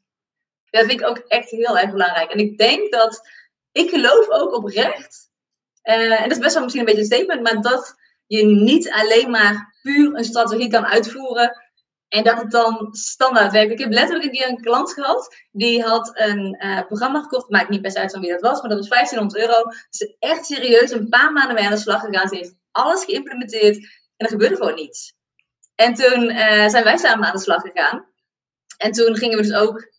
Dat 0.70 0.86
vind 0.86 1.02
ik 1.02 1.08
ook 1.08 1.18
echt 1.18 1.50
heel 1.50 1.78
erg 1.78 1.92
belangrijk. 1.92 2.32
En 2.32 2.40
ik 2.40 2.58
denk 2.58 2.92
dat, 2.92 3.30
ik 3.72 3.90
geloof 3.90 4.30
ook 4.30 4.56
oprecht, 4.56 5.30
uh, 5.84 6.22
en 6.22 6.30
dat 6.30 6.38
is 6.38 6.44
best 6.44 6.54
wel 6.54 6.64
misschien 6.64 6.88
een 6.88 6.94
beetje 6.94 7.02
een 7.02 7.20
statement, 7.20 7.42
maar 7.42 7.62
dat 7.62 7.96
je 8.26 8.46
niet 8.46 8.90
alleen 8.92 9.30
maar 9.30 9.76
puur 9.82 10.16
een 10.16 10.24
strategie 10.24 10.70
kan 10.70 10.86
uitvoeren 10.86 11.72
en 12.12 12.24
dat 12.24 12.38
het 12.38 12.52
dan 12.52 12.88
standaard 12.92 13.52
werkt. 13.52 13.72
Ik 13.72 13.80
heb 13.80 13.92
letterlijk 13.92 14.26
een 14.26 14.32
keer 14.32 14.50
een 14.50 14.62
klant 14.62 14.94
gehad. 14.94 15.36
Die 15.52 15.84
had 15.84 16.12
een 16.14 16.58
uh, 16.60 16.86
programma 16.86 17.22
gekocht. 17.22 17.50
Maakt 17.50 17.70
niet 17.70 17.82
best 17.82 17.98
uit 17.98 18.12
van 18.12 18.22
wie 18.22 18.32
dat 18.32 18.42
was. 18.42 18.62
Maar 18.62 18.70
dat 18.70 18.80
was 18.80 18.88
1500 18.88 19.50
euro. 19.50 19.72
Ze 19.90 20.06
is 20.06 20.16
echt 20.30 20.46
serieus 20.46 20.92
een 20.92 21.10
paar 21.10 21.32
maanden 21.32 21.56
mee 21.56 21.64
aan 21.64 21.72
de 21.72 21.78
slag 21.78 22.02
gegaan. 22.02 22.28
Ze 22.28 22.36
heeft 22.36 22.56
alles 22.72 23.04
geïmplementeerd 23.04 23.76
en 23.78 24.26
er 24.26 24.30
gebeurde 24.30 24.56
gewoon 24.56 24.76
niets. 24.76 25.14
En 25.76 25.94
toen 25.94 26.24
uh, 26.24 26.68
zijn 26.68 26.84
wij 26.84 26.98
samen 26.98 27.28
aan 27.28 27.36
de 27.36 27.42
slag 27.42 27.62
gegaan. 27.62 28.06
En 28.78 28.92
toen 28.92 29.16
gingen 29.16 29.38
we 29.38 29.44
dus 29.44 29.54
ook 29.54 29.92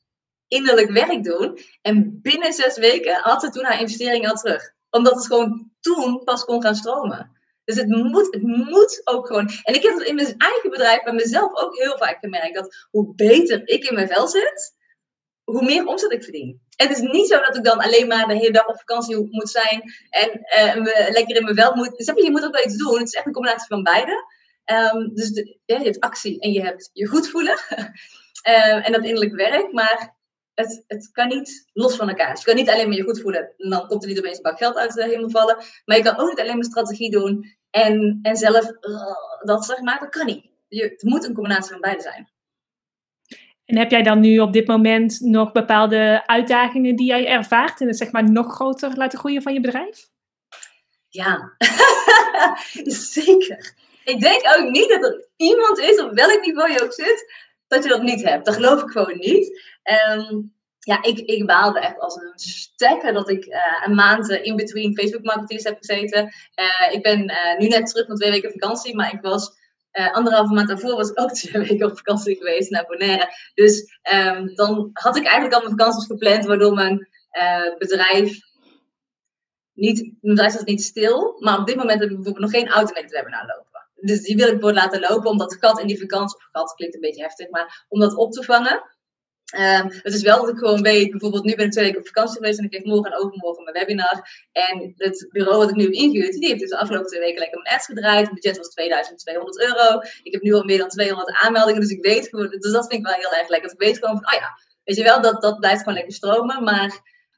innerlijk 0.48 0.90
werk 0.90 1.24
doen. 1.24 1.58
En 1.82 2.18
binnen 2.22 2.52
zes 2.52 2.78
weken 2.78 3.14
had 3.14 3.42
ze 3.42 3.50
toen 3.50 3.64
haar 3.64 3.80
investering 3.80 4.28
al 4.28 4.34
terug. 4.34 4.72
Omdat 4.90 5.14
het 5.14 5.26
gewoon 5.26 5.70
toen 5.80 6.24
pas 6.24 6.44
kon 6.44 6.62
gaan 6.62 6.74
stromen. 6.74 7.40
Dus 7.64 7.76
het 7.76 7.88
moet, 7.88 8.34
het 8.34 8.42
moet 8.42 9.00
ook 9.04 9.26
gewoon. 9.26 9.50
En 9.62 9.74
ik 9.74 9.82
heb 9.82 9.98
het 9.98 10.06
in 10.06 10.14
mijn 10.14 10.34
eigen 10.38 10.70
bedrijf 10.70 11.02
bij 11.02 11.12
mezelf 11.12 11.54
ook 11.54 11.76
heel 11.76 11.98
vaak 11.98 12.18
gemerkt. 12.20 12.54
Dat 12.54 12.86
hoe 12.90 13.14
beter 13.14 13.68
ik 13.68 13.84
in 13.84 13.94
mijn 13.94 14.08
vel 14.08 14.28
zit, 14.28 14.74
hoe 15.52 15.64
meer 15.64 15.86
omzet 15.86 16.12
ik 16.12 16.22
verdien. 16.22 16.60
Het 16.76 16.90
is 16.90 17.00
niet 17.00 17.28
zo 17.28 17.40
dat 17.40 17.56
ik 17.56 17.64
dan 17.64 17.78
alleen 17.78 18.06
maar 18.06 18.26
de 18.26 18.34
hele 18.34 18.52
dag 18.52 18.66
op 18.66 18.78
vakantie 18.78 19.28
moet 19.30 19.50
zijn 19.50 19.82
en 20.10 20.30
uh, 20.38 21.10
lekker 21.10 21.36
in 21.36 21.42
mijn 21.44 21.56
vel 21.56 21.74
moet. 21.74 21.96
Dus 21.96 22.06
je 22.06 22.30
moet 22.30 22.44
ook 22.44 22.54
wel 22.54 22.64
iets 22.64 22.76
doen. 22.76 22.98
Het 22.98 23.08
is 23.08 23.14
echt 23.14 23.26
een 23.26 23.32
combinatie 23.32 23.66
van 23.66 23.82
beide. 23.82 24.40
Um, 24.94 25.14
dus 25.14 25.30
de, 25.30 25.58
je 25.64 25.74
hebt 25.74 26.00
actie 26.00 26.40
en 26.40 26.52
je 26.52 26.62
hebt 26.62 26.90
je 26.92 27.06
goed 27.06 27.28
voelen 27.28 27.58
uh, 28.48 28.86
en 28.86 28.92
dat 28.92 29.04
innerlijk 29.04 29.34
werk. 29.34 29.72
Maar 29.72 30.16
het, 30.54 30.84
het 30.86 31.10
kan 31.10 31.28
niet 31.28 31.70
los 31.72 31.96
van 31.96 32.08
elkaar. 32.08 32.30
Dus 32.30 32.40
je 32.40 32.46
kan 32.46 32.56
niet 32.56 32.70
alleen 32.70 32.88
maar 32.88 32.96
je 32.96 33.02
goed 33.02 33.20
voelen 33.20 33.54
en 33.56 33.70
dan 33.70 33.86
komt 33.86 34.02
er 34.02 34.08
niet 34.08 34.18
opeens 34.18 34.36
een 34.36 34.42
bak 34.42 34.58
geld 34.58 34.76
uit 34.76 34.92
de 34.92 35.04
hemel 35.04 35.30
vallen. 35.30 35.56
Maar 35.84 35.96
je 35.96 36.02
kan 36.02 36.18
ook 36.18 36.28
niet 36.28 36.40
alleen 36.40 36.54
maar 36.54 36.64
strategie 36.64 37.10
doen 37.10 37.56
en, 37.70 38.18
en 38.22 38.36
zelf 38.36 38.64
uh, 38.64 39.16
dat 39.42 39.64
zeg 39.64 39.80
maar. 39.80 40.00
Dat 40.00 40.08
kan 40.08 40.26
niet. 40.26 40.50
Je, 40.68 40.82
het 40.82 41.02
moet 41.02 41.24
een 41.24 41.34
combinatie 41.34 41.70
van 41.70 41.80
beide 41.80 42.02
zijn. 42.02 42.30
En 43.64 43.78
heb 43.78 43.90
jij 43.90 44.02
dan 44.02 44.20
nu 44.20 44.38
op 44.38 44.52
dit 44.52 44.66
moment 44.66 45.20
nog 45.20 45.52
bepaalde 45.52 46.22
uitdagingen 46.26 46.96
die 46.96 47.06
jij 47.06 47.26
ervaart 47.26 47.80
en 47.80 47.86
het 47.86 47.96
zeg 47.96 48.10
maar 48.10 48.30
nog 48.30 48.54
groter 48.54 48.96
laten 48.96 49.18
groeien 49.18 49.42
van 49.42 49.52
je 49.52 49.60
bedrijf? 49.60 50.08
Ja, 51.08 51.56
zeker. 53.14 53.74
Ik 54.04 54.20
denk 54.20 54.42
ook 54.56 54.70
niet 54.70 54.88
dat 54.88 55.04
er 55.04 55.26
iemand 55.36 55.78
is, 55.78 56.00
op 56.00 56.12
welk 56.12 56.40
niveau 56.44 56.72
je 56.72 56.82
ook 56.82 56.92
zit, 56.92 57.32
dat 57.66 57.82
je 57.82 57.88
dat 57.88 58.02
niet 58.02 58.22
hebt. 58.22 58.44
Dat 58.44 58.54
geloof 58.54 58.82
ik 58.82 58.90
gewoon 58.90 59.18
niet. 59.18 59.60
Um, 60.10 60.54
ja, 60.78 61.02
ik, 61.02 61.18
ik 61.18 61.46
baalde 61.46 61.80
echt 61.80 61.98
als 61.98 62.14
een 62.14 62.32
stekker 62.34 63.12
dat 63.12 63.28
ik 63.28 63.46
uh, 63.46 63.82
een 63.84 63.94
maand 63.94 64.30
in 64.30 64.56
between 64.56 64.96
Facebook 64.96 65.22
marketeers 65.22 65.64
heb 65.64 65.76
gezeten. 65.78 66.24
Uh, 66.24 66.94
ik 66.94 67.02
ben 67.02 67.32
nu 67.58 67.68
net 67.68 67.86
terug 67.86 68.06
van 68.06 68.16
twee 68.16 68.30
weken 68.30 68.50
vakantie, 68.50 68.94
maar 68.94 69.12
ik 69.12 69.20
was 69.20 69.52
uh, 69.92 70.12
anderhalve 70.12 70.52
maand 70.52 70.68
daarvoor 70.68 70.96
was 70.96 71.10
ik 71.10 71.20
ook 71.20 71.32
twee 71.34 71.68
weken 71.68 71.90
op 71.90 71.96
vakantie 71.96 72.36
geweest 72.36 72.70
naar 72.70 72.86
Bonaire. 72.86 73.28
Dus 73.54 73.98
um, 74.14 74.54
dan 74.54 74.90
had 74.92 75.16
ik 75.16 75.24
eigenlijk 75.24 75.54
al 75.54 75.62
mijn 75.62 75.78
vakanties 75.78 76.06
gepland, 76.06 76.44
waardoor 76.44 76.74
mijn 76.74 77.08
uh, 77.32 77.76
bedrijf 77.78 78.40
niet, 79.72 79.98
mijn 79.98 80.34
bedrijf 80.34 80.64
niet 80.64 80.82
stil. 80.82 81.36
Maar 81.38 81.58
op 81.58 81.66
dit 81.66 81.76
moment 81.76 82.00
heb 82.00 82.10
ik 82.10 82.16
bijvoorbeeld 82.16 82.52
nog 82.52 82.60
geen 82.60 82.68
automated 82.68 83.10
webinar 83.10 83.46
lopen. 83.46 83.70
Dus 83.94 84.22
die 84.22 84.36
wil 84.36 84.48
ik 84.48 84.60
voor 84.60 84.72
laten 84.72 85.00
lopen, 85.00 85.30
omdat 85.30 85.56
gat 85.60 85.80
in 85.80 85.86
die 85.86 86.00
vakantie, 86.00 86.36
of 86.36 86.48
gat 86.52 86.74
klinkt 86.74 86.94
een 86.94 87.00
beetje 87.00 87.22
heftig, 87.22 87.50
maar 87.50 87.86
om 87.88 88.00
dat 88.00 88.16
op 88.16 88.32
te 88.32 88.42
vangen. 88.42 88.82
Um, 89.58 89.86
het 90.02 90.14
is 90.14 90.22
wel 90.22 90.40
dat 90.40 90.48
ik 90.48 90.58
gewoon 90.58 90.82
weet, 90.82 91.10
bijvoorbeeld 91.10 91.44
nu 91.44 91.54
ben 91.54 91.66
ik 91.66 91.72
twee 91.72 91.84
weken 91.84 92.00
op 92.00 92.06
vakantie 92.06 92.36
geweest 92.36 92.58
en 92.58 92.64
ik 92.64 92.74
geef 92.74 92.84
morgen 92.84 93.12
en 93.12 93.18
overmorgen 93.18 93.64
mijn 93.64 93.76
webinar. 93.76 94.46
En 94.52 94.94
het 94.96 95.26
bureau 95.30 95.58
wat 95.58 95.70
ik 95.70 95.76
nu 95.76 95.82
heb 95.82 95.92
ingehuurd, 95.92 96.32
die 96.32 96.48
heeft 96.48 96.60
dus 96.60 96.70
de 96.70 96.78
afgelopen 96.78 97.08
twee 97.08 97.20
weken 97.20 97.38
lekker 97.38 97.60
mijn 97.62 97.74
ads 97.74 97.86
gedraaid. 97.86 98.26
Het 98.26 98.34
budget 98.34 98.56
was 98.56 98.68
2200 98.68 99.60
euro. 99.60 100.00
Ik 100.22 100.32
heb 100.32 100.42
nu 100.42 100.52
al 100.52 100.64
meer 100.64 100.78
dan 100.78 100.88
200 100.88 101.36
aanmeldingen, 101.42 101.80
dus 101.80 101.90
ik 101.90 102.04
weet 102.04 102.28
gewoon, 102.28 102.48
dus 102.48 102.72
dat 102.72 102.86
vind 102.86 103.00
ik 103.00 103.06
wel 103.06 103.16
heel 103.18 103.38
erg 103.38 103.48
lekker. 103.48 103.72
Ik 103.72 103.78
weet 103.78 103.98
gewoon 103.98 104.14
van, 104.14 104.34
oh 104.34 104.40
ja, 104.40 104.48
weet 104.84 104.96
je 104.96 105.02
wel, 105.02 105.20
dat, 105.20 105.42
dat 105.42 105.58
blijft 105.58 105.78
gewoon 105.78 105.94
lekker 105.94 106.14
stromen, 106.14 106.62
maar, 106.62 106.88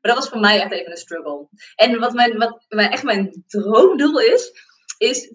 maar 0.00 0.12
dat 0.12 0.16
was 0.16 0.28
voor 0.28 0.40
mij 0.40 0.60
echt 0.60 0.72
even 0.72 0.90
een 0.90 0.96
struggle. 0.96 1.48
En 1.74 1.98
wat, 1.98 2.12
mijn, 2.12 2.38
wat 2.38 2.64
mijn, 2.68 2.90
echt 2.90 3.02
mijn 3.02 3.44
droomdoel 3.46 4.20
is, 4.20 4.52
is 4.98 5.28
10.000 5.28 5.34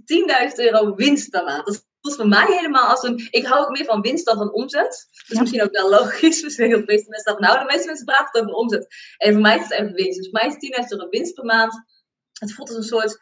euro 0.56 0.96
winst 0.96 1.30
per 1.30 1.44
maand. 1.44 1.66
Dat 1.66 1.88
voelt 2.02 2.16
voor 2.16 2.28
mij 2.28 2.46
helemaal 2.46 2.90
als 2.90 3.04
een. 3.04 3.28
Ik 3.30 3.46
hou 3.46 3.62
ook 3.62 3.70
meer 3.70 3.86
van 3.86 4.02
winst 4.02 4.26
dan 4.26 4.38
van 4.38 4.54
omzet. 4.54 5.08
Dat 5.12 5.30
is 5.30 5.40
misschien 5.40 5.64
ook 5.64 5.72
wel 5.72 5.90
logisch. 5.90 6.42
Misschien 6.44 6.70
de 6.70 6.84
meeste 6.86 7.10
mensen 7.10 7.34
dat 7.34 7.40
nou, 7.40 7.60
de 7.60 7.66
meeste 7.66 7.88
mensen 7.88 8.06
praten 8.06 8.42
over 8.42 8.54
omzet. 8.54 8.88
En 9.18 9.34
voor 9.34 9.42
mij 9.42 9.56
is 9.56 9.62
het 9.62 9.72
even 9.72 9.94
winst. 9.94 10.18
Dus 10.18 10.30
voor 10.30 10.40
mij 10.42 10.58
is 10.60 10.84
10.000 10.84 10.88
euro 10.90 11.10
winst 11.10 11.34
per 11.34 11.46
maand. 11.46 11.84
het 12.34 12.54
voelt 12.54 12.68
als 12.68 12.78
een 12.78 12.84
soort 12.84 13.18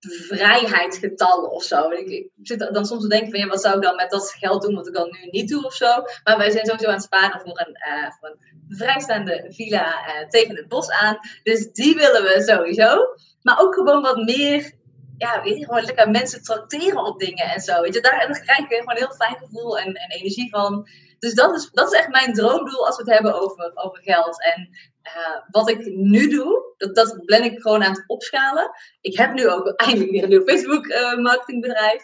vrijheidsgetal 0.00 1.44
of 1.44 1.62
zo. 1.62 1.90
Ik, 1.90 2.08
ik, 2.08 2.30
zit 2.42 2.68
dan 2.72 2.86
soms 2.86 3.02
te 3.02 3.08
denken 3.08 3.30
van 3.30 3.40
ja, 3.40 3.46
wat 3.46 3.60
zou 3.60 3.76
ik 3.76 3.82
dan 3.82 3.96
met 3.96 4.10
dat 4.10 4.30
geld 4.38 4.62
doen 4.62 4.74
wat 4.74 4.86
ik 4.86 4.94
dan 4.94 5.10
nu 5.10 5.30
niet 5.30 5.48
doe 5.48 5.64
of 5.64 5.74
zo. 5.74 6.02
Maar 6.24 6.38
wij 6.38 6.50
zijn 6.50 6.66
sowieso 6.66 6.86
aan 6.86 6.94
het 6.94 7.02
sparen 7.02 7.40
voor 7.40 7.60
een, 7.60 7.76
uh, 7.92 8.10
voor 8.18 8.28
een 8.28 8.76
vrijstaande 8.76 9.46
villa 9.48 9.86
uh, 9.86 10.28
tegen 10.28 10.56
het 10.56 10.68
bos 10.68 10.90
aan. 10.90 11.18
Dus 11.42 11.72
die 11.72 11.94
willen 11.94 12.22
we 12.22 12.42
sowieso. 12.42 13.14
Maar 13.42 13.60
ook 13.60 13.74
gewoon 13.74 14.02
wat 14.02 14.16
meer, 14.16 14.72
ja, 15.20 15.42
weet 15.42 15.58
je, 15.58 15.64
gewoon 15.64 15.84
lekker 15.84 16.10
mensen 16.10 16.42
tracteren 16.42 17.04
op 17.04 17.18
dingen 17.18 17.44
en 17.44 17.60
zo. 17.60 17.80
Weet 17.80 17.94
je, 17.94 18.00
daar, 18.00 18.26
daar 18.26 18.40
krijg 18.40 18.58
ik 18.58 18.66
gewoon 18.66 18.90
een 18.90 18.96
heel 18.96 19.14
fijn 19.14 19.36
gevoel 19.36 19.78
en, 19.78 19.94
en 19.94 20.10
energie 20.10 20.50
van. 20.50 20.88
Dus 21.18 21.34
dat 21.34 21.54
is, 21.54 21.70
dat 21.72 21.92
is 21.92 21.98
echt 21.98 22.08
mijn 22.08 22.32
droomdoel 22.32 22.86
als 22.86 22.96
we 22.96 23.02
het 23.02 23.12
hebben 23.12 23.40
over, 23.40 23.72
over 23.74 24.02
geld. 24.02 24.42
En 24.42 24.68
uh, 25.02 25.40
wat 25.50 25.70
ik 25.70 25.86
nu 25.86 26.28
doe, 26.28 26.74
dat, 26.76 26.94
dat 26.94 27.24
ben 27.24 27.44
ik 27.44 27.60
gewoon 27.60 27.84
aan 27.84 27.92
het 27.92 28.04
opschalen. 28.06 28.70
Ik 29.00 29.16
heb 29.16 29.32
nu 29.32 29.48
ook 29.48 29.68
eindelijk 29.68 30.10
weer 30.10 30.22
een 30.22 30.28
nieuw 30.28 30.44
Facebook 30.44 30.86
uh, 30.86 31.16
marketingbedrijf. 31.16 32.02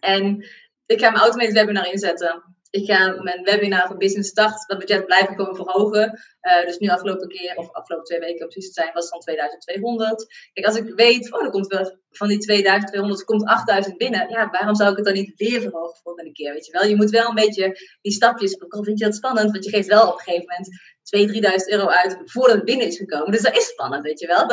En 0.00 0.46
ik 0.86 1.00
ga 1.00 1.10
mijn 1.10 1.22
automated 1.22 1.52
webinar 1.54 1.92
inzetten 1.92 2.55
ik 2.76 2.90
ga 2.90 3.22
mijn 3.22 3.42
webinar 3.42 3.86
van 3.86 3.98
Business 3.98 4.30
Start, 4.30 4.68
dat 4.68 4.78
budget 4.78 5.02
ik 5.08 5.28
gewoon 5.36 5.56
verhogen. 5.56 6.20
Uh, 6.42 6.66
dus 6.66 6.78
nu 6.78 6.88
afgelopen 6.88 7.28
keer, 7.28 7.56
of 7.56 7.72
afgelopen 7.72 8.06
twee 8.06 8.18
weken 8.18 8.48
precies 8.48 8.72
te 8.72 8.80
zijn, 8.80 8.92
was 8.92 9.02
het 9.02 9.12
dan 9.12 9.20
2200. 9.20 10.50
Kijk, 10.52 10.66
als 10.66 10.76
ik 10.76 10.94
weet, 10.94 11.32
oh, 11.32 11.44
er 11.44 11.50
komt 11.50 11.66
wel 11.66 11.98
van 12.10 12.28
die 12.28 12.38
2200, 12.38 13.24
komt 13.24 13.44
8000 13.44 13.96
binnen. 13.96 14.28
Ja, 14.28 14.50
waarom 14.50 14.74
zou 14.74 14.90
ik 14.90 14.96
het 14.96 15.04
dan 15.04 15.14
niet 15.14 15.32
weer 15.36 15.60
verhogen 15.60 16.26
een 16.26 16.32
keer, 16.32 16.52
weet 16.52 16.66
je 16.66 16.72
wel? 16.72 16.84
Je 16.84 16.96
moet 16.96 17.10
wel 17.10 17.28
een 17.28 17.34
beetje 17.34 17.78
die 18.00 18.12
stapjes, 18.12 18.60
ook 18.60 18.72
al 18.72 18.84
vind 18.84 18.98
je 18.98 19.04
dat 19.04 19.14
spannend, 19.14 19.50
want 19.50 19.64
je 19.64 19.70
geeft 19.70 19.88
wel 19.88 20.08
op 20.08 20.18
een 20.18 20.24
gegeven 20.24 20.46
moment 20.46 20.68
2.000, 21.06 21.66
3.000 21.66 21.72
euro 21.72 21.86
uit 21.86 22.18
voordat 22.24 22.56
het 22.56 22.64
binnen 22.64 22.86
is 22.86 22.96
gekomen. 22.96 23.30
Dus 23.30 23.42
dat 23.42 23.56
is 23.56 23.66
spannend, 23.66 24.02
weet 24.02 24.20
je 24.20 24.26
wel. 24.26 24.44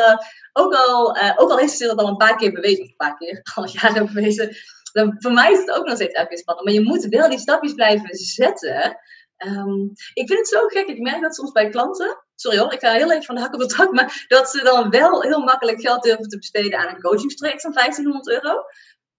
Ook, 0.53 0.73
al, 0.73 1.17
uh, 1.17 1.31
ook 1.35 1.49
al 1.49 1.57
heeft 1.57 1.77
ze 1.77 1.85
dat 1.85 1.97
al 1.97 2.07
een 2.07 2.17
paar 2.17 2.35
keer 2.35 2.51
bewezen, 2.51 2.83
of 2.83 2.89
een 2.89 2.95
paar 2.95 3.17
keer, 3.17 3.41
al 3.55 3.67
jaren 3.67 4.13
bewezen, 4.13 4.55
dan, 4.93 5.15
voor 5.19 5.31
mij 5.31 5.51
is 5.51 5.59
het 5.59 5.71
ook 5.71 5.85
nog 5.85 5.95
steeds 5.95 6.13
elke 6.13 6.29
keer 6.29 6.37
spannend. 6.37 6.65
Maar 6.65 6.75
je 6.75 6.83
moet 6.83 7.05
wel 7.05 7.29
die 7.29 7.39
stapjes 7.39 7.73
blijven 7.73 8.15
zetten. 8.15 8.97
Um, 9.37 9.91
ik 10.13 10.27
vind 10.27 10.39
het 10.39 10.47
zo 10.47 10.67
gek. 10.67 10.87
Ik 10.87 10.99
merk 10.99 11.21
dat 11.21 11.35
soms 11.35 11.51
bij 11.51 11.69
klanten. 11.69 12.23
Sorry 12.35 12.57
hoor, 12.57 12.73
ik 12.73 12.79
ga 12.79 12.91
heel 12.91 13.11
even 13.11 13.23
van 13.23 13.35
de 13.35 13.41
hak 13.41 13.53
op 13.53 13.59
de 13.59 13.65
tak. 13.65 13.91
Maar 13.91 14.25
dat 14.27 14.49
ze 14.49 14.63
dan 14.63 14.89
wel 14.89 15.21
heel 15.21 15.39
makkelijk 15.39 15.81
geld 15.81 16.03
durven 16.03 16.29
te 16.29 16.37
besteden 16.37 16.79
aan 16.79 16.95
een 16.95 17.01
coachingstraject 17.01 17.61
van 17.61 17.73
1500 17.73 18.29
euro. 18.29 18.63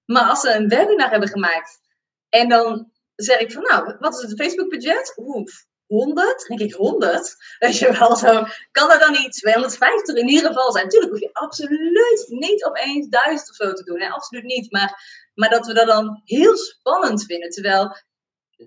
Maar 0.05 0.29
als 0.29 0.41
ze 0.41 0.55
een 0.55 0.69
webinar 0.69 1.11
hebben 1.11 1.29
gemaakt. 1.29 1.81
En 2.29 2.49
dan 2.49 2.93
zeg 3.15 3.39
ik 3.39 3.53
van 3.53 3.63
nou, 3.63 3.97
wat 3.99 4.15
is 4.15 4.31
het 4.31 4.41
Facebook 4.41 4.69
budget? 4.69 5.13
Oef, 5.17 5.67
100? 5.87 6.47
denk 6.47 6.61
ik 6.61 6.75
100? 6.75 7.37
Weet 7.59 7.79
je 7.79 7.93
wel, 7.99 8.17
zo. 8.17 8.45
Kan 8.71 8.89
dat 8.89 9.01
dan 9.01 9.13
niet 9.13 9.33
250 9.33 10.17
in 10.17 10.29
ieder 10.29 10.47
geval 10.47 10.73
zijn? 10.73 10.85
Natuurlijk 10.85 11.13
hoef 11.13 11.21
je 11.21 11.33
absoluut 11.33 12.27
niet 12.29 12.65
opeens 12.65 13.09
1000 13.09 13.51
of 13.51 13.57
zo 13.57 13.73
te 13.73 13.85
doen. 13.85 14.01
Hè? 14.01 14.09
Absoluut 14.09 14.45
niet. 14.45 14.73
Maar 14.73 15.24
maar 15.35 15.51
dat 15.51 15.67
we 15.67 15.75
dat 15.75 15.87
dan 15.87 16.21
heel 16.25 16.57
spannend 16.57 17.25
vinden. 17.25 17.51
Terwijl 17.51 17.97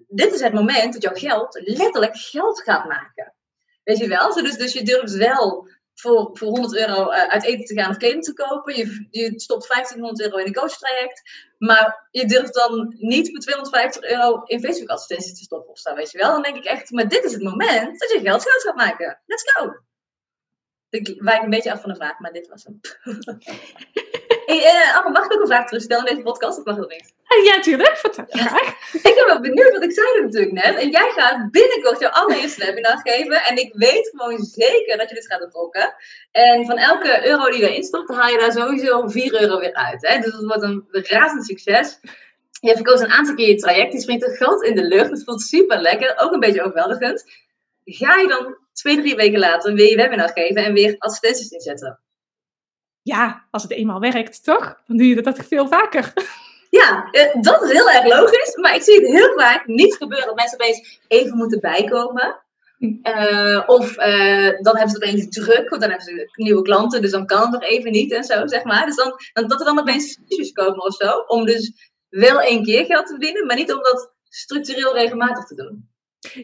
dit 0.08 0.34
is 0.34 0.42
het 0.42 0.54
moment 0.54 0.94
dat 0.94 1.02
jouw 1.02 1.16
geld 1.16 1.62
letterlijk 1.64 2.18
geld 2.18 2.62
gaat 2.62 2.88
maken. 2.88 3.34
Weet 3.84 3.98
je 3.98 4.08
wel? 4.08 4.34
Dus, 4.34 4.58
dus 4.58 4.74
je 4.74 4.84
durft 4.84 5.16
wel 5.16 5.70
voor, 5.94 6.30
voor 6.34 6.48
100 6.48 6.76
euro 6.76 7.12
uh, 7.12 7.28
uit 7.28 7.44
eten 7.44 7.66
te 7.66 7.74
gaan 7.74 7.90
of 7.90 7.98
kleding 7.98 8.24
te 8.24 8.34
kopen. 8.34 8.76
Je, 8.76 9.08
je 9.10 9.40
stopt 9.40 9.68
1500 9.68 10.22
euro 10.22 10.38
in 10.38 10.46
een 10.46 10.54
coachtraject. 10.54 11.22
Maar 11.58 12.08
je 12.12 12.26
durft 12.26 12.54
dan 12.54 12.96
niet 12.98 13.30
voor 13.30 13.40
250 13.40 14.04
euro 14.04 14.42
in 14.44 14.62
Facebook 14.62 14.90
advertenties 14.90 15.38
te 15.38 15.44
stoppen 15.44 15.72
of 15.72 15.80
zo, 15.80 15.96
weet 15.96 16.12
je 16.12 16.18
wel. 16.18 16.32
Dan 16.32 16.42
denk 16.42 16.56
ik 16.56 16.66
echt, 16.66 16.92
maar 16.92 17.08
dit 17.08 17.24
is 17.24 17.34
het 17.34 17.44
moment 17.44 18.00
dat 18.00 18.12
je 18.12 18.20
geld 18.20 18.44
geld 18.44 18.62
gaat 18.62 18.76
maken. 18.76 19.22
Let's 19.26 19.52
go! 19.52 19.74
Ik 20.90 21.22
wijk 21.22 21.44
een 21.44 21.50
beetje 21.50 21.72
af 21.72 21.82
van 21.82 21.90
de 21.90 21.96
vraag, 21.96 22.20
maar 22.20 22.32
dit 22.32 22.48
was 22.48 22.64
hem. 22.64 22.80
Hey, 24.48 24.58
uh, 24.58 25.12
mag 25.12 25.26
ik 25.26 25.34
ook 25.34 25.42
een 25.42 25.48
vraag 25.48 25.66
terugstellen 25.66 26.06
in 26.06 26.12
deze 26.12 26.28
podcast? 26.28 26.58
Of 26.58 26.66
mag 26.66 26.76
dat 26.76 26.90
niet? 26.90 27.14
Uh, 27.28 27.46
ja, 27.46 27.60
tuurlijk. 27.60 27.98
Vertel 27.98 28.26
ik 28.94 29.02
ben 29.16 29.26
wel 29.26 29.42
benieuwd, 29.42 29.72
want 29.72 29.84
ik 29.84 29.92
zei 29.92 30.08
het 30.14 30.24
natuurlijk 30.24 30.52
net. 30.52 30.76
En 30.76 30.90
jij 30.90 31.12
gaat 31.16 31.52
binnenkort 31.52 32.00
jouw 32.00 32.10
allereerste 32.10 32.66
webinar 32.66 33.00
geven. 33.04 33.44
En 33.44 33.58
ik 33.58 33.74
weet 33.74 34.10
gewoon 34.16 34.44
zeker 34.44 34.98
dat 34.98 35.10
je 35.10 35.16
dit 35.16 35.26
gaat 35.26 35.40
betrokken. 35.40 35.94
En 36.32 36.66
van 36.66 36.78
elke 36.78 37.28
euro 37.28 37.50
die 37.50 37.60
je 37.60 37.70
erin 37.70 37.84
stopt, 37.84 38.14
haal 38.14 38.32
je 38.32 38.38
daar 38.38 38.52
sowieso 38.52 39.08
4 39.08 39.42
euro 39.42 39.60
weer 39.60 39.74
uit. 39.74 40.08
Hè? 40.08 40.20
Dus 40.20 40.32
dat 40.32 40.44
wordt 40.44 40.64
een 40.64 40.86
razend 40.92 41.46
succes. 41.46 42.00
Je 42.60 42.74
verkoos 42.74 43.00
een 43.00 43.12
aantal 43.12 43.36
keer 43.36 43.48
je 43.48 43.56
traject. 43.56 43.92
Die 43.92 44.02
springt 44.02 44.24
er 44.24 44.36
groot 44.36 44.64
in 44.64 44.76
de 44.76 44.84
lucht. 44.84 45.10
Het 45.10 45.24
voelt 45.24 45.42
super 45.42 45.82
lekker. 45.82 46.14
Ook 46.18 46.32
een 46.32 46.40
beetje 46.40 46.62
overweldigend. 46.62 47.24
Ga 47.84 48.16
je 48.16 48.28
dan 48.28 48.58
twee, 48.74 48.98
drie 48.98 49.16
weken 49.16 49.40
later 49.40 49.74
weer 49.74 49.90
je 49.90 49.96
webinar 49.96 50.30
geven 50.30 50.64
en 50.64 50.74
weer 50.74 50.96
advertenties 50.98 51.50
inzetten? 51.50 52.00
Ja, 53.08 53.46
als 53.52 53.64
het 53.64 53.72
eenmaal 53.72 54.00
werkt, 54.00 54.44
toch? 54.44 54.82
Dan 54.88 54.98
doe 54.98 55.08
je 55.08 55.22
dat 55.22 55.40
veel 55.48 55.68
vaker. 55.68 56.14
Ja, 56.70 57.08
eh, 57.12 57.42
dat 57.42 57.64
is 57.64 57.72
heel 57.72 57.90
erg 57.90 58.06
logisch. 58.06 58.56
Maar 58.56 58.76
ik 58.76 58.82
zie 58.82 58.96
het 58.96 59.12
heel 59.12 59.34
vaak 59.36 59.68
niet 59.68 59.96
gebeuren 59.96 60.28
dat 60.28 60.36
mensen 60.36 60.60
opeens 60.60 61.00
even 61.08 61.38
moeten 61.38 61.60
bijkomen. 61.60 62.42
Uh, 62.80 63.64
of 63.66 63.98
uh, 63.98 64.50
dan 64.62 64.78
hebben 64.78 64.90
ze 64.90 64.96
opeens 64.96 65.30
druk, 65.30 65.70
want 65.70 65.82
dan 65.82 65.90
hebben 65.90 66.08
ze 66.08 66.30
nieuwe 66.34 66.62
klanten, 66.62 67.02
dus 67.02 67.12
dan 67.12 67.26
kan 67.26 67.42
het 67.42 67.52
nog 67.52 67.64
even 67.64 67.92
niet 67.92 68.12
en 68.12 68.24
zo, 68.24 68.48
zeg 68.48 68.64
maar. 68.64 68.86
Dus 68.86 68.96
dan, 68.96 69.14
dan 69.34 69.48
dat 69.48 69.60
er 69.60 69.66
dan 69.66 69.80
opeens 69.80 70.20
issues 70.28 70.52
komen 70.52 70.84
of 70.84 70.96
zo, 70.96 71.10
om 71.28 71.46
dus 71.46 71.92
wel 72.10 72.42
één 72.42 72.64
keer 72.64 72.86
geld 72.86 73.06
te 73.06 73.12
verdienen, 73.12 73.46
maar 73.46 73.56
niet 73.56 73.72
om 73.72 73.82
dat 73.82 74.12
structureel 74.30 74.94
regelmatig 74.94 75.46
te 75.46 75.56
doen. 75.56 75.90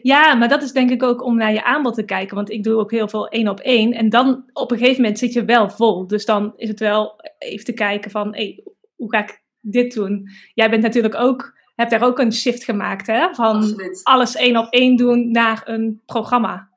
Ja, 0.02 0.34
maar 0.34 0.48
dat 0.48 0.62
is 0.62 0.72
denk 0.72 0.90
ik 0.90 1.02
ook 1.02 1.22
om 1.22 1.36
naar 1.36 1.52
je 1.52 1.64
aanbod 1.64 1.94
te 1.94 2.04
kijken. 2.04 2.36
Want 2.36 2.50
ik 2.50 2.64
doe 2.64 2.78
ook 2.78 2.90
heel 2.90 3.08
veel 3.08 3.28
één 3.28 3.48
op 3.48 3.60
één. 3.60 3.92
En 3.92 4.08
dan 4.08 4.50
op 4.52 4.70
een 4.70 4.78
gegeven 4.78 5.00
moment 5.00 5.18
zit 5.18 5.32
je 5.32 5.44
wel 5.44 5.70
vol. 5.70 6.06
Dus 6.06 6.24
dan 6.24 6.52
is 6.56 6.68
het 6.68 6.80
wel 6.80 7.20
even 7.38 7.64
te 7.64 7.72
kijken 7.72 8.10
van, 8.10 8.34
hey, 8.34 8.64
hoe 8.96 9.10
ga 9.10 9.18
ik 9.18 9.42
dit 9.60 9.94
doen? 9.94 10.28
Jij 10.54 10.70
bent 10.70 10.82
natuurlijk 10.82 11.14
ook, 11.14 11.58
hebt 11.74 11.90
daar 11.90 12.02
ook 12.02 12.18
een 12.18 12.32
shift 12.32 12.64
gemaakt, 12.64 13.06
hè? 13.06 13.34
Van 13.34 13.80
alles 14.02 14.36
één 14.36 14.56
op 14.56 14.72
één 14.72 14.96
doen 14.96 15.30
naar 15.30 15.62
een 15.64 16.02
programma. 16.06 16.68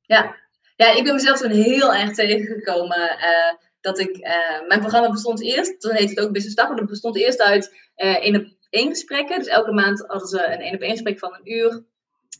Ja, 0.00 0.34
ja 0.76 0.94
ik 0.94 1.04
ben 1.04 1.14
mezelf 1.14 1.38
toen 1.38 1.50
heel 1.50 1.94
erg 1.94 2.14
tegengekomen. 2.14 3.00
Uh, 3.00 3.68
dat 3.80 3.98
ik, 3.98 4.16
uh, 4.16 4.68
mijn 4.68 4.80
programma 4.80 5.10
bestond 5.10 5.42
eerst, 5.42 5.80
toen 5.80 5.92
heette 5.92 6.14
het 6.14 6.20
ook 6.20 6.32
Business 6.32 6.52
Stap, 6.52 6.68
maar 6.68 6.76
dat 6.76 6.88
bestond 6.88 7.16
eerst 7.16 7.42
uit 7.42 7.90
uh, 7.96 8.24
één 8.24 8.36
op 8.36 8.46
één 8.70 8.88
gesprekken. 8.88 9.38
Dus 9.38 9.48
elke 9.48 9.72
maand 9.72 10.04
hadden 10.06 10.28
ze 10.28 10.46
een 10.46 10.60
één 10.60 10.74
op 10.74 10.80
één 10.80 10.90
gesprek 10.90 11.18
van 11.18 11.34
een 11.34 11.52
uur 11.52 11.84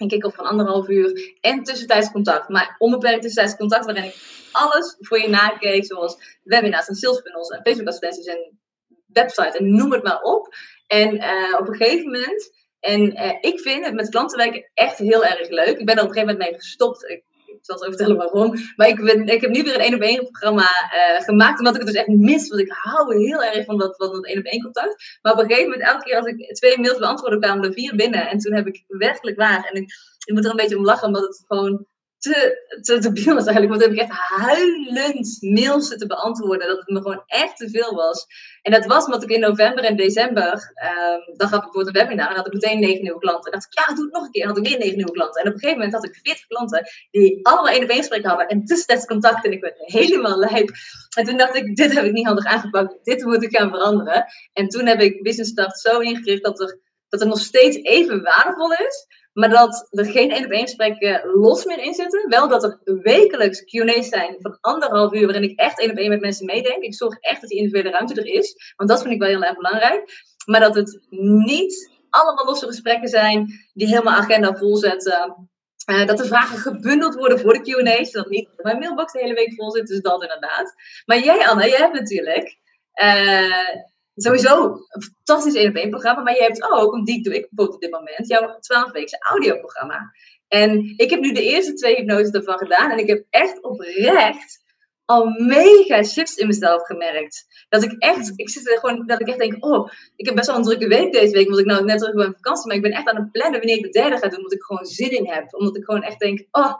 een 0.03 0.09
kick-off 0.09 0.37
van 0.37 0.47
anderhalf 0.47 0.89
uur 0.89 1.37
en 1.41 1.63
tussentijds 1.63 2.11
contact. 2.11 2.49
Maar 2.49 2.75
onbeperkt 2.79 3.23
tussentijds 3.23 3.57
contact 3.57 3.85
waarin 3.85 4.05
ik 4.05 4.17
alles 4.53 4.97
voor 4.99 5.21
je 5.21 5.29
nakeek, 5.29 5.85
zoals 5.85 6.39
webinars 6.43 6.87
en 6.89 6.95
sales 6.95 7.21
funnels 7.21 7.49
en 7.49 7.61
Facebook 7.63 7.89
advertenties 7.89 8.27
en 8.27 8.59
website 9.07 9.59
en 9.59 9.77
noem 9.77 9.93
het 9.93 10.03
maar 10.03 10.23
op. 10.23 10.55
En 10.87 11.17
uh, 11.17 11.57
op 11.59 11.69
een 11.69 11.75
gegeven 11.75 12.05
moment, 12.05 12.53
en 12.81 13.01
uh, 13.01 13.33
ik 13.41 13.61
vind 13.61 13.85
het 13.85 13.95
met 13.95 14.09
klanten 14.09 14.39
werken 14.39 14.71
echt 14.75 14.99
heel 14.99 15.25
erg 15.25 15.49
leuk. 15.49 15.79
Ik 15.79 15.87
ben 15.87 15.97
er 15.97 16.03
op 16.03 16.09
een 16.09 16.15
gegeven 16.15 16.35
moment 16.35 16.51
mee 16.51 16.61
gestopt. 16.61 17.23
Ik 17.63 17.69
zal 17.69 17.79
zo 17.79 17.89
vertellen 17.89 18.17
waarom. 18.17 18.55
Maar 18.77 18.89
ik, 18.89 19.05
ben, 19.05 19.27
ik 19.27 19.41
heb 19.41 19.51
nu 19.51 19.63
weer 19.63 19.75
een 19.75 19.81
één 19.81 19.95
op 19.95 20.01
één 20.01 20.23
programma 20.23 20.63
uh, 20.63 21.25
gemaakt. 21.25 21.59
Omdat 21.59 21.75
ik 21.75 21.81
het 21.81 21.91
dus 21.91 22.01
echt 22.01 22.09
mis. 22.09 22.49
Want 22.49 22.61
ik 22.61 22.73
hou 22.73 23.17
heel 23.17 23.43
erg 23.43 23.65
van 23.65 23.79
dat, 23.79 23.97
van 23.97 24.13
dat 24.13 24.27
één 24.27 24.39
op 24.39 24.45
één 24.45 24.63
contact. 24.63 25.19
Maar 25.23 25.33
op 25.33 25.39
een 25.39 25.47
gegeven 25.47 25.71
moment, 25.71 25.89
elke 25.89 26.05
keer 26.05 26.17
als 26.17 26.27
ik 26.27 26.55
twee 26.55 26.79
mails 26.79 26.99
beantwoordde, 26.99 27.39
kwamen 27.39 27.65
er 27.65 27.73
vier 27.73 27.97
binnen. 27.97 28.29
En 28.29 28.39
toen 28.39 28.55
heb 28.55 28.67
ik 28.67 28.85
werkelijk 28.87 29.37
waar. 29.37 29.65
En 29.65 29.83
ik, 29.83 29.93
ik 30.25 30.35
moet 30.35 30.45
er 30.45 30.51
een 30.51 30.57
beetje 30.57 30.77
om 30.77 30.85
lachen, 30.85 31.07
omdat 31.07 31.23
het 31.23 31.45
gewoon 31.47 31.87
te, 32.23 32.63
te 32.83 33.35
was 33.35 33.47
eigenlijk. 33.47 33.69
Want 33.69 33.83
heb 33.83 33.93
ik 33.93 33.99
echt 33.99 34.11
huilend 34.11 35.37
mails 35.41 35.89
te 35.89 36.07
beantwoorden. 36.07 36.69
Dat 36.69 36.79
het 36.79 36.89
me 36.89 37.01
gewoon 37.01 37.23
echt 37.27 37.57
te 37.57 37.71
veel 37.71 37.95
was. 37.95 38.27
En 38.63 38.73
dat 38.73 38.87
was 38.87 39.05
omdat 39.05 39.23
ik 39.23 39.31
in 39.31 39.41
november 39.41 39.85
en 39.85 39.97
december, 39.97 40.53
um, 40.53 41.37
dan 41.37 41.49
gaf 41.49 41.65
ik 41.65 41.73
voor 41.73 41.87
een 41.87 41.93
webinar 41.93 42.29
en 42.29 42.37
had 42.37 42.47
ik 42.47 42.53
meteen 42.53 42.81
negen 42.81 43.03
nieuwe 43.03 43.19
klanten. 43.19 43.53
En 43.53 43.59
dacht 43.59 43.73
ik, 43.73 43.79
ja, 43.79 43.95
doe 43.95 44.05
het 44.05 44.15
nog 44.15 44.25
een 44.25 44.31
keer. 44.31 44.43
En 44.43 44.49
had 44.49 44.59
ik 44.59 44.69
weer 44.69 44.79
negen 44.79 44.97
nieuwe 44.97 45.13
klanten. 45.13 45.43
En 45.43 45.49
op 45.49 45.55
een 45.55 45.61
gegeven 45.61 45.83
moment 45.83 45.95
had 45.95 46.05
ik 46.05 46.21
veertig 46.23 46.47
klanten 46.47 46.87
die 47.11 47.47
allemaal 47.47 47.69
één 47.69 47.83
op 47.83 47.89
één 47.89 47.99
gesprek 47.99 48.27
hadden. 48.27 48.47
En 48.47 48.65
tussentijds 48.65 49.05
contact. 49.05 49.45
En 49.45 49.53
ik 49.53 49.61
werd 49.61 49.77
helemaal 49.79 50.39
lijp. 50.39 50.71
En 51.17 51.25
toen 51.25 51.37
dacht 51.37 51.57
ik, 51.57 51.77
dit 51.77 51.95
heb 51.95 52.05
ik 52.05 52.13
niet 52.13 52.27
handig 52.27 52.45
aangepakt. 52.45 53.05
Dit 53.05 53.25
moet 53.25 53.43
ik 53.43 53.57
gaan 53.57 53.71
veranderen. 53.71 54.25
En 54.53 54.69
toen 54.69 54.87
heb 54.87 55.01
ik 55.01 55.23
Business 55.23 55.51
Start 55.51 55.79
zo 55.79 55.99
ingericht 55.99 56.45
dat 56.45 56.61
er, 56.61 56.79
dat 57.09 57.21
er 57.21 57.27
nog 57.27 57.41
steeds 57.41 57.77
even 57.77 58.23
waardevol 58.23 58.73
is. 58.73 59.07
Maar 59.33 59.49
dat 59.49 59.89
er 59.91 60.05
geen 60.05 60.31
één 60.31 60.45
op 60.45 60.51
één 60.51 60.63
gesprekken 60.63 61.31
los 61.35 61.65
meer 61.65 61.79
in 61.79 61.95
zitten. 61.95 62.29
Wel 62.29 62.49
dat 62.49 62.65
er 62.65 62.79
wekelijks 63.03 63.65
Q&A's 63.65 64.09
zijn 64.09 64.37
van 64.39 64.59
anderhalf 64.61 65.13
uur 65.13 65.25
waarin 65.25 65.51
ik 65.51 65.59
echt 65.59 65.81
één 65.81 65.91
op 65.91 65.97
één 65.97 66.09
met 66.09 66.21
mensen 66.21 66.47
meedenk. 66.47 66.83
Ik 66.83 66.95
zorg 66.95 67.19
echt 67.19 67.41
dat 67.41 67.51
die 67.51 67.59
individuele 67.59 67.91
ruimte 67.91 68.15
er 68.15 68.27
is. 68.27 68.73
Want 68.77 68.91
dat 68.91 69.03
vind 69.03 69.15
ik 69.15 69.21
wel 69.21 69.29
heel 69.29 69.43
erg 69.43 69.57
belangrijk. 69.57 70.05
Maar 70.47 70.61
dat 70.61 70.75
het 70.75 71.01
niet 71.45 71.91
allemaal 72.11 72.45
losse 72.45 72.67
gesprekken 72.67 73.09
zijn 73.09 73.47
die 73.73 73.87
helemaal 73.87 74.19
agenda 74.19 74.57
vol 74.57 74.77
zetten. 74.77 75.49
Uh, 75.91 76.07
dat 76.07 76.19
de 76.19 76.25
vragen 76.25 76.59
gebundeld 76.59 77.15
worden 77.15 77.39
voor 77.39 77.53
de 77.53 77.61
Q&A's. 77.61 78.11
Zodat 78.11 78.31
niet 78.31 78.49
mijn 78.57 78.79
mailbox 78.79 79.13
de 79.13 79.21
hele 79.21 79.35
week 79.35 79.55
vol 79.55 79.71
zit. 79.71 79.87
Dus 79.87 80.01
dat 80.01 80.23
inderdaad. 80.23 80.75
Maar 81.07 81.19
jij 81.19 81.47
Anne, 81.47 81.69
jij 81.69 81.79
hebt 81.79 81.99
natuurlijk... 81.99 82.61
Uh, 83.03 83.91
sowieso 84.15 84.65
een 84.89 85.03
fantastisch 85.03 85.55
1 85.55 85.69
op 85.69 85.75
1 85.75 85.91
programma, 85.91 86.23
maar 86.23 86.35
je 86.35 86.43
hebt 86.43 86.63
ook, 86.63 86.91
want 86.91 87.07
die 87.07 87.23
doe 87.23 87.35
ik 87.35 87.47
bijvoorbeeld 87.51 87.75
op 87.75 87.81
dit 87.81 87.91
moment, 87.91 88.29
jouw 88.29 88.49
12-weekse 88.49 89.19
audioprogramma. 89.19 90.13
En 90.49 90.95
ik 90.97 91.11
heb 91.11 91.21
nu 91.21 91.33
de 91.33 91.43
eerste 91.43 91.75
twee 91.75 91.95
hypnoses 91.95 92.31
ervan 92.31 92.59
gedaan 92.59 92.91
en 92.91 92.99
ik 92.99 93.09
heb 93.09 93.25
echt 93.31 93.63
oprecht 93.63 94.63
al 95.05 95.27
mega 95.27 96.03
shifts 96.03 96.37
in 96.37 96.47
mezelf 96.47 96.87
gemerkt. 96.87 97.47
Dat 97.69 97.83
ik 97.83 97.93
echt, 97.99 98.33
ik 98.37 98.51
zit 98.51 98.69
er 98.69 98.79
gewoon, 98.79 99.07
dat 99.07 99.21
ik 99.21 99.29
echt 99.29 99.39
denk, 99.39 99.65
oh, 99.65 99.89
ik 100.17 100.27
heb 100.27 100.35
best 100.35 100.47
wel 100.47 100.57
een 100.57 100.63
drukke 100.63 100.89
week 100.89 101.13
deze 101.13 101.33
week, 101.33 101.47
omdat 101.47 101.61
ik 101.61 101.67
nou 101.67 101.85
net 101.85 101.99
terug 101.99 102.15
ben 102.15 102.33
vakantie, 102.33 102.67
maar 102.67 102.77
ik 102.77 102.83
ben 102.83 102.93
echt 102.93 103.09
aan 103.09 103.17
het 103.17 103.33
plannen 103.33 103.59
wanneer 103.59 103.77
ik 103.77 103.83
de 103.83 104.01
derde 104.01 104.19
ga 104.19 104.29
doen, 104.29 104.37
omdat 104.37 104.53
ik 104.53 104.63
gewoon 104.63 104.85
zin 104.85 105.11
in 105.11 105.29
heb. 105.29 105.55
Omdat 105.55 105.77
ik 105.77 105.85
gewoon 105.85 106.03
echt 106.03 106.19
denk, 106.19 106.47
oh, 106.51 106.75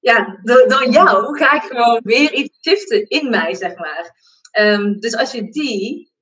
ja, 0.00 0.38
door, 0.42 0.68
door 0.68 0.90
jou 0.90 1.38
ga 1.38 1.54
ik 1.54 1.62
gewoon 1.62 2.00
weer 2.04 2.32
iets 2.32 2.58
shiften 2.60 3.08
in 3.08 3.30
mij, 3.30 3.54
zeg 3.54 3.76
maar. 3.76 4.16
Ehm, 4.50 4.98
dus 4.98 5.16
als 5.16 5.32
je 5.32 5.50
die, 5.50 6.12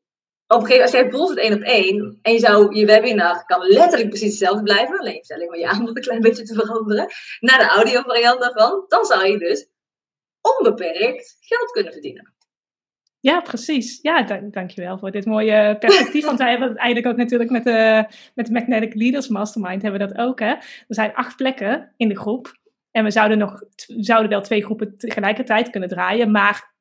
op 0.47 0.61
een 0.61 0.67
gegeven 0.67 0.69
moment, 0.69 0.83
als 0.83 0.91
jij 0.93 1.09
bijvoorbeeld 1.09 1.39
één 1.39 1.55
op 1.55 1.63
één, 1.63 2.19
en 2.23 2.33
je 2.33 2.39
zou, 2.39 2.77
je 2.77 2.87
webinar 2.87 3.45
kan 3.45 3.67
letterlijk 3.67 4.09
precies 4.09 4.29
hetzelfde 4.29 4.63
blijven, 4.63 4.99
alleen 4.99 5.25
stel 5.25 5.41
ik 5.41 5.49
maar 5.49 5.59
je 5.59 5.69
aanbod 5.69 5.97
een 5.97 6.03
klein 6.03 6.21
beetje 6.21 6.43
te 6.43 6.55
veranderen, 6.55 7.07
naar 7.41 7.59
de 7.59 7.67
audio 7.67 8.03
variant 8.03 8.41
daarvan, 8.41 8.85
dan 8.89 9.05
zou 9.05 9.27
je 9.27 9.39
dus 9.39 9.69
onbeperkt 10.41 11.37
geld 11.41 11.71
kunnen 11.71 11.93
verdienen. 11.93 12.35
Ja, 13.21 13.41
precies. 13.41 13.99
Ja, 14.03 14.23
dank, 14.23 14.53
dankjewel 14.53 14.99
voor 14.99 15.11
dit 15.11 15.27
mooie 15.27 15.77
perspectief. 15.79 16.25
Want 16.31 16.39
wij 16.39 16.51
hebben 16.51 16.69
het 16.69 16.77
eigenlijk 16.77 17.13
ook 17.13 17.17
natuurlijk 17.17 17.51
met 17.51 17.65
de, 17.65 18.07
met 18.35 18.47
de 18.47 18.53
Magnetic 18.53 18.95
Leaders 18.95 19.29
Mastermind 19.29 19.83
hebben 19.83 20.01
we 20.01 20.07
dat 20.07 20.19
ook. 20.19 20.41
Hè? 20.41 20.51
Er 20.51 20.85
zijn 20.87 21.15
acht 21.15 21.37
plekken 21.37 21.93
in 21.97 22.09
de 22.09 22.17
groep. 22.17 22.63
En 22.95 23.05
we 23.05 23.11
zouden, 23.11 23.39
nog, 23.39 23.63
zouden 23.87 24.31
wel 24.31 24.41
twee 24.41 24.65
groepen 24.65 24.99
tegelijkertijd 24.99 25.71
kunnen 25.71 25.89
draaien. 25.89 26.31
Maar 26.31 26.75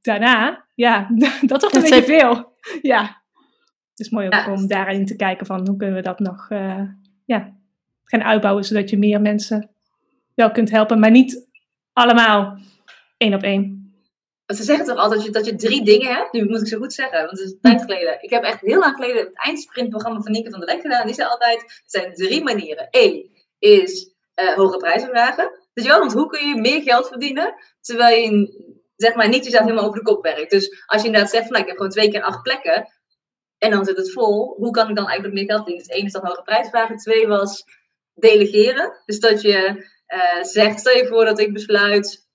daarna, 0.00 0.64
ja, 0.74 1.08
dat 1.40 1.60
wordt 1.60 1.76
een 1.76 1.82
beetje 1.82 2.02
veel. 2.02 2.48
Ja. 2.92 3.02
Het 3.90 4.06
is 4.06 4.10
mooi 4.10 4.26
ook 4.26 4.46
om 4.46 4.66
daarin 4.66 5.06
te 5.06 5.16
kijken 5.16 5.46
van 5.46 5.68
hoe 5.68 5.76
kunnen 5.76 5.96
we 5.96 6.02
dat 6.02 6.18
nog 6.18 6.50
uh, 6.50 6.82
ja, 7.24 7.56
gaan 8.04 8.22
uitbouwen. 8.22 8.64
Zodat 8.64 8.90
je 8.90 8.98
meer 8.98 9.20
mensen 9.20 9.70
wel 10.34 10.50
kunt 10.50 10.70
helpen. 10.70 11.00
Maar 11.00 11.10
niet 11.10 11.46
allemaal 11.92 12.58
één 13.16 13.34
op 13.34 13.42
één. 13.42 13.94
ze 14.46 14.62
zeggen 14.62 14.86
toch 14.86 14.96
altijd 14.96 15.18
dat 15.18 15.26
je, 15.26 15.32
dat 15.32 15.46
je 15.46 15.54
drie 15.54 15.84
dingen 15.84 16.14
hebt? 16.14 16.32
Nu 16.32 16.44
moet 16.44 16.60
ik 16.60 16.66
zo 16.66 16.78
goed 16.78 16.92
zeggen, 16.92 17.18
want 17.18 17.30
het 17.30 17.40
is 17.40 17.50
een 17.50 17.60
tijd 17.60 17.82
geleden. 17.82 18.22
Ik 18.22 18.30
heb 18.30 18.42
echt 18.42 18.60
heel 18.60 18.78
lang 18.78 18.94
geleden 18.94 19.24
het 19.24 19.30
eindsprintprogramma 19.34 20.20
van 20.20 20.32
Nieke 20.32 20.50
van 20.50 20.60
der 20.60 20.68
Lek 20.68 20.80
gedaan. 20.80 21.06
Die 21.06 21.14
zei 21.14 21.28
altijd, 21.28 21.62
er 21.62 21.82
zijn 21.84 22.14
drie 22.14 22.42
manieren. 22.42 22.88
Eén 22.90 23.30
is 23.58 24.14
uh, 24.40 24.54
hoge 24.54 24.76
prijzen 24.76 25.08
vragen. 25.08 25.59
Dus 25.80 25.88
wel, 25.88 25.98
want 25.98 26.12
hoe 26.12 26.26
kun 26.26 26.48
je 26.48 26.60
meer 26.60 26.82
geld 26.82 27.08
verdienen, 27.08 27.54
terwijl 27.80 28.22
je 28.22 28.68
zeg 28.96 29.14
maar, 29.14 29.28
niet 29.28 29.44
jezelf 29.44 29.64
helemaal 29.64 29.84
over 29.84 29.98
de 29.98 30.04
kop 30.04 30.22
werkt. 30.22 30.50
Dus 30.50 30.84
als 30.86 31.00
je 31.00 31.06
inderdaad 31.06 31.30
zegt 31.30 31.42
van, 31.42 31.52
nou, 31.52 31.62
ik 31.62 31.68
heb 31.68 31.76
gewoon 31.76 31.92
twee 31.92 32.10
keer 32.10 32.22
acht 32.22 32.42
plekken, 32.42 32.88
en 33.58 33.70
dan 33.70 33.84
zit 33.84 33.96
het 33.96 34.12
vol, 34.12 34.54
hoe 34.56 34.70
kan 34.70 34.88
ik 34.88 34.96
dan 34.96 35.06
eigenlijk 35.06 35.34
meer 35.34 35.44
geld 35.44 35.58
verdienen? 35.58 35.86
Dus 35.86 35.96
één 35.96 36.06
is 36.06 36.12
dan 36.12 36.26
hoge 36.26 36.42
prijzen 36.42 36.70
vragen. 36.70 36.96
Twee 36.96 37.26
was 37.26 37.64
delegeren. 38.14 39.02
Dus 39.04 39.20
dat 39.20 39.42
je 39.42 39.88
uh, 40.08 40.42
zegt, 40.42 40.80
stel 40.80 40.96
je 40.96 41.06
voor 41.06 41.24
dat 41.24 41.38
ik 41.38 41.52
besluit, 41.52 42.28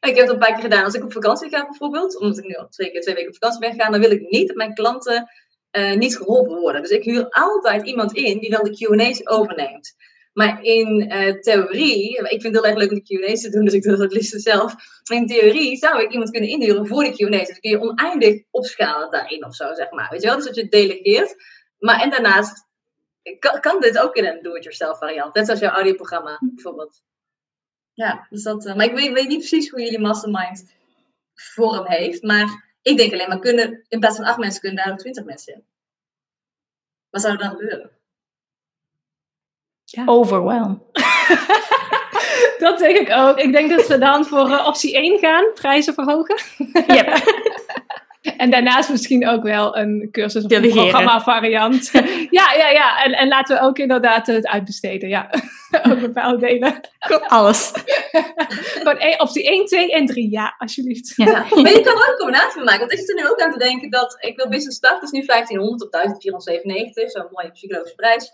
ik 0.00 0.16
heb 0.16 0.16
het 0.16 0.28
een 0.28 0.38
paar 0.38 0.52
keer 0.52 0.62
gedaan. 0.62 0.84
Als 0.84 0.94
ik 0.94 1.04
op 1.04 1.12
vakantie 1.12 1.48
ga 1.48 1.66
bijvoorbeeld, 1.66 2.18
omdat 2.18 2.38
ik 2.38 2.44
nu 2.44 2.54
al 2.54 2.68
twee 2.68 2.90
keer 2.90 3.00
twee 3.00 3.14
weken 3.14 3.30
op 3.30 3.36
vakantie 3.36 3.60
ben 3.60 3.70
gegaan, 3.70 3.92
dan 3.92 4.00
wil 4.00 4.10
ik 4.10 4.30
niet 4.30 4.46
dat 4.48 4.56
mijn 4.56 4.74
klanten 4.74 5.30
uh, 5.72 5.94
niet 5.94 6.16
geholpen 6.16 6.60
worden. 6.60 6.82
Dus 6.82 6.90
ik 6.90 7.04
huur 7.04 7.26
altijd 7.30 7.86
iemand 7.86 8.12
in 8.12 8.38
die 8.38 8.50
dan 8.50 8.64
de 8.64 8.70
Q&A's 8.70 9.26
overneemt. 9.28 9.94
Maar 10.38 10.62
in 10.62 11.12
uh, 11.12 11.40
theorie, 11.40 12.16
ik 12.16 12.40
vind 12.40 12.42
het 12.42 12.54
heel 12.54 12.66
erg 12.66 12.76
leuk 12.76 12.90
om 12.90 13.00
de 13.04 13.18
Q&A's 13.18 13.40
te 13.40 13.50
doen, 13.50 13.64
dus 13.64 13.72
ik 13.72 13.82
doe 13.82 13.92
dat 13.92 14.00
het 14.00 14.12
liefst 14.12 14.42
zelf. 14.42 14.74
In 15.12 15.26
theorie 15.26 15.76
zou 15.76 16.02
ik 16.02 16.12
iemand 16.12 16.30
kunnen 16.30 16.50
inhuren 16.50 16.86
voor 16.86 17.04
de 17.04 17.10
Q&A's. 17.10 17.46
Dus 17.46 17.60
kun 17.60 17.70
je 17.70 17.80
oneindig 17.80 18.42
opschalen 18.50 19.10
daarin 19.10 19.44
of 19.44 19.54
zo, 19.54 19.74
zeg 19.74 19.90
maar. 19.90 20.10
Weet 20.10 20.20
je 20.20 20.26
wel, 20.26 20.36
dus 20.36 20.44
dat 20.44 20.54
je 20.54 20.68
delegeert. 20.68 21.34
Maar 21.78 22.00
en 22.00 22.10
daarnaast 22.10 22.66
kan, 23.38 23.60
kan 23.60 23.80
dit 23.80 23.98
ook 23.98 24.16
in 24.16 24.26
een 24.26 24.42
do-it-yourself 24.42 24.98
variant. 24.98 25.34
Net 25.34 25.44
zoals 25.44 25.60
jouw 25.60 25.72
audioprogramma 25.72 26.38
bijvoorbeeld. 26.40 27.02
Ja, 27.92 28.26
dus 28.30 28.42
dat, 28.42 28.66
uh, 28.66 28.74
maar 28.74 28.86
ik 28.86 28.94
weet, 28.94 29.12
weet, 29.12 29.28
niet 29.28 29.38
precies 29.38 29.70
hoe 29.70 29.80
jullie 29.80 29.98
mastermind 29.98 30.74
vorm 31.34 31.86
heeft. 31.86 32.22
Maar 32.22 32.76
ik 32.82 32.96
denk 32.96 33.12
alleen 33.12 33.28
maar 33.28 33.40
kunnen, 33.40 33.84
in 33.88 34.00
plaats 34.00 34.16
van 34.16 34.24
acht 34.24 34.38
mensen 34.38 34.60
kunnen 34.60 34.84
daar 34.84 34.92
ook 34.92 34.98
twintig 34.98 35.24
mensen 35.24 35.54
in. 35.54 35.64
Wat 37.10 37.20
zou 37.20 37.32
er 37.32 37.38
dan 37.38 37.50
gebeuren? 37.50 37.97
Ja. 39.90 40.02
Overwhelm. 40.06 40.82
dat 42.58 42.78
denk 42.78 42.98
ik 42.98 43.12
ook. 43.12 43.38
Ik 43.38 43.52
denk 43.52 43.70
dat 43.70 43.86
we 43.86 43.98
dan 43.98 44.24
voor 44.24 44.48
uh, 44.48 44.66
optie 44.66 44.96
1 44.96 45.18
gaan, 45.18 45.44
prijzen 45.54 45.94
verhogen. 45.94 46.36
Yep. 46.86 47.16
En 48.36 48.50
daarnaast 48.50 48.90
misschien 48.90 49.28
ook 49.28 49.42
wel 49.42 49.76
een 49.76 50.08
cursus 50.12 50.44
of 50.44 50.50
een 50.50 50.70
programma 50.70 51.20
variant. 51.20 51.90
ja, 52.38 52.52
ja, 52.56 52.68
ja. 52.68 53.04
En, 53.04 53.12
en 53.12 53.28
laten 53.28 53.56
we 53.56 53.62
ook 53.62 53.78
inderdaad 53.78 54.26
het 54.26 54.46
uitbesteden. 54.46 55.08
Ja, 55.08 55.30
ook 55.82 56.00
bepaalde 56.00 56.46
delen. 56.46 56.80
Alles. 57.26 57.72
Gewoon 58.52 59.20
optie 59.20 59.48
1, 59.48 59.66
2 59.66 59.92
en 59.92 60.06
3. 60.06 60.30
Ja, 60.30 60.54
alsjeblieft. 60.58 61.12
Ja. 61.16 61.24
ja. 61.24 61.46
Maar 61.62 61.72
je 61.72 61.80
kan 61.80 61.94
er 61.94 62.02
ook 62.02 62.08
een 62.08 62.16
combinatie 62.16 62.52
van 62.52 62.64
maken. 62.64 62.80
Want 62.80 62.92
ik 62.92 62.98
zit 62.98 63.08
er 63.08 63.14
nu 63.14 63.28
ook 63.28 63.40
aan 63.40 63.52
te 63.52 63.58
denken 63.58 63.90
dat 63.90 64.16
ik 64.20 64.36
wil 64.36 64.48
business 64.48 64.76
start. 64.76 64.94
Dat 64.94 65.12
is 65.12 65.18
nu 65.18 65.26
1500 65.26 65.82
op 65.82 65.92
1497. 65.92 67.10
Zo'n 67.10 67.28
mooie 67.32 67.50
psychologische 67.50 67.96
prijs. 67.96 68.30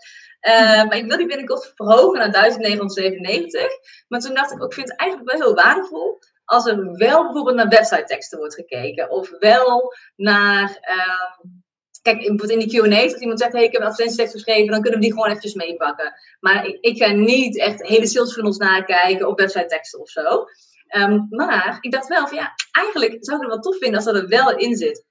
Uh, 0.47 0.83
maar 0.83 0.97
ik 0.97 1.05
wil 1.05 1.17
die 1.17 1.27
binnenkort 1.27 1.71
verhogen 1.75 2.19
naar 2.19 2.31
1997. 2.31 3.63
Maar 4.07 4.19
toen 4.19 4.33
dacht 4.33 4.51
ik, 4.51 4.63
ook, 4.63 4.69
ik 4.69 4.73
vind 4.73 4.89
het 4.89 4.99
eigenlijk 4.99 5.37
wel 5.37 5.53
waardevol 5.53 6.19
als 6.45 6.65
er 6.65 6.97
wel 6.97 7.23
bijvoorbeeld 7.23 7.55
naar 7.55 7.67
website 7.67 8.03
teksten 8.03 8.37
wordt 8.37 8.55
gekeken. 8.55 9.09
Of 9.09 9.29
wel 9.39 9.93
naar. 10.15 10.79
Uh, 10.81 11.49
kijk, 12.01 12.21
in 12.21 12.59
die 12.59 12.81
QA's, 12.81 13.13
als 13.13 13.21
iemand 13.21 13.39
zegt: 13.39 13.53
hey, 13.53 13.63
ik 13.63 13.71
heb 13.71 13.81
advertentietekst 13.81 14.33
geschreven, 14.33 14.71
dan 14.71 14.81
kunnen 14.81 14.99
we 14.99 15.05
die 15.05 15.13
gewoon 15.13 15.27
eventjes 15.27 15.53
meepakken. 15.53 16.13
Maar 16.39 16.67
ik, 16.67 16.77
ik 16.81 16.97
ga 16.97 17.11
niet 17.11 17.59
echt 17.59 17.87
hele 17.87 18.07
sales 18.07 18.33
funnels 18.33 18.57
nakijken 18.57 19.27
op 19.27 19.39
website 19.39 19.65
teksten 19.65 19.99
of 19.99 20.09
zo. 20.09 20.45
Um, 20.97 21.27
maar 21.29 21.77
ik 21.81 21.91
dacht 21.91 22.07
wel 22.07 22.27
van 22.27 22.37
ja, 22.37 22.53
eigenlijk 22.71 23.17
zou 23.19 23.37
ik 23.37 23.43
het 23.43 23.51
wel 23.51 23.59
tof 23.59 23.77
vinden 23.77 23.95
als 23.95 24.05
dat 24.05 24.15
er 24.15 24.27
wel 24.27 24.57
in 24.57 24.75
zit. 24.75 25.05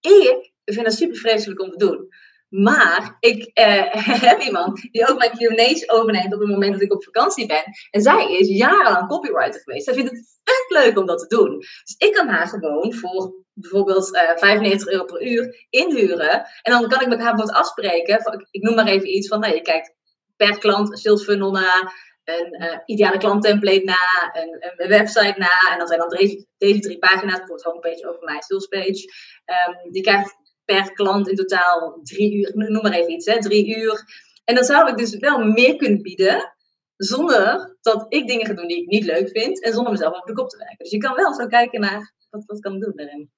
Ik 0.00 0.52
vind 0.64 0.84
dat 0.84 0.94
super 0.94 1.16
vreselijk 1.16 1.60
om 1.60 1.70
te 1.70 1.76
doen. 1.76 2.08
Maar 2.48 3.16
ik 3.20 3.50
eh, 3.52 3.92
heb 4.28 4.40
iemand 4.40 4.88
die 4.92 5.08
ook 5.08 5.18
mijn 5.18 5.30
Q&A's 5.30 5.90
overneemt 5.90 6.34
op 6.34 6.40
het 6.40 6.48
moment 6.48 6.72
dat 6.72 6.82
ik 6.82 6.92
op 6.92 7.04
vakantie 7.04 7.46
ben. 7.46 7.62
En 7.90 8.00
zij 8.00 8.38
is 8.38 8.48
jarenlang 8.48 9.08
copywriter 9.08 9.60
geweest. 9.60 9.84
Zij 9.84 9.94
vindt 9.94 10.10
het 10.10 10.38
vet 10.44 10.84
leuk 10.84 10.98
om 10.98 11.06
dat 11.06 11.18
te 11.18 11.36
doen. 11.36 11.58
Dus 11.58 11.94
ik 11.98 12.12
kan 12.12 12.28
haar 12.28 12.46
gewoon 12.46 12.94
voor 12.94 13.34
bijvoorbeeld 13.52 14.14
eh, 14.14 14.36
95 14.36 14.88
euro 14.88 15.04
per 15.04 15.22
uur 15.22 15.66
inhuren. 15.70 16.46
En 16.62 16.72
dan 16.72 16.88
kan 16.88 17.00
ik 17.00 17.08
met 17.08 17.20
haar 17.20 17.34
bijvoorbeeld 17.34 17.58
afspreken. 17.58 18.22
Van, 18.22 18.46
ik 18.50 18.62
noem 18.62 18.74
maar 18.74 18.86
even 18.86 19.16
iets 19.16 19.28
van, 19.28 19.40
nou, 19.40 19.54
je 19.54 19.62
kijkt 19.62 19.94
per 20.36 20.58
klant 20.58 20.90
een 20.90 20.96
sales 20.96 21.24
funnel 21.24 21.50
na. 21.50 21.92
Een 22.24 22.62
uh, 22.62 22.78
ideale 22.84 23.18
klanttemplate 23.18 23.84
na, 23.84 24.30
een, 24.32 24.74
een, 24.76 24.88
website 24.88 25.34
na. 25.36 25.72
En 25.72 25.78
dan 25.78 25.86
zijn 25.86 25.98
dan 25.98 26.08
deze, 26.08 26.46
deze 26.58 26.80
drie 26.80 26.98
pagina's, 26.98 27.38
bijvoorbeeld 27.38 27.62
homepage 27.62 28.08
over 28.08 28.24
mijn 28.24 28.42
salespage. 28.42 29.04
Um, 29.46 29.92
die 29.92 30.02
krijgt 30.02 30.37
per 30.74 30.92
klant 30.92 31.28
in 31.28 31.36
totaal 31.36 32.00
drie 32.02 32.34
uur, 32.34 32.52
noem 32.54 32.82
maar 32.82 32.92
even 32.92 33.12
iets, 33.12 33.26
hè, 33.26 33.38
drie 33.38 33.76
uur. 33.76 34.04
En 34.44 34.54
dan 34.54 34.64
zou 34.64 34.90
ik 34.90 34.96
dus 34.96 35.16
wel 35.16 35.38
meer 35.38 35.76
kunnen 35.76 36.02
bieden, 36.02 36.54
zonder 36.96 37.76
dat 37.80 38.06
ik 38.08 38.26
dingen 38.26 38.46
ga 38.46 38.52
doen 38.52 38.66
die 38.66 38.82
ik 38.82 38.88
niet 38.88 39.04
leuk 39.04 39.28
vind 39.30 39.62
en 39.62 39.72
zonder 39.72 39.92
mezelf 39.92 40.20
op 40.20 40.26
de 40.26 40.32
kop 40.32 40.48
te 40.48 40.56
werken. 40.56 40.78
Dus 40.78 40.90
je 40.90 40.98
kan 40.98 41.14
wel 41.14 41.34
zo 41.34 41.46
kijken 41.46 41.80
naar 41.80 42.14
wat, 42.30 42.44
wat 42.46 42.60
kan 42.60 42.74
ik 42.74 42.80
doen 42.80 42.92
daarin. 42.96 43.30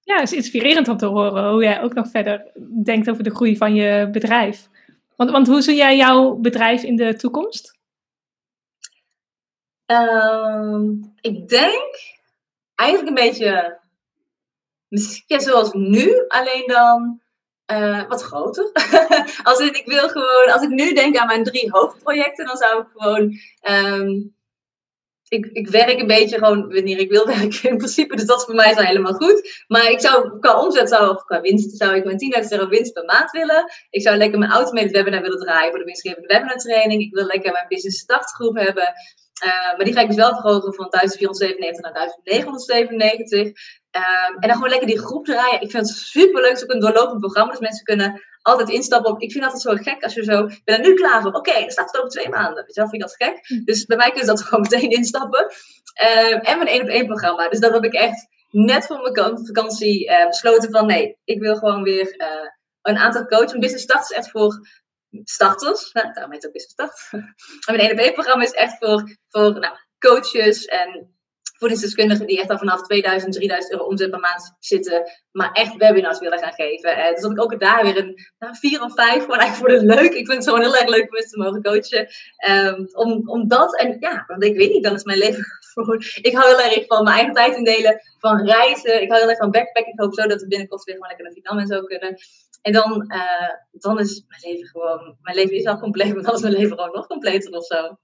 Ja, 0.00 0.14
het 0.14 0.32
is 0.32 0.36
inspirerend 0.36 0.88
om 0.88 0.96
te 0.96 1.06
horen 1.06 1.50
hoe 1.50 1.62
jij 1.62 1.82
ook 1.82 1.94
nog 1.94 2.08
verder 2.08 2.52
denkt 2.84 3.10
over 3.10 3.22
de 3.22 3.34
groei 3.34 3.56
van 3.56 3.74
je 3.74 4.08
bedrijf. 4.12 4.68
Want, 5.16 5.30
want 5.30 5.46
hoe 5.46 5.62
zie 5.62 5.76
jij 5.76 5.96
jouw 5.96 6.34
bedrijf 6.34 6.82
in 6.82 6.96
de 6.96 7.14
toekomst? 7.14 7.78
Ehm, 9.86 10.90
ik 11.20 11.48
denk 11.48 12.14
eigenlijk 12.74 13.08
een 13.08 13.28
beetje 13.28 13.82
misschien 14.94 15.40
zoals 15.40 15.72
nu, 15.72 16.24
alleen 16.28 16.66
dan 16.66 17.20
uh, 17.72 18.08
wat 18.08 18.22
groter. 18.22 18.70
als 19.42 19.58
ik, 19.58 19.82
wil 19.84 20.08
gewoon, 20.08 20.52
als 20.52 20.62
ik 20.62 20.68
nu 20.68 20.92
denk 20.92 21.16
aan 21.16 21.26
mijn 21.26 21.44
drie 21.44 21.70
hoofdprojecten, 21.70 22.46
dan 22.46 22.56
zou 22.56 22.80
ik 22.80 22.86
gewoon. 22.92 23.38
Um, 23.68 24.34
ik, 25.28 25.46
ik 25.52 25.68
werk 25.68 26.00
een 26.00 26.06
beetje 26.06 26.38
gewoon 26.38 26.72
wanneer 26.72 26.98
ik 26.98 27.10
wil 27.10 27.26
werken 27.36 27.70
in 27.70 27.76
principe. 27.76 28.16
Dus 28.16 28.26
dat 28.26 28.38
is 28.38 28.44
voor 28.44 28.54
mij 28.54 28.74
zo 28.74 28.80
helemaal 28.80 29.12
goed. 29.12 29.64
Maar 29.68 29.90
ik 29.90 30.00
zou 30.00 30.38
qua 30.38 30.60
omzet 30.60 30.88
zou, 30.88 31.10
of 31.10 31.24
qua 31.24 31.40
winst 31.40 31.76
zou 31.76 31.94
ik 31.96 32.04
mijn 32.04 32.44
10.000 32.44 32.48
euro 32.48 32.68
winst 32.68 32.92
per 32.92 33.04
maand 33.04 33.30
willen. 33.30 33.72
Ik 33.90 34.02
zou 34.02 34.16
lekker 34.16 34.38
mijn 34.38 34.50
automated 34.50 34.90
webinar 34.90 35.22
willen 35.22 35.38
draaien 35.38 35.70
voor 35.70 35.78
de 35.78 35.84
winstgevende 35.84 36.28
webinar 36.28 36.56
training. 36.56 37.02
Ik 37.02 37.14
wil 37.14 37.26
lekker 37.26 37.52
mijn 37.52 37.68
business 37.68 37.98
startgroep 37.98 38.56
hebben. 38.56 38.92
Uh, 39.44 39.76
maar 39.76 39.84
die 39.84 39.94
ga 39.94 40.00
ik 40.00 40.06
dus 40.06 40.16
wel 40.16 40.34
verhogen 40.34 40.74
van 40.74 40.86
1497 40.90 41.82
naar 41.82 41.92
1997. 41.92 43.38
Um, 43.96 44.38
en 44.38 44.48
dan 44.48 44.56
gewoon 44.56 44.68
lekker 44.68 44.88
die 44.88 44.98
groep 44.98 45.24
draaien. 45.24 45.60
Ik 45.60 45.70
vind 45.70 45.88
het 45.88 45.96
super 45.96 46.40
leuk. 46.40 46.50
Het 46.50 46.58
is 46.58 46.64
ook 46.64 46.70
een 46.70 46.80
doorlopend 46.80 47.20
programma. 47.20 47.50
Dus 47.50 47.60
mensen 47.60 47.84
kunnen 47.84 48.22
altijd 48.42 48.68
instappen 48.68 49.10
op. 49.10 49.20
Ik 49.20 49.32
vind 49.32 49.44
het 49.44 49.52
altijd 49.52 49.78
zo 49.78 49.90
gek 49.90 50.02
als 50.02 50.14
je 50.14 50.24
zo. 50.24 50.44
Ik 50.44 50.60
ben 50.64 50.74
er 50.74 50.88
nu 50.88 50.94
klaar 50.94 51.22
voor. 51.22 51.32
Oké, 51.32 51.60
dan 51.60 51.70
staat 51.70 51.86
het 51.86 51.96
over 51.96 52.10
twee 52.10 52.28
maanden. 52.28 52.64
Weet 52.64 52.74
je 52.74 52.80
wel, 52.80 52.90
vind 52.90 53.02
ik 53.02 53.08
dat 53.08 53.28
gek. 53.28 53.46
Hm. 53.46 53.64
Dus 53.64 53.84
bij 53.84 53.96
mij 53.96 54.10
kun 54.10 54.20
je 54.20 54.26
dat 54.26 54.42
gewoon 54.46 54.60
meteen 54.60 54.90
instappen. 54.90 55.40
Um, 55.40 56.40
en 56.40 56.56
mijn 56.56 56.68
één 56.68 56.82
op 56.82 56.88
één 56.88 57.06
programma. 57.06 57.48
Dus 57.48 57.60
dat 57.60 57.72
heb 57.72 57.84
ik 57.84 57.94
echt 57.94 58.26
net 58.50 58.86
voor 58.86 59.12
mijn 59.14 59.46
vakantie 59.46 60.10
uh, 60.10 60.26
besloten 60.26 60.70
van 60.70 60.86
nee, 60.86 61.18
ik 61.24 61.40
wil 61.40 61.56
gewoon 61.56 61.82
weer 61.82 62.14
uh, 62.16 62.48
een 62.82 62.96
aantal 62.96 63.26
coaches. 63.26 63.52
Een 63.52 63.60
business 63.60 63.84
start 63.84 64.10
is 64.10 64.16
echt 64.16 64.30
voor 64.30 64.68
starters. 65.24 65.92
Nou, 65.92 66.12
daarom 66.12 66.32
heet 66.32 66.42
het 66.42 66.46
ook 66.46 66.52
business 66.52 66.72
start. 66.72 67.08
en 67.66 67.76
mijn 67.76 67.78
één 67.78 67.92
op 67.92 67.98
één 67.98 68.12
programma 68.12 68.44
is 68.44 68.52
echt 68.52 68.76
voor, 68.78 69.16
voor 69.28 69.58
nou, 69.58 69.76
coaches 69.98 70.64
en 70.64 71.14
voedingsdeskundigen 71.58 72.26
die 72.26 72.40
echt 72.40 72.50
al 72.50 72.58
vanaf 72.58 72.82
2000, 72.82 73.32
3000 73.34 73.72
euro 73.72 73.84
omzet 73.84 74.10
per 74.10 74.20
maand 74.20 74.54
zitten, 74.58 75.02
maar 75.32 75.52
echt 75.52 75.76
webinars 75.76 76.18
willen 76.18 76.38
gaan 76.38 76.52
geven. 76.52 76.98
Uh, 76.98 77.08
dus 77.08 77.20
dat 77.20 77.30
ik 77.30 77.42
ook 77.42 77.60
daar 77.60 77.82
weer 77.82 77.98
een 77.98 78.14
nou, 78.38 78.56
vier 78.56 78.82
of 78.82 78.94
vijf, 78.94 79.20
gewoon 79.20 79.38
eigenlijk 79.38 79.56
voor 79.56 79.88
het 79.88 80.00
leuk. 80.00 80.12
Ik 80.12 80.26
vind 80.26 80.38
het 80.38 80.44
gewoon 80.44 80.60
heel 80.60 80.76
erg 80.76 80.88
leuk 80.88 81.02
om 81.02 81.10
mensen 81.10 81.30
te 81.30 81.38
mogen 81.38 81.62
coachen. 81.62 82.08
Um, 82.48 82.88
om, 82.92 83.28
om 83.28 83.48
dat, 83.48 83.78
en 83.78 83.96
ja, 84.00 84.24
want 84.26 84.44
ik 84.44 84.56
weet 84.56 84.72
niet, 84.72 84.84
dan 84.84 84.94
is 84.94 85.04
mijn 85.04 85.18
leven 85.18 85.44
gewoon... 85.72 86.02
Ik 86.22 86.34
hou 86.34 86.48
heel 86.48 86.70
erg 86.70 86.86
van 86.86 87.04
mijn 87.04 87.16
eigen 87.16 87.34
tijd 87.34 87.56
indelen, 87.56 88.00
van 88.18 88.46
reizen. 88.46 89.02
Ik 89.02 89.08
hou 89.08 89.20
heel 89.20 89.30
erg 89.30 89.38
van 89.38 89.50
backpacken. 89.50 89.92
Ik 89.92 90.00
hoop 90.00 90.14
zo 90.14 90.26
dat 90.26 90.40
we 90.40 90.48
binnenkort 90.48 90.84
weer 90.84 90.94
gewoon 90.94 91.08
lekker 91.08 91.26
naar 91.26 91.34
Vietnam 91.34 91.58
en 91.58 91.66
zo 91.66 91.82
kunnen. 91.82 92.16
En 92.64 92.72
dan, 92.72 93.12
uh, 93.12 93.50
dan 93.70 93.98
is 93.98 94.24
mijn 94.28 94.40
leven 94.42 94.66
gewoon... 94.66 95.16
Mijn 95.20 95.36
leven 95.36 95.56
is 95.56 95.64
al 95.64 95.78
compleet, 95.78 96.12
maar 96.14 96.22
dan 96.22 96.34
is 96.34 96.40
mijn 96.40 96.52
leven 96.52 96.76
gewoon 96.76 96.94
nog 96.94 97.06
completer 97.06 97.52
of 97.52 97.64
zo. 97.64 97.96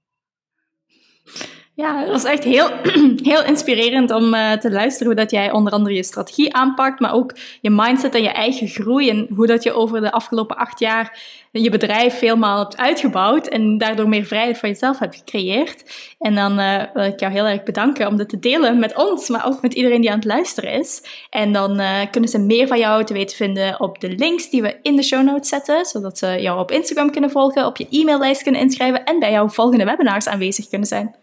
Ja, 1.73 1.99
het 1.99 2.09
was 2.09 2.23
echt 2.23 2.43
heel, 2.43 2.69
heel 3.31 3.43
inspirerend 3.43 4.11
om 4.11 4.33
uh, 4.33 4.51
te 4.51 4.71
luisteren 4.71 5.07
hoe 5.07 5.21
dat 5.21 5.31
jij 5.31 5.51
onder 5.51 5.73
andere 5.73 5.95
je 5.95 6.03
strategie 6.03 6.53
aanpakt, 6.53 6.99
maar 6.99 7.13
ook 7.13 7.35
je 7.61 7.69
mindset 7.69 8.15
en 8.15 8.23
je 8.23 8.29
eigen 8.29 8.67
groei 8.67 9.09
en 9.09 9.27
hoe 9.35 9.47
dat 9.47 9.63
je 9.63 9.73
over 9.73 10.01
de 10.01 10.11
afgelopen 10.11 10.57
acht 10.57 10.79
jaar 10.79 11.19
je 11.51 11.69
bedrijf 11.69 12.19
helemaal 12.19 12.59
hebt 12.59 12.77
uitgebouwd 12.77 13.47
en 13.47 13.77
daardoor 13.77 14.09
meer 14.09 14.25
vrijheid 14.25 14.57
voor 14.57 14.69
jezelf 14.69 14.99
hebt 14.99 15.15
gecreëerd. 15.15 15.83
En 16.19 16.35
dan 16.35 16.59
uh, 16.59 16.83
wil 16.93 17.03
ik 17.03 17.19
jou 17.19 17.31
heel 17.31 17.45
erg 17.45 17.63
bedanken 17.63 18.07
om 18.07 18.17
dit 18.17 18.29
te 18.29 18.39
delen 18.39 18.79
met 18.79 18.95
ons, 18.95 19.29
maar 19.29 19.45
ook 19.45 19.61
met 19.61 19.73
iedereen 19.73 20.01
die 20.01 20.09
aan 20.09 20.15
het 20.15 20.25
luisteren 20.25 20.73
is. 20.73 21.03
En 21.29 21.53
dan 21.53 21.79
uh, 21.79 21.99
kunnen 22.11 22.29
ze 22.29 22.39
meer 22.39 22.67
van 22.67 22.79
jou 22.79 23.03
te 23.03 23.13
weten 23.13 23.37
vinden 23.37 23.79
op 23.79 23.99
de 23.99 24.09
links 24.09 24.49
die 24.49 24.61
we 24.61 24.79
in 24.81 24.95
de 24.95 25.03
show 25.03 25.23
notes 25.23 25.49
zetten, 25.49 25.85
zodat 25.85 26.17
ze 26.17 26.37
jou 26.41 26.59
op 26.59 26.71
Instagram 26.71 27.11
kunnen 27.11 27.31
volgen, 27.31 27.65
op 27.65 27.77
je 27.77 27.87
e-maillijst 27.89 28.43
kunnen 28.43 28.61
inschrijven 28.61 29.03
en 29.03 29.19
bij 29.19 29.31
jouw 29.31 29.49
volgende 29.49 29.85
webinars 29.85 30.27
aanwezig 30.27 30.67
kunnen 30.67 30.87
zijn. 30.87 31.15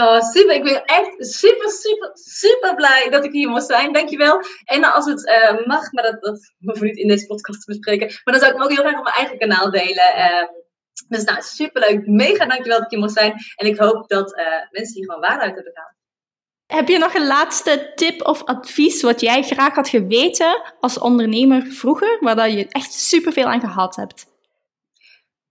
Oh, 0.00 0.20
super. 0.20 0.54
Ik 0.54 0.62
ben 0.62 0.84
echt 0.84 1.14
super, 1.18 1.70
super, 1.70 2.10
super 2.12 2.74
blij 2.74 3.08
dat 3.10 3.24
ik 3.24 3.32
hier 3.32 3.48
mocht 3.48 3.66
zijn. 3.66 3.92
Dankjewel. 3.92 4.40
En 4.64 4.84
als 4.84 5.04
het 5.04 5.28
uh, 5.28 5.66
mag, 5.66 5.92
maar 5.92 6.04
dat, 6.04 6.22
dat 6.22 6.52
hoeven 6.58 6.82
we 6.82 6.88
niet 6.88 6.98
in 6.98 7.08
deze 7.08 7.26
podcast 7.26 7.64
te 7.64 7.72
bespreken. 7.72 8.06
Maar 8.06 8.34
dan 8.34 8.38
zou 8.38 8.46
ik 8.46 8.56
hem 8.56 8.62
ook 8.62 8.72
heel 8.72 8.84
graag 8.84 8.98
op 8.98 9.04
mijn 9.04 9.16
eigen 9.16 9.38
kanaal 9.38 9.70
delen. 9.70 10.16
Uh, 10.16 10.48
dus 11.08 11.24
nou, 11.24 11.42
superleuk. 11.42 12.06
Mega 12.06 12.46
dankjewel 12.46 12.78
dat 12.78 12.84
ik 12.84 12.90
hier 12.90 12.98
mocht 12.98 13.12
zijn. 13.12 13.34
En 13.54 13.66
ik 13.66 13.78
hoop 13.78 14.08
dat 14.08 14.38
uh, 14.38 14.44
mensen 14.70 14.94
hier 14.94 15.04
gewoon 15.04 15.20
waarde 15.20 15.44
hebben 15.44 15.72
gehaald. 15.72 15.94
Heb 16.66 16.88
je 16.88 16.98
nog 16.98 17.14
een 17.14 17.26
laatste 17.26 17.92
tip 17.94 18.26
of 18.26 18.44
advies 18.44 19.02
wat 19.02 19.20
jij 19.20 19.42
graag 19.42 19.74
had 19.74 19.88
geweten 19.88 20.62
als 20.80 20.98
ondernemer 20.98 21.66
vroeger, 21.66 22.18
waar 22.20 22.50
je 22.50 22.66
echt 22.68 22.92
superveel 22.92 23.46
aan 23.46 23.60
gehad 23.60 23.96
hebt? 23.96 24.26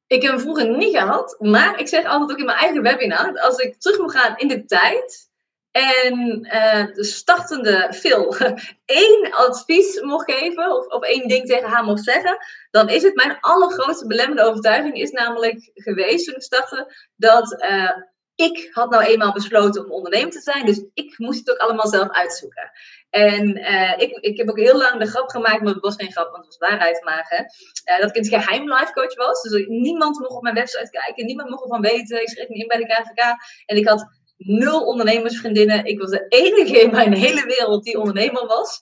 Ik 0.07 0.21
heb 0.21 0.31
hem 0.31 0.39
vroeger 0.39 0.77
niet 0.77 0.97
gehad, 0.97 1.35
maar 1.39 1.79
ik 1.79 1.87
zeg 1.87 2.05
altijd 2.05 2.31
ook 2.31 2.37
in 2.37 2.45
mijn 2.45 2.57
eigen 2.57 2.81
webinar, 2.81 3.39
als 3.39 3.57
ik 3.57 3.79
terug 3.79 3.99
moet 3.99 4.11
gaan 4.11 4.37
in 4.37 4.47
de 4.47 4.65
tijd 4.65 5.29
en 5.71 6.45
uh, 6.45 6.85
de 6.93 7.03
startende 7.03 7.93
Phil 7.93 8.35
één 8.85 9.31
advies 9.31 10.01
mocht 10.01 10.31
geven, 10.31 10.71
of, 10.77 10.87
of 10.87 11.03
één 11.03 11.27
ding 11.27 11.45
tegen 11.45 11.69
haar 11.69 11.83
mocht 11.83 12.03
zeggen, 12.03 12.37
dan 12.71 12.89
is 12.89 13.03
het 13.03 13.15
mijn 13.15 13.37
allergrootste 13.39 14.07
belemmerende 14.07 14.49
overtuiging 14.49 14.95
is 14.95 15.11
namelijk 15.11 15.71
geweest 15.73 16.25
toen 16.25 16.35
ik 16.35 16.41
startte, 16.41 17.09
dat 17.15 17.63
uh, 17.63 17.91
ik 18.35 18.69
had 18.71 18.89
nou 18.89 19.03
eenmaal 19.03 19.33
besloten 19.33 19.85
om 19.85 19.91
ondernemer 19.91 20.31
te 20.31 20.41
zijn, 20.41 20.65
dus 20.65 20.83
ik 20.93 21.17
moest 21.17 21.39
het 21.39 21.49
ook 21.49 21.57
allemaal 21.57 21.87
zelf 21.87 22.09
uitzoeken. 22.09 22.71
En 23.15 23.57
uh, 23.57 23.93
ik, 23.97 24.11
ik 24.11 24.37
heb 24.37 24.49
ook 24.49 24.59
heel 24.59 24.77
lang 24.77 24.99
de 24.99 25.05
grap 25.05 25.29
gemaakt, 25.29 25.61
maar 25.61 25.73
het 25.73 25.83
was 25.83 25.95
geen 25.95 26.11
grap, 26.11 26.31
want 26.31 26.45
het 26.45 26.57
was 26.57 26.69
waarheid 26.69 27.03
maken. 27.03 27.45
Uh, 27.89 27.99
dat 27.99 28.09
ik 28.09 28.15
het 28.15 28.27
geheim 28.27 28.73
life 28.73 28.91
coach 28.93 29.15
was. 29.15 29.41
Dus 29.41 29.65
niemand 29.67 30.19
mocht 30.19 30.35
op 30.35 30.41
mijn 30.41 30.55
website 30.55 30.89
kijken, 30.89 31.25
niemand 31.25 31.49
mocht 31.49 31.63
ervan 31.63 31.81
weten. 31.81 32.21
Ik 32.21 32.29
schreef 32.29 32.47
me 32.47 32.55
in 32.55 32.67
bij 32.67 32.77
de 32.77 32.85
KVK. 32.85 33.35
En 33.65 33.77
ik 33.77 33.87
had 33.87 34.07
nul 34.37 34.85
ondernemersvriendinnen. 34.85 35.85
Ik 35.85 35.99
was 35.99 36.09
de 36.09 36.25
enige 36.29 36.81
in 36.81 36.91
mijn 36.91 37.13
hele 37.13 37.45
wereld 37.45 37.83
die 37.83 37.99
ondernemer 37.99 38.45
was. 38.45 38.79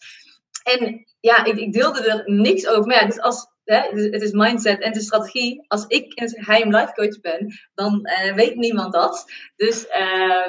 En 0.63 1.05
ja, 1.19 1.45
ik, 1.45 1.57
ik 1.57 1.73
deelde 1.73 2.01
er 2.01 2.21
niks 2.25 2.67
over. 2.67 2.85
Maar 2.85 3.01
ja, 3.01 3.05
dus 3.05 3.19
als, 3.19 3.47
hè, 3.63 3.79
het 3.89 4.21
is 4.21 4.31
mindset 4.31 4.81
en 4.81 4.87
het 4.87 4.97
is 4.97 5.05
strategie. 5.05 5.65
Als 5.67 5.85
ik 5.87 6.11
het 6.19 6.31
geheim 6.35 6.75
life 6.75 6.93
coach 6.93 7.19
ben, 7.21 7.53
dan 7.73 8.09
uh, 8.25 8.33
weet 8.33 8.55
niemand 8.55 8.93
dat. 8.93 9.25
Dus, 9.55 9.85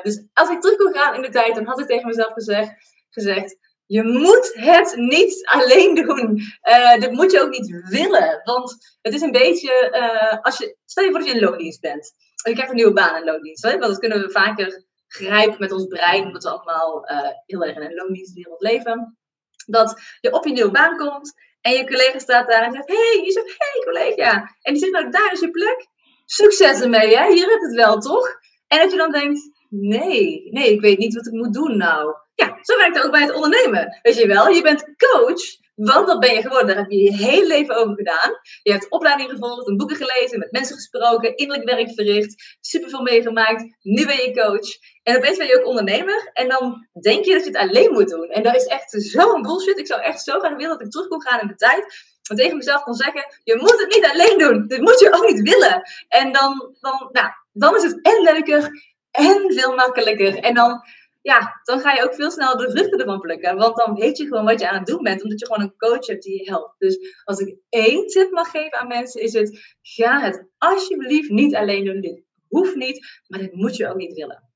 dus 0.03 0.25
als 0.33 0.49
ik 0.49 0.61
terug 0.61 0.77
kon 0.77 0.95
gaan 0.95 1.15
in 1.15 1.23
de 1.23 1.29
tijd, 1.29 1.55
dan 1.55 1.67
had 1.67 1.81
ik 1.81 1.87
tegen 1.87 2.07
mezelf 2.07 2.33
gezegd, 2.33 2.73
gezegd 3.11 3.63
je 3.87 4.03
moet 4.03 4.53
het 4.55 4.95
niet 4.97 5.47
alleen 5.47 5.95
doen. 5.95 6.41
Uh, 6.69 7.01
dat 7.01 7.11
moet 7.11 7.33
je 7.33 7.41
ook 7.41 7.51
niet 7.51 7.85
willen. 7.89 8.41
Want 8.45 8.97
het 9.03 9.15
is 9.15 9.21
een 9.21 9.33
beetje, 9.33 9.91
uh, 9.93 10.43
als 10.43 10.59
je, 10.59 10.77
stel 10.85 11.05
je 11.05 11.11
voor 11.11 11.19
dat 11.19 11.29
je 11.29 11.35
in 11.35 11.41
loondienst 11.45 11.81
bent. 11.81 12.13
En 12.43 12.51
je 12.51 12.53
krijgt 12.53 12.71
een 12.71 12.77
nieuwe 12.77 12.93
baan 12.93 13.17
in 13.17 13.25
loondienst. 13.25 13.63
Hè? 13.63 13.71
Want 13.71 13.83
dat 13.83 13.99
kunnen 13.99 14.21
we 14.21 14.31
vaker 14.31 14.85
grijpen 15.09 15.57
met 15.59 15.73
ons 15.73 15.87
brein, 15.87 16.27
omdat 16.27 16.43
we 16.43 16.51
allemaal 16.51 17.11
uh, 17.11 17.29
heel 17.47 17.65
erg 17.65 17.77
in 17.77 17.83
een 17.83 17.95
loondienstwereld 17.95 18.61
leven. 18.61 19.19
Dat 19.67 20.01
je 20.21 20.33
op 20.33 20.45
je 20.45 20.53
nieuwe 20.53 20.71
baan 20.71 20.97
komt 20.97 21.35
en 21.61 21.73
je 21.73 21.87
collega 21.87 22.19
staat 22.19 22.49
daar 22.49 22.63
en 22.63 22.73
zegt: 22.73 22.89
Hey, 22.89 23.23
je 23.25 23.33
zegt: 23.33 23.55
Hey 23.59 23.83
collega. 23.85 24.57
En 24.63 24.73
die 24.73 24.83
zegt: 24.83 24.93
Nou, 24.93 25.11
daar 25.11 25.33
is 25.33 25.41
je 25.41 25.51
plek. 25.51 25.87
Succes 26.25 26.81
ermee, 26.81 27.17
hè? 27.17 27.33
Hier 27.33 27.51
heb 27.51 27.61
het 27.61 27.75
wel, 27.75 27.99
toch? 28.01 28.29
En 28.67 28.79
dat 28.79 28.91
je 28.91 28.97
dan 28.97 29.13
denkt: 29.13 29.41
Nee, 29.69 30.49
nee, 30.51 30.73
ik 30.73 30.81
weet 30.81 30.99
niet 30.99 31.15
wat 31.15 31.27
ik 31.27 31.33
moet 31.33 31.53
doen 31.53 31.77
nou. 31.77 32.15
Ja, 32.35 32.59
zo 32.61 32.77
werkt 32.77 32.97
het 32.97 33.05
ook 33.05 33.11
bij 33.11 33.23
het 33.23 33.35
ondernemen. 33.35 33.99
Weet 34.03 34.17
je 34.17 34.27
wel, 34.27 34.49
je 34.49 34.63
bent 34.63 34.85
coach, 34.97 35.43
want 35.75 36.07
dat 36.07 36.21
ben 36.21 36.35
je 36.35 36.43
geworden. 36.43 36.67
Daar 36.67 36.77
heb 36.77 36.91
je 36.91 37.03
je 37.03 37.17
hele 37.17 37.47
leven 37.47 37.77
over 37.77 37.95
gedaan. 37.95 38.31
Je 38.63 38.73
hebt 38.73 38.91
opleiding 38.91 39.31
gevolgd, 39.31 39.69
een 39.69 39.77
boeken 39.77 39.97
gelezen, 39.97 40.39
met 40.39 40.53
mensen 40.53 40.77
gesproken, 40.77 41.37
innerlijk 41.37 41.71
werk 41.71 41.91
verricht, 41.95 42.57
superveel 42.61 43.03
meegemaakt. 43.03 43.77
Nu 43.83 44.07
ben 44.07 44.17
je 44.17 44.35
coach. 44.35 44.69
En 45.03 45.17
opeens 45.17 45.39
ben 45.39 45.47
je 45.47 45.59
ook 45.59 45.67
ondernemer. 45.67 46.31
En 46.33 46.49
dan 46.49 46.89
denk 47.01 47.25
je 47.25 47.33
dat 47.33 47.45
je 47.45 47.51
het 47.51 47.71
alleen 47.71 47.93
moet 47.93 48.09
doen. 48.09 48.29
En 48.29 48.43
dat 48.43 48.55
is 48.55 48.65
echt 48.65 48.91
zo'n 48.91 49.43
bullshit. 49.43 49.79
Ik 49.79 49.87
zou 49.87 50.01
echt 50.01 50.23
zo 50.23 50.39
graag 50.39 50.57
willen 50.57 50.79
dat 50.79 50.87
ik 50.87 50.91
terug 50.91 51.09
kon 51.09 51.23
gaan 51.23 51.41
in 51.41 51.47
de 51.47 51.55
tijd. 51.55 52.13
En 52.31 52.37
tegen 52.37 52.57
mezelf 52.57 52.83
kon 52.83 52.95
zeggen, 52.95 53.25
je 53.45 53.57
moet 53.57 53.81
het 53.81 53.95
niet 53.95 54.11
alleen 54.13 54.39
doen. 54.39 54.67
Dit 54.67 54.81
moet 54.81 55.01
je 55.01 55.13
ook 55.13 55.31
niet 55.31 55.49
willen. 55.51 55.83
En 56.09 56.33
dan, 56.33 56.77
dan, 56.81 57.09
nou, 57.13 57.29
dan 57.53 57.77
is 57.77 57.83
het 57.83 57.99
en 58.03 58.23
leuker 58.23 58.71
en 59.11 59.53
veel 59.53 59.75
makkelijker. 59.75 60.39
En 60.39 60.55
dan 60.55 60.83
ja, 61.25 61.61
dan 61.63 61.81
ga 61.81 61.93
je 61.93 62.03
ook 62.05 62.15
veel 62.15 62.31
sneller 62.31 62.57
de 62.57 62.71
vruchten 62.71 62.99
ervan 62.99 63.21
plukken. 63.21 63.57
Want 63.57 63.77
dan 63.77 63.95
weet 63.95 64.17
je 64.17 64.27
gewoon 64.27 64.45
wat 64.45 64.61
je 64.61 64.69
aan 64.69 64.79
het 64.79 64.87
doen 64.87 65.03
bent, 65.03 65.23
omdat 65.23 65.41
je 65.41 65.47
gewoon 65.47 65.63
een 65.63 65.77
coach 65.77 66.07
hebt 66.07 66.23
die 66.23 66.39
je 66.39 66.51
helpt. 66.51 66.75
Dus 66.79 67.23
als 67.25 67.39
ik 67.39 67.57
één 67.69 68.07
tip 68.07 68.31
mag 68.31 68.51
geven 68.51 68.79
aan 68.79 68.89
mensen, 68.89 69.23
is 69.23 69.33
het: 69.33 69.77
ga 69.83 70.21
het 70.21 70.49
alsjeblieft 70.59 71.31
niet 71.31 71.55
alleen 71.55 71.85
doen. 71.85 72.01
Dit 72.01 72.25
hoeft 72.49 72.75
niet, 72.75 73.23
maar 73.27 73.41
dit 73.41 73.55
moet 73.55 73.77
je 73.77 73.89
ook 73.89 73.97
niet 73.97 74.15
willen. 74.15 74.54